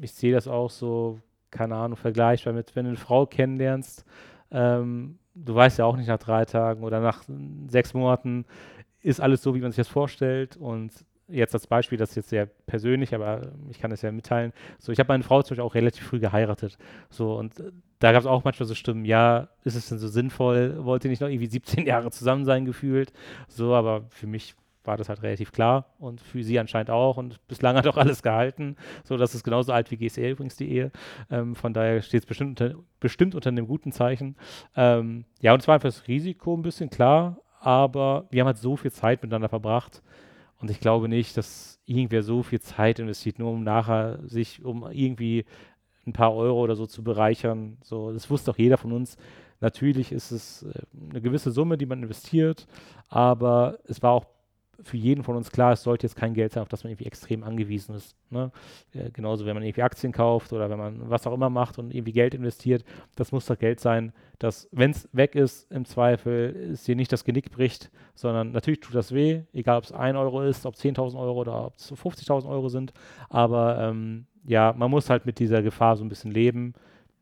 ich 0.00 0.14
sehe 0.14 0.32
das 0.32 0.48
auch 0.48 0.70
so, 0.70 1.20
keine 1.50 1.76
Ahnung, 1.76 1.96
vergleichbar 1.96 2.52
mit, 2.52 2.74
wenn 2.76 2.84
du 2.84 2.90
eine 2.90 2.98
Frau 2.98 3.26
kennenlernst, 3.26 4.04
ähm, 4.50 5.18
du 5.44 5.54
weißt 5.54 5.78
ja 5.78 5.84
auch 5.84 5.96
nicht 5.96 6.08
nach 6.08 6.18
drei 6.18 6.44
Tagen 6.44 6.82
oder 6.82 7.00
nach 7.00 7.22
sechs 7.68 7.94
Monaten 7.94 8.44
ist 9.00 9.20
alles 9.20 9.42
so, 9.42 9.54
wie 9.54 9.60
man 9.60 9.70
sich 9.70 9.76
das 9.76 9.88
vorstellt. 9.88 10.56
Und 10.56 10.92
jetzt 11.28 11.54
als 11.54 11.66
Beispiel, 11.66 11.98
das 11.98 12.10
ist 12.10 12.16
jetzt 12.16 12.28
sehr 12.30 12.46
persönlich, 12.46 13.14
aber 13.14 13.52
ich 13.70 13.78
kann 13.78 13.92
es 13.92 14.02
ja 14.02 14.10
mitteilen. 14.10 14.52
So, 14.78 14.92
ich 14.92 14.98
habe 14.98 15.12
meine 15.12 15.22
Frau 15.22 15.42
zum 15.42 15.50
Beispiel 15.50 15.64
auch 15.64 15.74
relativ 15.74 16.06
früh 16.06 16.18
geheiratet. 16.18 16.78
So, 17.10 17.36
und 17.36 17.54
da 18.00 18.12
gab 18.12 18.20
es 18.20 18.26
auch 18.26 18.44
manchmal 18.44 18.66
so 18.66 18.74
Stimmen, 18.74 19.04
ja, 19.04 19.48
ist 19.64 19.74
es 19.74 19.88
denn 19.88 19.98
so 19.98 20.08
sinnvoll? 20.08 20.84
Wollte 20.84 21.08
nicht 21.08 21.20
noch 21.20 21.28
irgendwie 21.28 21.46
17 21.46 21.86
Jahre 21.86 22.10
zusammen 22.10 22.44
sein 22.44 22.64
gefühlt? 22.64 23.12
So, 23.48 23.74
aber 23.74 24.04
für 24.10 24.26
mich 24.26 24.54
war 24.84 24.96
das 24.96 25.08
halt 25.08 25.22
relativ 25.22 25.52
klar 25.52 25.94
und 25.98 26.20
für 26.20 26.42
sie 26.42 26.58
anscheinend 26.58 26.90
auch 26.90 27.16
und 27.16 27.46
bislang 27.46 27.76
hat 27.76 27.86
auch 27.86 27.96
alles 27.96 28.22
gehalten. 28.22 28.76
So, 29.04 29.16
das 29.16 29.34
ist 29.34 29.44
genauso 29.44 29.72
alt 29.72 29.90
wie 29.90 29.96
GCL 29.96 30.30
übrigens 30.30 30.56
die 30.56 30.70
Ehe. 30.70 30.90
Ähm, 31.30 31.54
von 31.54 31.72
daher 31.72 32.00
steht 32.02 32.22
es 32.22 32.26
bestimmt 32.26 32.60
unter, 32.60 32.78
bestimmt 33.00 33.34
unter 33.34 33.48
einem 33.48 33.66
guten 33.66 33.92
Zeichen. 33.92 34.36
Ähm, 34.76 35.24
ja, 35.40 35.52
und 35.52 35.60
es 35.60 35.68
war 35.68 35.74
einfach 35.74 35.88
das 35.88 36.08
Risiko 36.08 36.56
ein 36.56 36.62
bisschen 36.62 36.90
klar, 36.90 37.38
aber 37.60 38.26
wir 38.30 38.40
haben 38.40 38.46
halt 38.46 38.58
so 38.58 38.76
viel 38.76 38.92
Zeit 38.92 39.22
miteinander 39.22 39.48
verbracht 39.48 40.02
und 40.60 40.70
ich 40.70 40.80
glaube 40.80 41.08
nicht, 41.08 41.36
dass 41.36 41.80
irgendwer 41.86 42.22
so 42.22 42.42
viel 42.42 42.60
Zeit 42.60 42.98
investiert, 42.98 43.38
nur 43.38 43.52
um 43.52 43.62
nachher 43.62 44.20
sich 44.26 44.64
um 44.64 44.88
irgendwie 44.90 45.44
ein 46.06 46.12
paar 46.12 46.34
Euro 46.34 46.60
oder 46.60 46.74
so 46.74 46.86
zu 46.86 47.04
bereichern. 47.04 47.78
So, 47.82 48.12
das 48.12 48.28
wusste 48.30 48.50
auch 48.50 48.58
jeder 48.58 48.76
von 48.76 48.92
uns. 48.92 49.16
Natürlich 49.60 50.12
ist 50.12 50.30
es 50.30 50.62
äh, 50.62 50.82
eine 51.10 51.20
gewisse 51.20 51.50
Summe, 51.50 51.78
die 51.78 51.86
man 51.86 52.02
investiert, 52.02 52.66
aber 53.08 53.78
es 53.84 54.02
war 54.02 54.12
auch 54.12 54.26
für 54.82 54.96
jeden 54.96 55.24
von 55.24 55.36
uns 55.36 55.50
klar, 55.50 55.72
es 55.72 55.82
sollte 55.82 56.06
jetzt 56.06 56.16
kein 56.16 56.34
Geld 56.34 56.52
sein, 56.52 56.62
auf 56.62 56.68
das 56.68 56.84
man 56.84 56.92
irgendwie 56.92 57.06
extrem 57.06 57.42
angewiesen 57.42 57.94
ist. 57.94 58.16
Ne? 58.30 58.52
Äh, 58.94 59.10
genauso, 59.10 59.44
wenn 59.44 59.54
man 59.54 59.62
irgendwie 59.62 59.82
Aktien 59.82 60.12
kauft 60.12 60.52
oder 60.52 60.70
wenn 60.70 60.78
man 60.78 61.10
was 61.10 61.26
auch 61.26 61.32
immer 61.32 61.50
macht 61.50 61.78
und 61.78 61.92
irgendwie 61.92 62.12
Geld 62.12 62.34
investiert, 62.34 62.84
das 63.16 63.32
muss 63.32 63.46
doch 63.46 63.58
Geld 63.58 63.80
sein, 63.80 64.12
dass, 64.38 64.68
wenn 64.70 64.92
es 64.92 65.08
weg 65.12 65.34
ist, 65.34 65.70
im 65.72 65.84
Zweifel 65.84 66.70
es 66.72 66.84
dir 66.84 66.94
nicht 66.94 67.12
das 67.12 67.24
Genick 67.24 67.50
bricht, 67.50 67.90
sondern 68.14 68.52
natürlich 68.52 68.80
tut 68.80 68.94
das 68.94 69.12
weh, 69.12 69.42
egal 69.52 69.78
ob 69.78 69.84
es 69.84 69.92
1 69.92 70.16
Euro 70.16 70.42
ist, 70.42 70.64
ob 70.64 70.74
es 70.74 70.80
10.000 70.82 71.18
Euro 71.18 71.40
oder 71.40 71.66
ob 71.66 71.76
es 71.76 71.92
50.000 71.92 72.48
Euro 72.48 72.68
sind. 72.68 72.92
Aber 73.28 73.78
ähm, 73.80 74.26
ja, 74.44 74.72
man 74.76 74.90
muss 74.90 75.10
halt 75.10 75.26
mit 75.26 75.38
dieser 75.38 75.62
Gefahr 75.62 75.96
so 75.96 76.04
ein 76.04 76.08
bisschen 76.08 76.30
leben 76.30 76.74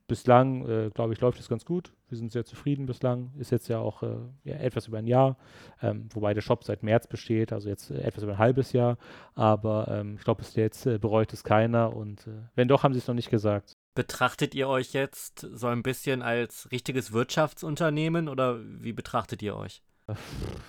bislang, 0.07 0.67
äh, 0.69 0.91
glaube 0.91 1.13
ich, 1.13 1.21
läuft 1.21 1.41
es 1.41 1.49
ganz 1.49 1.65
gut. 1.65 1.93
Wir 2.09 2.19
sind 2.19 2.33
sehr 2.33 2.45
zufrieden 2.45 2.87
bislang. 2.87 3.33
Ist 3.39 3.51
jetzt 3.51 3.69
ja 3.69 3.79
auch 3.79 4.03
äh, 4.03 4.17
ja, 4.45 4.57
etwas 4.57 4.87
über 4.87 4.99
ein 4.99 5.07
Jahr, 5.07 5.37
ähm, 5.83 6.09
wobei 6.13 6.35
der 6.35 6.43
Shop 6.43 6.65
seit 6.65 6.83
März 6.83 7.07
besteht, 7.07 7.53
also 7.53 7.69
jetzt 7.69 7.91
äh, 7.91 8.01
etwas 8.01 8.23
über 8.23 8.33
ein 8.33 8.39
halbes 8.39 8.73
Jahr. 8.73 8.99
Aber 9.35 9.89
ähm, 9.89 10.17
ich 10.17 10.25
glaube, 10.25 10.43
bis 10.43 10.55
jetzt 10.55 10.87
äh, 10.87 10.99
bereut 10.99 11.33
es 11.33 11.45
keiner 11.45 11.95
und 11.95 12.27
äh, 12.27 12.31
wenn 12.55 12.69
doch, 12.69 12.83
haben 12.83 12.95
sie 12.95 12.99
es 12.99 13.09
noch 13.09 13.15
nicht 13.15 13.31
gesagt. 13.31 13.77
Betrachtet 13.95 14.55
ihr 14.55 14.69
euch 14.69 14.93
jetzt 14.93 15.41
so 15.41 15.67
ein 15.69 15.83
bisschen 15.83 16.23
als 16.23 16.71
richtiges 16.71 17.13
Wirtschaftsunternehmen 17.13 18.29
oder 18.29 18.61
wie 18.63 18.93
betrachtet 18.93 19.43
ihr 19.43 19.57
euch? 19.57 19.83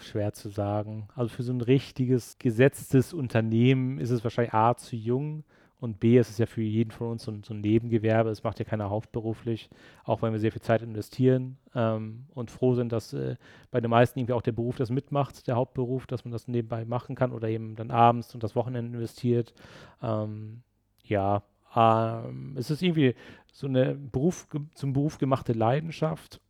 Schwer 0.02 0.34
zu 0.34 0.50
sagen. 0.50 1.10
Also 1.16 1.36
für 1.36 1.44
so 1.44 1.54
ein 1.54 1.62
richtiges 1.62 2.40
gesetztes 2.40 3.14
Unternehmen 3.14 4.00
ist 4.00 4.10
es 4.10 4.24
wahrscheinlich 4.24 4.54
A 4.54 4.76
zu 4.76 4.96
jung 4.96 5.44
und 5.80 6.00
B, 6.00 6.18
es 6.18 6.30
ist 6.30 6.40
ja 6.40 6.48
für 6.48 6.62
jeden 6.62 6.90
von 6.92 7.08
uns 7.08 7.24
so 7.24 7.32
ein, 7.32 7.44
so 7.44 7.54
ein 7.54 7.62
Nebengewerbe. 7.62 8.32
Es 8.32 8.44
macht 8.44 8.58
ja 8.58 8.66
keiner 8.66 8.90
hauptberuflich, 8.90 9.70
auch 10.04 10.22
wenn 10.22 10.34
wir 10.34 10.40
sehr 10.40 10.52
viel 10.52 10.62
Zeit 10.62 10.82
investieren 10.82 11.58
ähm, 11.76 12.26
und 12.34 12.50
froh 12.50 12.74
sind, 12.74 12.92
dass 12.92 13.14
äh, 13.14 13.36
bei 13.70 13.80
den 13.80 13.92
meisten 13.92 14.18
irgendwie 14.18 14.34
auch 14.34 14.42
der 14.42 14.54
Beruf 14.54 14.78
das 14.78 14.90
mitmacht, 14.90 15.48
der 15.48 15.56
Hauptberuf, 15.56 16.08
dass 16.08 16.26
man 16.26 16.32
das 16.32 16.48
nebenbei 16.48 16.86
machen 16.86 17.16
kann 17.16 17.32
oder 17.32 17.48
eben 17.48 17.76
dann 17.76 17.92
abends 17.92 18.34
und 18.34 18.44
das 18.44 18.56
Wochenende 18.56 18.98
investiert. 18.98 19.54
Ähm, 20.02 20.64
ja, 21.04 21.44
ähm, 21.76 22.56
es 22.58 22.72
ist 22.72 22.82
irgendwie 22.82 23.14
so 23.54 23.68
eine 23.68 23.94
Beruf, 23.94 24.48
zum 24.74 24.94
Beruf 24.94 25.20
gemachte 25.20 25.54
Leidenschaft. 25.54 26.42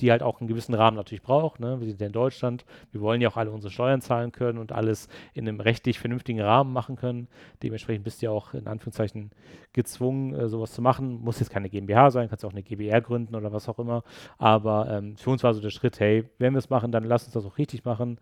Die 0.00 0.10
halt 0.10 0.22
auch 0.22 0.40
einen 0.40 0.48
gewissen 0.48 0.74
Rahmen 0.74 0.96
natürlich 0.96 1.22
braucht. 1.22 1.60
Ne? 1.60 1.80
Wir 1.80 1.86
sind 1.88 2.00
ja 2.00 2.06
in 2.06 2.12
Deutschland, 2.12 2.64
wir 2.92 3.00
wollen 3.00 3.20
ja 3.20 3.28
auch 3.28 3.36
alle 3.36 3.50
unsere 3.50 3.72
Steuern 3.72 4.00
zahlen 4.00 4.32
können 4.32 4.58
und 4.58 4.72
alles 4.72 5.08
in 5.34 5.48
einem 5.48 5.60
rechtlich 5.60 5.98
vernünftigen 5.98 6.40
Rahmen 6.40 6.72
machen 6.72 6.96
können. 6.96 7.28
Dementsprechend 7.62 8.04
bist 8.04 8.20
du 8.20 8.26
ja 8.26 8.32
auch 8.32 8.54
in 8.54 8.66
Anführungszeichen 8.66 9.30
gezwungen, 9.72 10.34
äh, 10.34 10.48
sowas 10.48 10.72
zu 10.72 10.82
machen. 10.82 11.20
Muss 11.20 11.40
jetzt 11.40 11.50
keine 11.50 11.68
GmbH 11.68 12.10
sein, 12.10 12.28
kannst 12.28 12.44
auch 12.44 12.52
eine 12.52 12.62
GbR 12.62 13.00
gründen 13.00 13.34
oder 13.34 13.52
was 13.52 13.68
auch 13.68 13.78
immer. 13.78 14.02
Aber 14.38 14.90
ähm, 14.90 15.16
für 15.16 15.30
uns 15.30 15.42
war 15.42 15.54
so 15.54 15.60
der 15.60 15.70
Schritt, 15.70 16.00
hey, 16.00 16.24
wenn 16.38 16.54
wir 16.54 16.58
es 16.58 16.70
machen, 16.70 16.92
dann 16.92 17.04
lass 17.04 17.24
uns 17.24 17.34
das 17.34 17.46
auch 17.46 17.58
richtig 17.58 17.84
machen. 17.84 18.18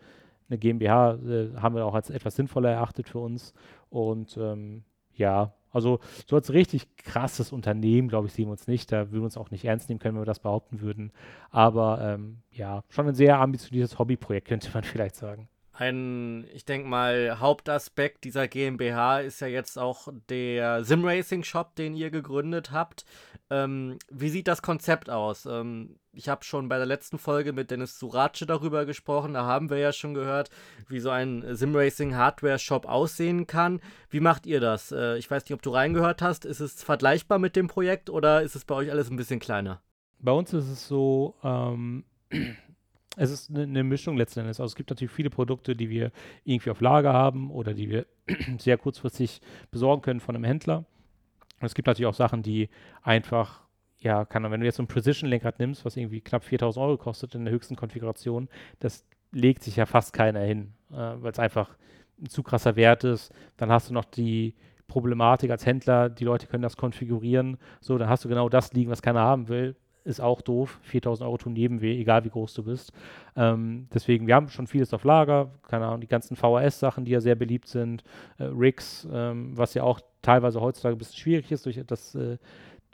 Eine 0.49 0.59
GmbH 0.59 1.15
äh, 1.15 1.57
haben 1.57 1.75
wir 1.75 1.87
auch 1.87 1.95
als 1.95 2.11
etwas 2.11 2.37
sinnvoller 2.37 2.71
erachtet 2.71 3.09
für 3.09 3.19
uns. 3.19 3.55
Und 3.89 4.37
ähm, 4.37 4.85
ja, 5.15 5.55
also 5.75 6.01
so 6.27 6.37
als 6.37 6.53
richtig 6.53 6.97
krasses 6.97 7.53
Unternehmen, 7.53 8.09
glaube 8.09 8.29
ich, 8.29 8.33
sehen 8.33 8.47
wir 8.47 8.53
uns 8.53 8.67
nicht. 8.67 8.91
Da 8.93 9.11
würden 9.11 9.23
wir 9.23 9.25
uns 9.25 9.37
auch 9.37 9.51
nicht 9.51 9.65
ernst 9.65 9.89
nehmen 9.89 9.99
können, 9.99 10.15
wenn 10.15 10.23
wir 10.23 10.27
das 10.27 10.41
behaupten 10.41 10.81
würden. 10.81 11.13
Aber 11.51 12.01
ähm, 12.01 12.39
ja, 12.51 12.85
schon 12.89 13.09
ein 13.09 13.15
sehr 13.15 13.39
ambitioniertes 13.39 13.99
Hobbyprojekt, 13.99 14.49
könnte 14.49 14.71
man 14.73 14.85
vielleicht 14.85 15.17
sagen. 15.17 15.49
Ein, 15.77 16.47
ich 16.53 16.65
denke 16.65 16.87
mal, 16.87 17.41
Hauptaspekt 17.41 18.23
dieser 18.23 18.47
GmbH 18.47 19.21
ist 19.21 19.41
ja 19.41 19.49
jetzt 19.49 19.77
auch 19.77 20.07
der 20.29 20.85
Simracing-Shop, 20.85 21.75
den 21.75 21.97
ihr 21.97 22.13
gegründet 22.13 22.71
habt. 22.71 23.05
Ähm, 23.51 23.99
wie 24.09 24.29
sieht 24.29 24.47
das 24.47 24.63
Konzept 24.63 25.11
aus? 25.11 25.47
Ähm, 25.47 25.97
ich 26.13 26.29
habe 26.29 26.45
schon 26.45 26.69
bei 26.69 26.77
der 26.77 26.87
letzten 26.87 27.19
Folge 27.19 27.53
mit 27.53 27.73
Dennis 27.73 27.99
Surace 27.99 28.45
darüber 28.47 28.87
gesprochen. 28.87 29.35
Da 29.35 29.47
haben 29.47 29.69
wir 29.69 29.79
ja 29.79 29.93
schon 29.93 30.15
gehört, 30.15 30.49
wie 30.89 31.01
so 31.01 31.11
ein 31.11 31.45
Simracing-Hardware-Shop 31.57 32.87
aussehen 32.87 33.49
kann. 33.49 33.81
Wie 34.11 34.21
macht 34.21 34.47
ihr 34.47 34.61
das? 34.61 34.93
Äh, 34.93 35.19
ich 35.19 35.29
weiß 35.29 35.43
nicht, 35.43 35.55
ob 35.55 35.63
du 35.63 35.71
reingehört 35.71 36.23
hast. 36.23 36.45
Ist 36.45 36.61
es 36.61 36.85
vergleichbar 36.85 37.41
mit 37.41 37.57
dem 37.57 37.67
Projekt 37.67 38.11
oder 38.11 38.43
ist 38.43 38.55
es 38.55 38.65
bei 38.65 38.77
euch 38.77 38.93
alles 38.93 39.11
ein 39.11 39.17
bisschen 39.17 39.41
kleiner? 39.41 39.83
Bei 40.21 40.31
uns 40.31 40.53
ist 40.53 40.69
es 40.69 40.87
so, 40.87 41.35
ähm, 41.43 42.05
es 43.17 43.31
ist 43.31 43.51
eine, 43.51 43.63
eine, 43.63 43.85
Mischung 43.85 44.17
letzten 44.17 44.41
Endes. 44.41 44.61
Also 44.61 44.73
es 44.73 44.77
gibt 44.77 44.91
natürlich 44.91 45.13
viele 45.13 45.31
Produkte, 45.31 45.77
die 45.77 45.91
wir 45.91 46.11
irgendwie 46.45 46.71
auf 46.71 46.81
Lager 46.81 47.13
haben 47.13 47.51
oder 47.51 47.75
die 47.75 47.91
wir 47.91 48.07
sehr 48.59 48.79
kurzfristig 48.79 49.41
besorgen 49.71 50.03
können 50.03 50.21
von 50.21 50.35
einem 50.35 50.45
Händler. 50.45 50.79
Und 51.61 51.67
es 51.67 51.75
gibt 51.75 51.87
natürlich 51.87 52.09
auch 52.09 52.15
Sachen, 52.15 52.43
die 52.43 52.69
einfach, 53.03 53.63
ja, 54.01 54.25
kann, 54.25 54.51
wenn 54.51 54.61
du 54.61 54.67
jetzt 54.67 54.77
so 54.77 54.83
ein 54.83 54.89
Precision-Lenkrad 54.89 55.59
nimmst, 55.59 55.85
was 55.85 55.97
irgendwie 55.97 56.21
knapp 56.21 56.45
4000 56.45 56.85
Euro 56.85 56.97
kostet 56.97 57.35
in 57.35 57.45
der 57.45 57.55
höchsten 57.55 57.77
Konfiguration, 57.77 58.49
das 58.81 59.05
legt 59.33 59.63
sich 59.63 59.77
ja 59.77 59.87
fast 59.87 60.13
keiner 60.13 60.41
hin, 60.41 60.73
äh, 60.91 60.97
weil 60.97 61.33
es 61.33 61.39
einfach 61.39 61.77
ein 62.21 62.29
zu 62.29 62.43
krasser 62.43 62.77
Wert 62.77 63.05
ist. 63.05 63.33
Dann 63.57 63.71
hast 63.71 63.91
du 63.91 63.95
noch 63.95 64.05
die 64.05 64.55
Problematik 64.87 65.51
als 65.51 65.67
Händler, 65.67 66.09
die 66.09 66.25
Leute 66.25 66.47
können 66.47 66.63
das 66.63 66.77
konfigurieren. 66.77 67.57
So, 67.81 67.99
dann 67.99 68.09
hast 68.09 68.25
du 68.25 68.29
genau 68.29 68.49
das 68.49 68.73
liegen, 68.73 68.91
was 68.91 69.03
keiner 69.03 69.21
haben 69.21 69.49
will 69.49 69.77
ist 70.05 70.21
auch 70.21 70.41
doof. 70.43 70.79
4000 70.83 71.27
Euro 71.27 71.39
tun 71.39 71.57
jedem 71.57 71.81
weh, 71.81 71.99
egal 71.99 72.25
wie 72.25 72.31
groß 72.31 72.55
du 72.55 72.63
bist. 72.63 72.93
Ähm, 73.37 73.89
deswegen, 73.93 74.27
wir 74.27 74.35
haben 74.35 74.49
schon 74.49 74.67
vieles 74.67 74.93
auf 74.95 75.05
Lager. 75.05 75.51
Keine 75.69 75.87
Ahnung, 75.87 76.01
die 76.01 76.07
ganzen 76.07 76.37
VHS-Sachen, 76.37 77.05
die 77.05 77.13
ja 77.13 77.21
sehr 77.21 77.35
beliebt 77.35 77.69
sind. 77.69 78.05
Äh, 78.39 78.45
Rigs, 78.45 79.09
ähm, 79.11 79.57
was 79.57 79.75
ja 79.75 79.83
auch 79.83 80.01
teilweise 80.23 80.61
heutzutage 80.61 80.95
ein 80.95 80.99
bisschen 80.99 81.19
schwierig 81.19 81.51
ist 81.51 81.67
durch 81.67 81.81
das. 81.87 82.15
Äh, 82.15 82.39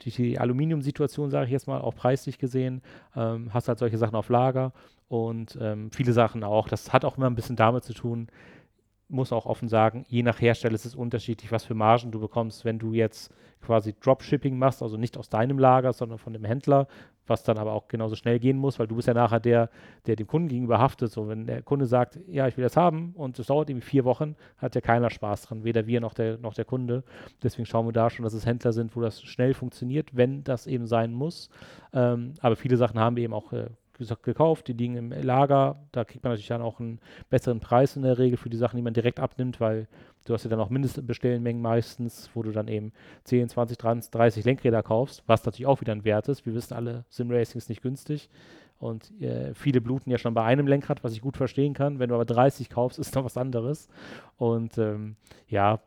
durch 0.03 0.15
die 0.15 0.39
Aluminium-Situation, 0.39 1.29
sage 1.29 1.45
ich 1.45 1.51
jetzt 1.51 1.67
mal, 1.67 1.79
auch 1.79 1.93
preislich 1.93 2.39
gesehen, 2.39 2.81
ähm, 3.15 3.53
hast 3.53 3.67
halt 3.67 3.77
solche 3.77 3.99
Sachen 3.99 4.15
auf 4.15 4.29
Lager 4.29 4.73
und 5.09 5.57
ähm, 5.61 5.91
viele 5.91 6.13
Sachen 6.13 6.43
auch. 6.43 6.67
Das 6.67 6.91
hat 6.91 7.05
auch 7.05 7.17
immer 7.17 7.27
ein 7.27 7.35
bisschen 7.35 7.55
damit 7.55 7.83
zu 7.83 7.93
tun, 7.93 8.27
muss 9.11 9.31
auch 9.31 9.45
offen 9.45 9.67
sagen, 9.67 10.05
je 10.07 10.23
nach 10.23 10.41
Hersteller 10.41 10.75
ist 10.75 10.85
es 10.85 10.95
unterschiedlich, 10.95 11.51
was 11.51 11.65
für 11.65 11.75
Margen 11.75 12.11
du 12.11 12.19
bekommst, 12.19 12.65
wenn 12.65 12.79
du 12.79 12.93
jetzt 12.93 13.31
quasi 13.61 13.93
Dropshipping 13.99 14.57
machst, 14.57 14.81
also 14.81 14.97
nicht 14.97 15.17
aus 15.17 15.29
deinem 15.29 15.59
Lager, 15.59 15.93
sondern 15.93 16.17
von 16.17 16.33
dem 16.33 16.43
Händler, 16.43 16.87
was 17.27 17.43
dann 17.43 17.57
aber 17.57 17.73
auch 17.73 17.87
genauso 17.87 18.15
schnell 18.15 18.39
gehen 18.39 18.57
muss, 18.57 18.79
weil 18.79 18.87
du 18.87 18.95
bist 18.95 19.07
ja 19.07 19.13
nachher 19.13 19.39
der, 19.39 19.69
der 20.07 20.15
dem 20.15 20.27
Kunden 20.27 20.49
gegenüber 20.49 20.79
haftet. 20.79 21.11
So, 21.11 21.27
wenn 21.27 21.45
der 21.45 21.61
Kunde 21.61 21.85
sagt, 21.85 22.19
ja, 22.27 22.47
ich 22.47 22.57
will 22.57 22.63
das 22.63 22.75
haben 22.75 23.13
und 23.15 23.37
es 23.39 23.47
dauert 23.47 23.69
irgendwie 23.69 23.85
vier 23.85 24.03
Wochen, 24.03 24.35
hat 24.57 24.75
ja 24.75 24.81
keiner 24.81 25.09
Spaß 25.09 25.43
dran, 25.43 25.63
weder 25.63 25.85
wir 25.87 26.01
noch 26.01 26.13
der, 26.13 26.37
noch 26.37 26.53
der 26.53 26.65
Kunde. 26.65 27.03
Deswegen 27.43 27.65
schauen 27.65 27.85
wir 27.85 27.93
da 27.93 28.09
schon, 28.09 28.23
dass 28.23 28.33
es 28.33 28.45
Händler 28.45 28.73
sind, 28.73 28.95
wo 28.95 29.01
das 29.01 29.21
schnell 29.21 29.53
funktioniert, 29.53 30.15
wenn 30.15 30.43
das 30.43 30.67
eben 30.67 30.87
sein 30.87 31.13
muss. 31.13 31.49
Ähm, 31.93 32.33
aber 32.41 32.55
viele 32.55 32.77
Sachen 32.77 32.99
haben 32.99 33.15
wir 33.15 33.23
eben 33.23 33.33
auch 33.33 33.53
äh, 33.53 33.67
gekauft, 34.23 34.67
die 34.67 34.73
liegen 34.73 34.95
im 34.95 35.11
Lager. 35.11 35.77
Da 35.91 36.03
kriegt 36.03 36.23
man 36.23 36.31
natürlich 36.31 36.47
dann 36.47 36.61
auch 36.61 36.79
einen 36.79 36.99
besseren 37.29 37.59
Preis 37.59 37.95
in 37.95 38.03
der 38.03 38.17
Regel 38.17 38.37
für 38.37 38.49
die 38.49 38.57
Sachen, 38.57 38.77
die 38.77 38.83
man 38.83 38.93
direkt 38.93 39.19
abnimmt, 39.19 39.59
weil 39.59 39.87
du 40.25 40.33
hast 40.33 40.43
ja 40.43 40.49
dann 40.49 40.59
auch 40.59 40.69
Mindestbestellmengen 40.69 41.61
meistens, 41.61 42.29
wo 42.33 42.43
du 42.43 42.51
dann 42.51 42.67
eben 42.67 42.91
10, 43.25 43.49
20, 43.49 43.77
30 43.77 44.45
Lenkräder 44.45 44.83
kaufst, 44.83 45.23
was 45.27 45.45
natürlich 45.45 45.67
auch 45.67 45.81
wieder 45.81 45.93
ein 45.93 46.05
Wert 46.05 46.27
ist. 46.27 46.45
Wir 46.45 46.53
wissen 46.53 46.73
alle, 46.73 47.05
Simracing 47.09 47.57
ist 47.57 47.69
nicht 47.69 47.81
günstig. 47.81 48.29
Und 48.79 49.11
äh, 49.21 49.53
viele 49.53 49.79
bluten 49.79 50.09
ja 50.09 50.17
schon 50.17 50.33
bei 50.33 50.43
einem 50.43 50.65
Lenkrad, 50.65 51.03
was 51.03 51.13
ich 51.13 51.21
gut 51.21 51.37
verstehen 51.37 51.75
kann. 51.75 51.99
Wenn 51.99 52.09
du 52.09 52.15
aber 52.15 52.25
30 52.25 52.69
kaufst, 52.69 52.97
ist 52.97 53.13
noch 53.13 53.23
was 53.23 53.37
anderes. 53.37 53.87
Und 54.37 54.77
ähm, 54.79 55.17
ja, 55.47 55.81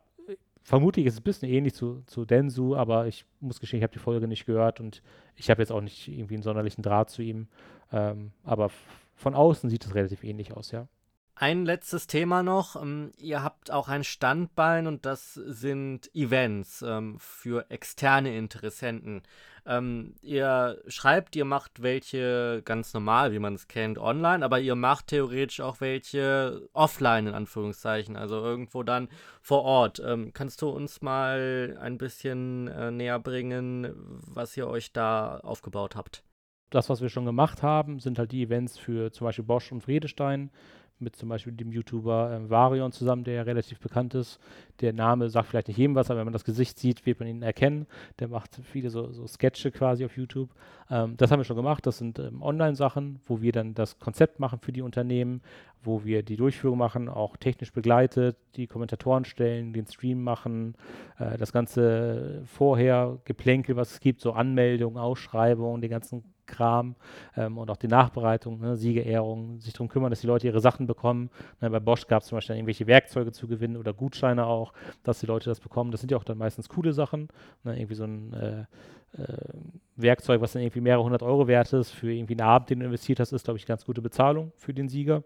vermutlich 0.64 1.06
ist 1.06 1.14
es 1.14 1.20
ein 1.20 1.24
bisschen 1.24 1.48
ähnlich 1.48 1.74
zu, 1.74 2.02
zu 2.06 2.24
Densu, 2.24 2.74
aber 2.74 3.06
ich 3.06 3.24
muss 3.40 3.60
gestehen, 3.60 3.78
ich 3.78 3.82
habe 3.82 3.92
die 3.92 3.98
Folge 3.98 4.26
nicht 4.26 4.46
gehört 4.46 4.80
und 4.80 5.02
ich 5.36 5.50
habe 5.50 5.60
jetzt 5.60 5.70
auch 5.70 5.80
nicht 5.80 6.08
irgendwie 6.08 6.34
einen 6.34 6.42
sonderlichen 6.42 6.82
Draht 6.82 7.10
zu 7.10 7.22
ihm. 7.22 7.48
Ähm, 7.94 8.32
aber 8.42 8.70
von 9.14 9.34
außen 9.34 9.70
sieht 9.70 9.86
es 9.86 9.94
relativ 9.94 10.24
ähnlich 10.24 10.52
aus, 10.52 10.72
ja. 10.72 10.88
Ein 11.36 11.64
letztes 11.64 12.06
Thema 12.06 12.42
noch. 12.42 12.80
Ähm, 12.80 13.12
ihr 13.16 13.42
habt 13.42 13.70
auch 13.70 13.88
ein 13.88 14.02
Standbein 14.02 14.88
und 14.88 15.06
das 15.06 15.34
sind 15.34 16.12
Events 16.14 16.82
ähm, 16.82 17.16
für 17.20 17.70
externe 17.70 18.36
Interessenten. 18.36 19.22
Ähm, 19.64 20.16
ihr 20.22 20.82
schreibt, 20.88 21.36
ihr 21.36 21.44
macht 21.44 21.82
welche 21.82 22.62
ganz 22.64 22.94
normal, 22.94 23.32
wie 23.32 23.38
man 23.38 23.54
es 23.54 23.68
kennt, 23.68 23.98
online, 23.98 24.44
aber 24.44 24.58
ihr 24.58 24.74
macht 24.74 25.08
theoretisch 25.08 25.60
auch 25.60 25.80
welche 25.80 26.68
offline, 26.72 27.28
in 27.28 27.34
Anführungszeichen, 27.34 28.16
also 28.16 28.36
irgendwo 28.36 28.82
dann 28.82 29.08
vor 29.40 29.62
Ort. 29.62 30.02
Ähm, 30.04 30.32
kannst 30.34 30.62
du 30.62 30.68
uns 30.68 31.00
mal 31.00 31.78
ein 31.80 31.96
bisschen 31.96 32.66
äh, 32.68 32.90
näher 32.90 33.20
bringen, 33.20 34.20
was 34.26 34.56
ihr 34.56 34.66
euch 34.66 34.92
da 34.92 35.38
aufgebaut 35.38 35.94
habt? 35.94 36.23
Das, 36.74 36.90
was 36.90 37.00
wir 37.00 37.08
schon 37.08 37.24
gemacht 37.24 37.62
haben, 37.62 38.00
sind 38.00 38.18
halt 38.18 38.32
die 38.32 38.42
Events 38.42 38.76
für 38.78 39.12
zum 39.12 39.26
Beispiel 39.26 39.44
Bosch 39.44 39.70
und 39.70 39.80
Friedestein 39.80 40.50
mit 40.98 41.14
zum 41.14 41.28
Beispiel 41.28 41.52
dem 41.52 41.70
YouTuber 41.70 42.32
äh, 42.32 42.50
Varion 42.50 42.90
zusammen, 42.90 43.22
der 43.22 43.34
ja 43.34 43.42
relativ 43.42 43.78
bekannt 43.78 44.14
ist. 44.14 44.40
Der 44.80 44.92
Name 44.92 45.28
sagt 45.28 45.48
vielleicht 45.48 45.68
nicht 45.68 45.76
jedem 45.76 45.94
was, 45.94 46.10
aber 46.10 46.18
wenn 46.18 46.26
man 46.26 46.32
das 46.32 46.44
Gesicht 46.44 46.78
sieht, 46.78 47.06
wird 47.06 47.20
man 47.20 47.28
ihn 47.28 47.42
erkennen. 47.42 47.86
Der 48.18 48.26
macht 48.26 48.60
viele 48.64 48.90
so, 48.90 49.12
so 49.12 49.24
Sketche 49.28 49.70
quasi 49.70 50.04
auf 50.04 50.16
YouTube. 50.16 50.50
Ähm, 50.90 51.16
das 51.16 51.30
haben 51.30 51.38
wir 51.38 51.44
schon 51.44 51.56
gemacht. 51.56 51.86
Das 51.86 51.98
sind 51.98 52.18
ähm, 52.18 52.42
Online-Sachen, 52.42 53.20
wo 53.26 53.40
wir 53.40 53.52
dann 53.52 53.74
das 53.74 54.00
Konzept 54.00 54.40
machen 54.40 54.58
für 54.58 54.72
die 54.72 54.82
Unternehmen, 54.82 55.42
wo 55.82 56.04
wir 56.04 56.24
die 56.24 56.36
Durchführung 56.36 56.78
machen, 56.78 57.08
auch 57.08 57.36
technisch 57.36 57.72
begleitet, 57.72 58.36
die 58.56 58.66
Kommentatoren 58.66 59.24
stellen, 59.24 59.72
den 59.72 59.86
Stream 59.86 60.24
machen, 60.24 60.74
äh, 61.18 61.36
das 61.38 61.52
ganze 61.52 62.42
vorher 62.46 63.18
Geplänkel, 63.24 63.76
was 63.76 63.92
es 63.92 64.00
gibt, 64.00 64.20
so 64.20 64.32
Anmeldungen, 64.32 64.98
Ausschreibungen, 64.98 65.80
den 65.80 65.90
ganzen 65.90 66.33
Kram 66.54 66.94
ähm, 67.36 67.58
und 67.58 67.70
auch 67.70 67.76
die 67.76 67.88
Nachbereitung, 67.88 68.60
ne, 68.60 68.76
Siegerehrung, 68.76 69.60
sich 69.60 69.72
darum 69.72 69.88
kümmern, 69.88 70.10
dass 70.10 70.20
die 70.20 70.26
Leute 70.26 70.46
ihre 70.46 70.60
Sachen 70.60 70.86
bekommen. 70.86 71.30
Ne, 71.60 71.70
bei 71.70 71.80
Bosch 71.80 72.06
gab 72.06 72.22
es 72.22 72.28
zum 72.28 72.36
Beispiel 72.36 72.56
irgendwelche 72.56 72.86
Werkzeuge 72.86 73.32
zu 73.32 73.48
gewinnen 73.48 73.76
oder 73.76 73.92
Gutscheine 73.92 74.46
auch, 74.46 74.72
dass 75.02 75.20
die 75.20 75.26
Leute 75.26 75.50
das 75.50 75.60
bekommen. 75.60 75.90
Das 75.90 76.00
sind 76.00 76.10
ja 76.10 76.16
auch 76.16 76.24
dann 76.24 76.38
meistens 76.38 76.68
coole 76.68 76.92
Sachen. 76.92 77.28
Ne, 77.64 77.76
irgendwie 77.76 77.94
so 77.94 78.04
ein 78.04 78.32
äh, 78.32 78.64
äh, 79.20 79.36
Werkzeug, 79.96 80.40
was 80.40 80.52
dann 80.52 80.62
irgendwie 80.62 80.80
mehrere 80.80 81.04
hundert 81.04 81.22
Euro 81.22 81.46
wert 81.46 81.72
ist, 81.72 81.90
für 81.90 82.12
irgendwie 82.12 82.34
einen 82.34 82.48
Abend, 82.48 82.70
den 82.70 82.80
du 82.80 82.86
investiert 82.86 83.20
hast, 83.20 83.32
ist, 83.32 83.44
glaube 83.44 83.58
ich, 83.58 83.66
ganz 83.66 83.84
gute 83.84 84.02
Bezahlung 84.02 84.52
für 84.56 84.74
den 84.74 84.88
Sieger. 84.88 85.22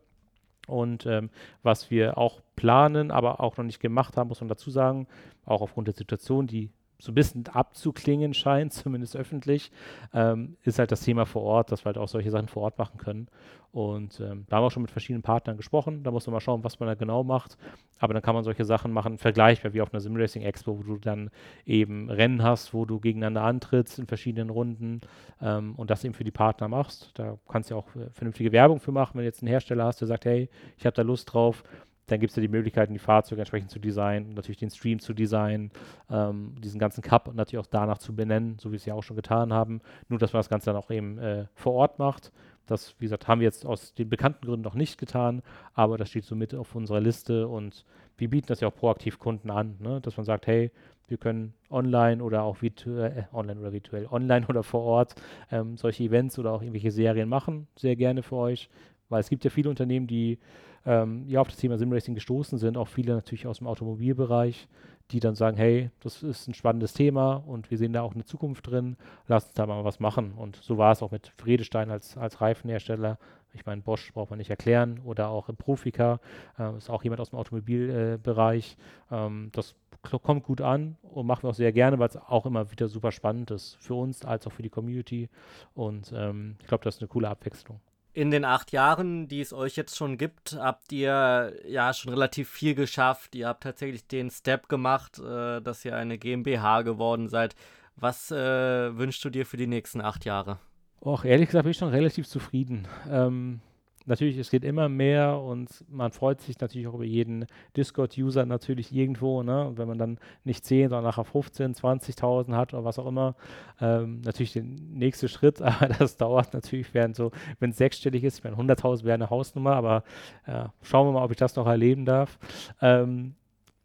Und 0.67 1.07
ähm, 1.07 1.31
was 1.63 1.91
wir 1.91 2.19
auch 2.19 2.43
planen, 2.55 3.11
aber 3.11 3.41
auch 3.41 3.57
noch 3.57 3.65
nicht 3.65 3.81
gemacht 3.81 4.17
haben, 4.17 4.29
muss 4.29 4.41
man 4.41 4.49
dazu 4.49 4.71
sagen, 4.71 5.07
auch 5.47 5.63
aufgrund 5.63 5.89
der 5.89 5.95
Situation, 5.95 6.47
die 6.47 6.71
so 6.99 7.13
ein 7.13 7.15
bisschen 7.15 7.47
abzuklingen 7.47 8.35
scheint, 8.35 8.73
zumindest 8.75 9.17
öffentlich, 9.17 9.71
ähm, 10.13 10.57
ist 10.63 10.79
halt 10.79 10.93
das 10.93 11.03
Thema 11.03 11.27
vor 11.27 11.43
Ort, 11.43 11.73
dass 11.73 11.85
wir 11.85 11.87
halt 11.87 11.99
auch 11.99 12.09
solche 12.09 12.31
Sachen 12.31 12.49
vor 12.49 12.63
Ort 12.63 12.79
machen 12.79 12.99
können. 12.99 13.29
Und 13.71 14.19
ähm, 14.21 14.47
da 14.49 14.57
haben 14.57 14.63
wir 14.63 14.67
auch 14.69 14.71
schon 14.71 14.83
mit 14.83 14.91
verschiedenen 14.91 15.23
Partnern 15.23 15.59
gesprochen. 15.59 16.03
Da 16.03 16.11
muss 16.11 16.27
man 16.27 16.33
mal 16.33 16.41
schauen, 16.41 16.65
was 16.65 16.81
man 16.81 16.89
da 16.89 16.95
genau 16.95 17.23
macht. 17.23 17.59
Aber 17.99 18.15
dann 18.15 18.23
kann 18.23 18.35
man 18.35 18.43
solche 18.43 18.65
Sachen 18.65 18.93
machen, 18.93 19.19
vergleichbar 19.19 19.75
wie 19.75 19.83
auf 19.83 19.93
einer 19.93 20.01
Simracing 20.01 20.43
Expo, 20.43 20.79
wo 20.79 20.83
du 20.83 20.97
dann 20.97 21.31
eben 21.67 22.09
Rennen 22.09 22.43
hast, 22.43 22.73
wo 22.73 22.87
du 22.87 22.99
gegeneinander 22.99 23.43
antrittst 23.43 23.99
in 23.99 24.07
verschiedenen 24.07 24.51
Runden 24.51 25.03
ähm, 25.43 25.75
und 25.77 25.91
das 25.91 26.03
eben 26.03 26.15
für 26.15 26.25
die 26.25 26.31
Partner 26.31 26.69
machst. 26.69 27.11
Da 27.15 27.39
kannst 27.49 27.71
du 27.71 27.75
ja 27.75 27.81
auch 27.81 27.95
äh, 27.95 28.09
vernünftige 28.13 28.53
Werbung 28.53 28.81
für 28.81 28.93
machen, 28.93 29.15
wenn 29.15 29.23
du 29.23 29.27
jetzt 29.27 29.43
einen 29.43 29.49
Hersteller 29.51 29.85
hast, 29.85 30.01
der 30.01 30.09
sagt, 30.09 30.25
hey, 30.25 30.49
ich 30.79 30.87
habe 30.87 30.95
da 30.95 31.03
Lust 31.03 31.33
drauf 31.33 31.63
dann 32.09 32.21
gibt 32.21 32.31
es 32.31 32.37
ja 32.37 32.41
die 32.41 32.49
Möglichkeiten, 32.49 32.93
die 32.93 32.99
Fahrzeuge 32.99 33.41
entsprechend 33.41 33.71
zu 33.71 33.79
designen, 33.79 34.35
natürlich 34.35 34.59
den 34.59 34.71
Stream 34.71 34.99
zu 34.99 35.15
designen, 35.15 35.71
ähm, 36.11 36.55
diesen 36.59 36.81
ganzen 36.81 37.03
Cup 37.03 37.33
natürlich 37.35 37.65
auch 37.65 37.71
danach 37.71 37.99
zu 37.99 38.15
benennen, 38.15 38.59
so 38.59 38.69
wie 38.69 38.73
wir 38.73 38.77
es 38.77 38.87
ja 38.87 38.95
auch 38.95 39.03
schon 39.03 39.17
getan 39.17 39.53
haben. 39.53 39.81
Nur, 40.09 40.19
dass 40.19 40.33
man 40.33 40.41
das 40.41 40.49
Ganze 40.49 40.67
dann 40.67 40.77
auch 40.77 40.91
eben 40.91 41.19
äh, 41.19 41.47
vor 41.55 41.75
Ort 41.75 41.99
macht. 41.99 42.33
Das, 42.67 42.95
wie 42.99 43.07
gesagt, 43.07 43.29
haben 43.29 43.41
wir 43.41 43.47
jetzt 43.47 43.65
aus 43.65 43.95
den 43.95 44.11
bekannten 44.11 44.47
Gründen 44.47 44.65
noch 44.65 44.75
nicht 44.75 44.99
getan, 44.99 45.43
aber 45.75 45.97
das 45.97 46.11
steht 46.11 46.25
so 46.25 46.37
mit 46.37 46.55
auf 46.55 46.75
unserer 46.75 47.01
Liste 47.01 47.49
und 47.49 47.85
wir 48.19 48.29
bieten 48.29 48.49
das 48.49 48.61
ja 48.61 48.69
auch 48.69 48.75
proaktiv 48.75 49.19
Kunden 49.19 49.51
an, 49.51 49.77
ne? 49.79 50.01
dass 50.03 50.17
man 50.17 50.27
sagt, 50.27 50.47
hey, 50.47 50.71
wir 51.07 51.17
können 51.17 51.55
online 51.71 52.23
oder 52.23 52.43
auch 52.43 52.61
virtuell, 52.61 53.27
äh, 53.33 53.35
online 53.35 53.61
oder 53.61 53.73
virtuell, 53.73 54.07
online 54.11 54.47
oder 54.47 54.63
vor 54.63 54.83
Ort 54.83 55.15
ähm, 55.51 55.77
solche 55.77 56.05
Events 56.05 56.39
oder 56.39 56.53
auch 56.53 56.61
irgendwelche 56.61 56.91
Serien 56.91 57.29
machen, 57.29 57.67
sehr 57.77 57.97
gerne 57.97 58.23
für 58.23 58.37
euch, 58.37 58.69
weil 59.09 59.21
es 59.21 59.31
gibt 59.31 59.45
ja 59.45 59.51
viele 59.51 59.71
Unternehmen, 59.71 60.07
die 60.07 60.39
ähm, 60.87 61.25
ja 61.29 61.41
auf 61.41 61.49
das 61.49 61.57
Thema 61.57 61.79
Simracing 61.79 62.15
gestoßen 62.15 62.59
sind, 62.59 62.77
auch 62.77 62.89
viele 62.89 63.15
natürlich 63.15 63.47
aus 63.47 63.59
dem 63.59 63.67
Automobilbereich, 63.67 64.69
die 65.11 65.21
dann 65.21 65.35
sagen, 65.35 65.57
hey, 65.57 65.91
das 66.01 66.23
ist 66.23 66.49
ein 66.49 66.55
spannendes 66.55 66.93
Thema 66.93 67.37
und 67.47 67.71
wir 67.71 67.79
sehen 67.79 67.93
da 67.93 68.03
auch 68.03 68.15
eine 68.15 68.25
Zukunft 68.25 68.67
drin, 68.67 68.97
lasst 69.27 69.49
uns 69.49 69.55
da 69.55 69.67
mal 69.67 69.85
was 69.85 70.01
machen. 70.01 70.33
Und 70.33 70.57
so 70.57 70.77
war 70.77 70.93
es 70.93 71.03
auch 71.03 71.11
mit 71.11 71.33
Friedestein 71.39 71.91
als, 71.91 72.17
als 72.17 72.41
Reifenhersteller. 72.41 73.19
Ich 73.55 73.65
meine, 73.65 73.81
Bosch 73.81 74.13
braucht 74.13 74.31
man 74.31 74.39
nicht 74.39 74.51
erklären 74.51 75.01
oder 75.05 75.29
auch 75.29 75.49
Profika, 75.57 76.21
äh, 76.59 76.77
ist 76.77 76.91
auch 76.91 77.03
jemand 77.03 77.21
aus 77.21 77.31
dem 77.31 77.39
Automobilbereich. 77.39 78.77
Äh, 79.11 79.17
ähm, 79.17 79.49
das 79.53 79.75
kommt 80.23 80.45
gut 80.45 80.61
an 80.61 80.97
und 81.03 81.27
machen 81.27 81.45
wir 81.45 81.51
auch 81.51 81.55
sehr 81.55 81.73
gerne, 81.73 81.99
weil 81.99 82.09
es 82.09 82.17
auch 82.17 82.45
immer 82.45 82.71
wieder 82.71 82.89
super 82.89 83.11
spannend 83.11 83.51
ist 83.51 83.77
für 83.81 83.95
uns 83.95 84.25
als 84.25 84.47
auch 84.47 84.53
für 84.53 84.63
die 84.63 84.71
Community. 84.71 85.31
Und 85.75 86.13
ähm, 86.15 86.57
ich 86.61 86.67
glaube, 86.67 86.85
das 86.85 86.97
ist 86.97 87.01
eine 87.01 87.09
coole 87.09 87.29
Abwechslung 87.29 87.81
in 88.13 88.31
den 88.31 88.45
acht 88.45 88.73
Jahren, 88.73 89.29
die 89.29 89.41
es 89.41 89.53
euch 89.53 89.77
jetzt 89.77 89.97
schon 89.97 90.19
gibt, 90.19 90.57
habt 90.59 90.91
ihr 90.93 91.53
ja 91.67 91.93
schon 91.93 92.13
relativ 92.13 92.49
viel 92.49 92.75
geschafft. 92.75 93.35
Ihr 93.35 93.49
habt 93.49 93.63
tatsächlich 93.63 94.07
den 94.07 94.31
Step 94.31 94.69
gemacht, 94.69 95.19
äh, 95.19 95.61
dass 95.61 95.85
ihr 95.85 95.97
eine 95.97 96.19
GmbH 96.19 96.83
geworden 96.83 97.29
seid. 97.29 97.55
Was 97.97 98.31
äh, 98.31 98.97
wünschst 98.97 99.25
du 99.25 99.31
dir 99.31 99.45
für 99.45 99.57
die 99.57 99.67
nächsten 99.67 100.01
acht 100.01 100.25
Jahre? 100.25 100.59
Och, 101.01 101.25
ehrlich 101.25 101.49
gesagt 101.49 101.65
bin 101.65 101.71
ich 101.71 101.79
schon 101.79 101.91
relativ 101.91 102.27
zufrieden. 102.27 102.89
Ähm, 103.09 103.61
natürlich, 104.09 104.37
es 104.39 104.51
geht 104.51 104.65
immer 104.65 104.89
mehr 104.89 105.39
und 105.39 105.69
man 105.89 106.13
freut 106.13 106.41
sich 106.41 106.59
natürlich 106.61 106.89
auch 106.89 106.95
über 106.95 107.05
jeden 107.05 107.47
Discord-User 107.77 108.47
natürlich 108.47 108.93
irgendwo. 108.93 109.43
Ne? 109.43 109.69
Und 109.69 109.79
wenn 109.79 109.89
man 109.89 109.99
dann 109.99 110.19
nicht 110.45 110.65
10, 110.65 110.91
sondern 110.91 111.05
nachher 111.05 111.25
15, 111.25 111.75
20.000 111.75 112.55
hat 112.55 112.75
oder 112.75 112.85
was 112.85 112.99
auch 112.99 113.07
immer, 113.07 113.37
ähm, 113.81 114.21
natürlich 114.25 114.53
der 114.53 114.65
nächste 114.65 115.29
Schritt, 115.29 115.63
aber 115.63 115.89
das 115.89 116.17
dauert 116.17 116.53
natürlich, 116.55 116.93
während 116.95 117.17
so, 117.17 117.31
wenn 117.61 117.71
es 117.71 117.77
sechsstellig 117.77 118.25
ist, 118.25 118.39
ich 118.39 118.45
meine 118.45 118.57
100.000 118.57 119.05
wäre 119.05 119.15
eine 119.15 119.31
Hausnummer, 119.31 119.75
aber 119.75 120.03
äh, 120.47 120.65
schauen 120.83 121.07
wir 121.07 121.13
mal, 121.13 121.25
ob 121.25 121.31
ich 121.31 121.37
das 121.37 121.57
noch 121.57 121.67
erleben 121.67 122.05
darf. 122.05 122.39
Ähm, 122.81 123.35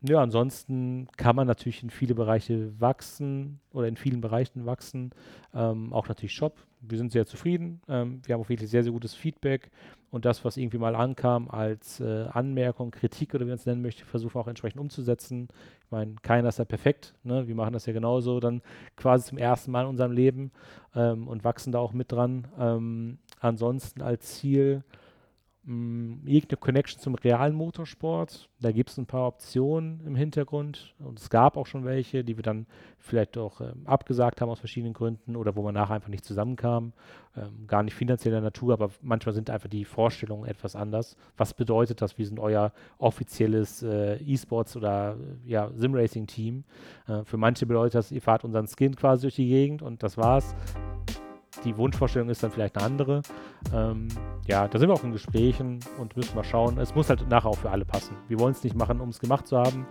ja, 0.06 0.22
ansonsten 0.22 1.08
kann 1.16 1.36
man 1.36 1.47
natürlich 1.47 1.82
in 1.82 1.89
viele 1.89 2.14
Bereiche 2.14 2.80
wachsen 2.80 3.60
oder 3.72 3.88
in 3.88 3.95
vielen 3.95 4.20
Bereichen 4.20 4.66
wachsen. 4.66 5.12
Ähm, 5.54 5.93
auch 5.93 6.10
natürlich 6.10 6.34
Shop. 6.34 6.58
Wir 6.82 6.97
sind 6.97 7.14
sehr 7.14 7.26
zufrieden. 7.26 7.82
Ähm, 7.88 8.22
wir 8.26 8.34
haben 8.34 8.41
auch 8.41 8.49
wirklich 8.49 8.70
sehr, 8.70 8.84
sehr 8.84 8.91
gutes 8.91 9.14
Feedback. 9.14 9.72
Und 10.12 10.26
das, 10.26 10.43
was 10.43 10.58
irgendwie 10.58 10.78
mal 10.78 10.95
ankam 10.95 11.49
als 11.49 12.01
äh, 12.01 12.26
Anmerkung, 12.32 12.91
Kritik 12.91 13.34
oder 13.34 13.45
wie 13.45 13.49
man 13.49 13.58
es 13.58 13.66
nennen 13.66 13.82
möchte, 13.82 14.04
versuchen 14.04 14.36
wir 14.36 14.41
auch 14.41 14.47
entsprechend 14.47 14.82
umzusetzen. 14.82 15.47
Ich 15.86 15.91
meine, 15.91 16.16
keiner 16.22 16.49
ist 16.49 16.60
ja 16.60 16.66
perfekt. 16.66 17.16
Ne? 17.24 17.47
Wir 17.47 17.56
machen 17.56 17.74
das 17.74 17.86
ja 17.86 17.93
genauso 17.93 18.41
dann 18.41 18.62
quasi 18.97 19.30
zum 19.30 19.38
ersten 19.38 19.72
Mal 19.72 19.84
in 19.84 19.88
unserem 19.88 20.12
Leben 20.12 20.51
ähm, 20.95 21.30
und 21.30 21.45
wachsen 21.45 21.72
da 21.72 21.80
auch 21.80 21.93
mit 21.93 22.12
dran. 22.12 22.47
Ähm, 22.60 23.20
ansonsten 23.39 24.01
als 24.01 24.36
Ziel 24.36 24.84
mh, 25.66 26.18
irgendeine 26.26 26.57
Connection 26.57 26.99
zum 26.99 27.16
realen 27.16 27.55
Motorsport. 27.55 28.49
Da 28.59 28.72
gibt 28.72 28.89
es 28.89 28.97
ein 28.97 29.05
paar 29.05 29.28
Optionen 29.28 30.01
im 30.05 30.16
Hintergrund 30.16 30.93
und 30.99 31.20
es 31.20 31.30
gab 31.30 31.57
auch 31.57 31.66
schon 31.66 31.86
welche, 31.86 32.24
die 32.24 32.38
wir 32.38 32.43
dann 32.43 32.66
vielleicht 32.97 33.38
auch 33.38 33.61
ähm, 33.61 33.86
abgesagt 33.86 34.41
haben 34.41 34.49
aus 34.49 34.59
verschiedenen 34.59 34.93
Gründen 34.93 35.36
oder 35.36 35.55
wo 35.55 35.64
man 35.64 35.74
nachher 35.74 35.95
einfach 35.95 36.09
nicht 36.09 36.26
zusammenkam. 36.26 36.93
Ähm, 37.36 37.68
gar 37.68 37.84
nicht 37.84 37.95
finanzieller 37.95 38.41
Natur, 38.41 38.74
aber 38.74 38.89
manchmal 39.01 39.34
sind 39.34 39.49
einfach 39.49 39.70
die 39.70 39.86
Vorstellungen 39.86 40.45
etwas 40.45 40.76
anders. 40.76 41.18
Was 41.36 41.53
bedeutet 41.53 42.01
das? 42.01 42.18
Wir 42.18 42.28
sind 42.28 42.39
euer 42.39 42.72
offizielles 42.97 43.82
äh, 43.84 44.18
E-Sports 44.18 44.78
oder 44.78 45.16
äh, 45.16 45.49
ja, 45.49 45.72
Sim-Racing-Team. 45.76 46.64
Äh, 47.07 47.24
für 47.24 47.38
manche 47.38 47.66
bedeutet 47.66 47.95
das, 47.95 48.11
ihr 48.11 48.22
fahrt 48.22 48.43
unseren 48.43 48.68
Skin 48.68 48.95
quasi 48.95 49.24
durch 49.24 49.36
die 49.36 49.47
Gegend 49.47 49.82
und 49.82 50.03
das 50.03 50.18
war's 50.18 50.55
die 51.64 51.78
Wunschvorstellung 51.78 52.30
ist 52.30 52.43
dann 52.43 52.51
vielleicht 52.51 52.78
eine 52.78 52.86
andere. 52.86 53.22
Ähm, 53.74 54.08
ja, 54.47 54.68
da 54.68 54.80
sind 54.80 54.89
wir 54.89 54.93
auch 54.93 55.04
in 55.04 55.12
Gesprächen 55.12 55.80
und 55.99 56.16
müssen 56.18 56.36
mal 56.36 56.43
schauen. 56.43 56.78
Es 56.78 56.95
muss 56.95 57.10
halt 57.10 57.28
nachher 57.30 57.49
auch 57.49 57.58
für 57.58 57.70
alle 57.70 57.86
passen. 57.86 58.16
Wir 58.28 58.39
wollen 58.39 58.54
es 58.54 58.64
nicht 58.64 58.76
machen, 58.76 58.99
um 58.99 59.10
es 59.10 59.20
gemacht 59.20 59.47
zu 59.47 59.58
haben. 59.58 59.86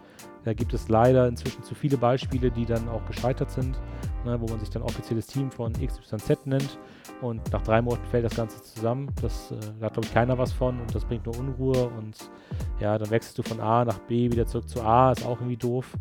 Da 0.45 0.53
gibt 0.55 0.75
es 0.75 0.89
leider 0.89 1.29
inzwischen 1.29 1.63
zu 1.63 1.75
viele 1.75 1.97
Beispiele, 1.97 2.51
die 2.51 2.67
dann 2.67 2.89
auch 2.89 3.05
gescheitert 3.07 3.51
sind, 3.51 3.79
ne, 4.25 4.41
wo 4.41 4.47
man 4.47 4.59
sich 4.59 4.71
dann 4.71 4.83
offizielles 4.83 5.27
Team 5.27 5.51
von 5.51 5.73
XYZ 5.73 6.47
nennt 6.47 6.79
und 7.21 7.53
nach 7.53 7.63
drei 7.63 7.81
Monaten 7.81 8.05
fällt 8.07 8.25
das 8.25 8.35
Ganze 8.35 8.61
zusammen. 8.63 9.09
Das, 9.23 9.53
äh, 9.53 9.57
da 9.79 9.87
hat, 9.87 9.95
glaube 9.95 10.07
ich, 10.07 10.13
keiner 10.13 10.37
was 10.39 10.53
von 10.53 10.81
und 10.81 10.93
das 10.95 11.05
bringt 11.05 11.27
nur 11.27 11.39
Unruhe 11.39 11.91
und 11.97 12.17
ja, 12.81 12.99
dann 12.99 13.11
wechselst 13.11 13.39
du 13.39 13.43
von 13.43 13.61
A 13.61 13.85
nach 13.85 13.99
B 14.01 14.31
wieder 14.31 14.47
zurück 14.47 14.69
zu 14.69 14.83
A, 14.83 15.13
ist 15.13 15.25
auch 15.25 15.39
irgendwie 15.39 15.57
doof. 15.57 15.97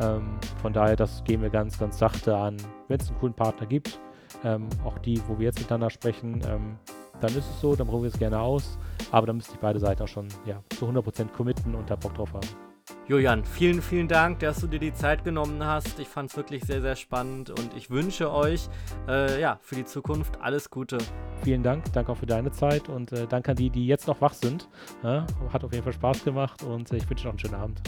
Ähm, 0.00 0.38
von 0.60 0.74
daher, 0.74 0.96
das 0.96 1.24
gehen 1.24 1.40
wir 1.40 1.48
ganz, 1.48 1.78
ganz 1.78 1.98
sachte 1.98 2.36
an. 2.36 2.58
Wenn 2.88 3.00
es 3.00 3.08
einen 3.08 3.18
coolen 3.18 3.34
Partner 3.34 3.66
gibt, 3.66 3.98
ähm, 4.46 4.68
auch 4.84 4.98
die, 4.98 5.20
wo 5.26 5.38
wir 5.38 5.46
jetzt 5.46 5.58
miteinander 5.58 5.90
sprechen, 5.90 6.40
ähm, 6.46 6.78
dann 7.20 7.30
ist 7.30 7.48
es 7.50 7.60
so, 7.60 7.74
dann 7.74 7.86
probieren 7.86 8.04
wir 8.04 8.14
es 8.14 8.18
gerne 8.18 8.38
aus. 8.38 8.78
Aber 9.10 9.26
dann 9.26 9.36
müsste 9.36 9.54
ich 9.54 9.58
beide 9.58 9.78
Seiten 9.78 10.02
auch 10.02 10.08
schon 10.08 10.28
ja, 10.44 10.62
zu 10.76 10.86
100% 10.86 11.28
committen 11.28 11.74
und 11.74 11.90
da 11.90 11.96
Bock 11.96 12.14
drauf 12.14 12.32
haben. 12.32 12.46
Julian, 13.08 13.44
vielen, 13.44 13.82
vielen 13.82 14.08
Dank, 14.08 14.40
dass 14.40 14.60
du 14.60 14.66
dir 14.66 14.78
die 14.78 14.92
Zeit 14.92 15.24
genommen 15.24 15.64
hast. 15.64 15.98
Ich 15.98 16.08
fand 16.08 16.30
es 16.30 16.36
wirklich 16.36 16.64
sehr, 16.64 16.80
sehr 16.80 16.96
spannend 16.96 17.50
und 17.50 17.74
ich 17.76 17.90
wünsche 17.90 18.32
euch 18.32 18.68
äh, 19.08 19.40
ja, 19.40 19.58
für 19.62 19.76
die 19.76 19.84
Zukunft 19.84 20.40
alles 20.40 20.70
Gute. 20.70 20.98
Vielen 21.42 21.62
Dank, 21.62 21.92
danke 21.92 22.12
auch 22.12 22.16
für 22.16 22.26
deine 22.26 22.50
Zeit 22.50 22.88
und 22.88 23.12
äh, 23.12 23.26
danke 23.28 23.52
an 23.52 23.56
die, 23.56 23.70
die 23.70 23.86
jetzt 23.86 24.06
noch 24.08 24.20
wach 24.20 24.34
sind. 24.34 24.68
Ja, 25.02 25.26
hat 25.52 25.64
auf 25.64 25.72
jeden 25.72 25.84
Fall 25.84 25.92
Spaß 25.92 26.24
gemacht 26.24 26.62
und 26.62 26.92
äh, 26.92 26.96
ich 26.96 27.08
wünsche 27.08 27.24
noch 27.24 27.32
einen 27.32 27.38
schönen 27.38 27.54
Abend. 27.54 27.80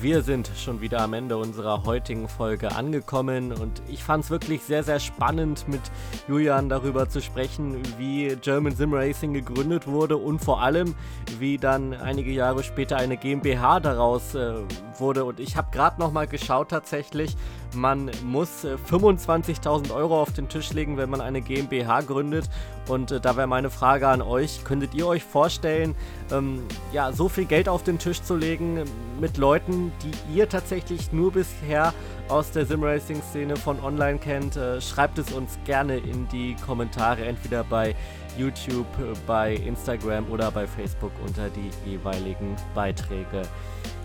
Wir 0.00 0.22
sind 0.22 0.48
schon 0.56 0.80
wieder 0.80 1.00
am 1.00 1.12
Ende 1.12 1.36
unserer 1.36 1.82
heutigen 1.84 2.28
Folge 2.28 2.70
angekommen 2.76 3.50
und 3.50 3.82
ich 3.88 4.04
fand 4.04 4.22
es 4.22 4.30
wirklich 4.30 4.62
sehr, 4.62 4.84
sehr 4.84 5.00
spannend 5.00 5.66
mit 5.66 5.80
Julian 6.28 6.68
darüber 6.68 7.08
zu 7.08 7.20
sprechen, 7.20 7.82
wie 7.98 8.36
German 8.40 8.76
Sim 8.76 8.94
Racing 8.94 9.34
gegründet 9.34 9.88
wurde 9.88 10.16
und 10.16 10.38
vor 10.38 10.62
allem, 10.62 10.94
wie 11.40 11.56
dann 11.56 11.94
einige 11.94 12.30
Jahre 12.30 12.62
später 12.62 12.96
eine 12.96 13.16
GmbH 13.16 13.80
daraus 13.80 14.36
äh, 14.36 14.54
wurde. 14.98 15.24
Und 15.24 15.40
ich 15.40 15.56
habe 15.56 15.72
gerade 15.72 16.00
nochmal 16.00 16.28
geschaut 16.28 16.68
tatsächlich, 16.68 17.36
man 17.74 18.08
muss 18.24 18.62
äh, 18.62 18.76
25.000 18.88 19.92
Euro 19.92 20.22
auf 20.22 20.32
den 20.32 20.48
Tisch 20.48 20.72
legen, 20.72 20.96
wenn 20.96 21.10
man 21.10 21.20
eine 21.20 21.40
GmbH 21.40 22.02
gründet. 22.02 22.48
Und 22.88 23.12
äh, 23.12 23.20
da 23.20 23.36
wäre 23.36 23.46
meine 23.46 23.70
Frage 23.70 24.08
an 24.08 24.22
euch, 24.22 24.64
könntet 24.64 24.94
ihr 24.94 25.06
euch 25.06 25.22
vorstellen, 25.22 25.94
ähm, 26.32 26.62
ja, 26.92 27.12
so 27.12 27.28
viel 27.28 27.44
Geld 27.44 27.68
auf 27.68 27.84
den 27.84 27.98
Tisch 27.98 28.22
zu 28.22 28.34
legen 28.34 28.82
mit 29.20 29.36
Leuten, 29.36 29.92
die 30.02 30.36
ihr 30.36 30.48
tatsächlich 30.48 31.12
nur 31.12 31.32
bisher 31.32 31.92
aus 32.28 32.50
der 32.50 32.66
Simracing-Szene 32.66 33.56
von 33.56 33.80
online 33.80 34.18
kennt? 34.18 34.56
Äh, 34.56 34.80
schreibt 34.80 35.18
es 35.18 35.30
uns 35.32 35.58
gerne 35.64 35.98
in 35.98 36.26
die 36.28 36.56
Kommentare, 36.66 37.24
entweder 37.24 37.62
bei 37.64 37.94
YouTube, 38.38 38.86
äh, 38.98 39.14
bei 39.26 39.54
Instagram 39.54 40.30
oder 40.30 40.50
bei 40.50 40.66
Facebook 40.66 41.12
unter 41.26 41.48
die 41.50 41.70
jeweiligen 41.90 42.56
Beiträge. 42.74 43.42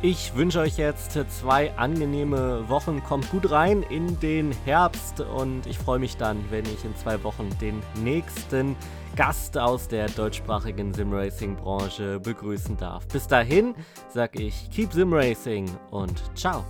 Ich 0.06 0.36
wünsche 0.36 0.60
euch 0.60 0.76
jetzt 0.76 1.18
zwei 1.30 1.74
angenehme 1.78 2.68
Wochen. 2.68 3.02
Kommt 3.02 3.32
gut 3.32 3.50
rein 3.52 3.84
in 3.84 4.20
den 4.20 4.52
Herbst 4.66 5.22
und 5.22 5.66
ich 5.66 5.80
freue 5.80 5.98
mich 5.98 6.18
dann, 6.18 6.44
wenn 6.50 6.66
ich 6.66 6.84
in 6.84 6.94
zwei 6.98 7.24
Wochen 7.24 7.48
den 7.62 7.82
nächsten 8.04 8.76
Gast 9.16 9.58
aus 9.58 9.88
der 9.88 10.10
deutschsprachigen 10.10 10.94
Simracing-Branche 10.94 12.20
begrüßen 12.20 12.76
darf. 12.76 13.08
Bis 13.08 13.28
dahin 13.28 13.76
sage 14.10 14.42
ich 14.42 14.70
Keep 14.72 14.92
Simracing 14.92 15.72
und 15.90 16.22
ciao. 16.38 16.66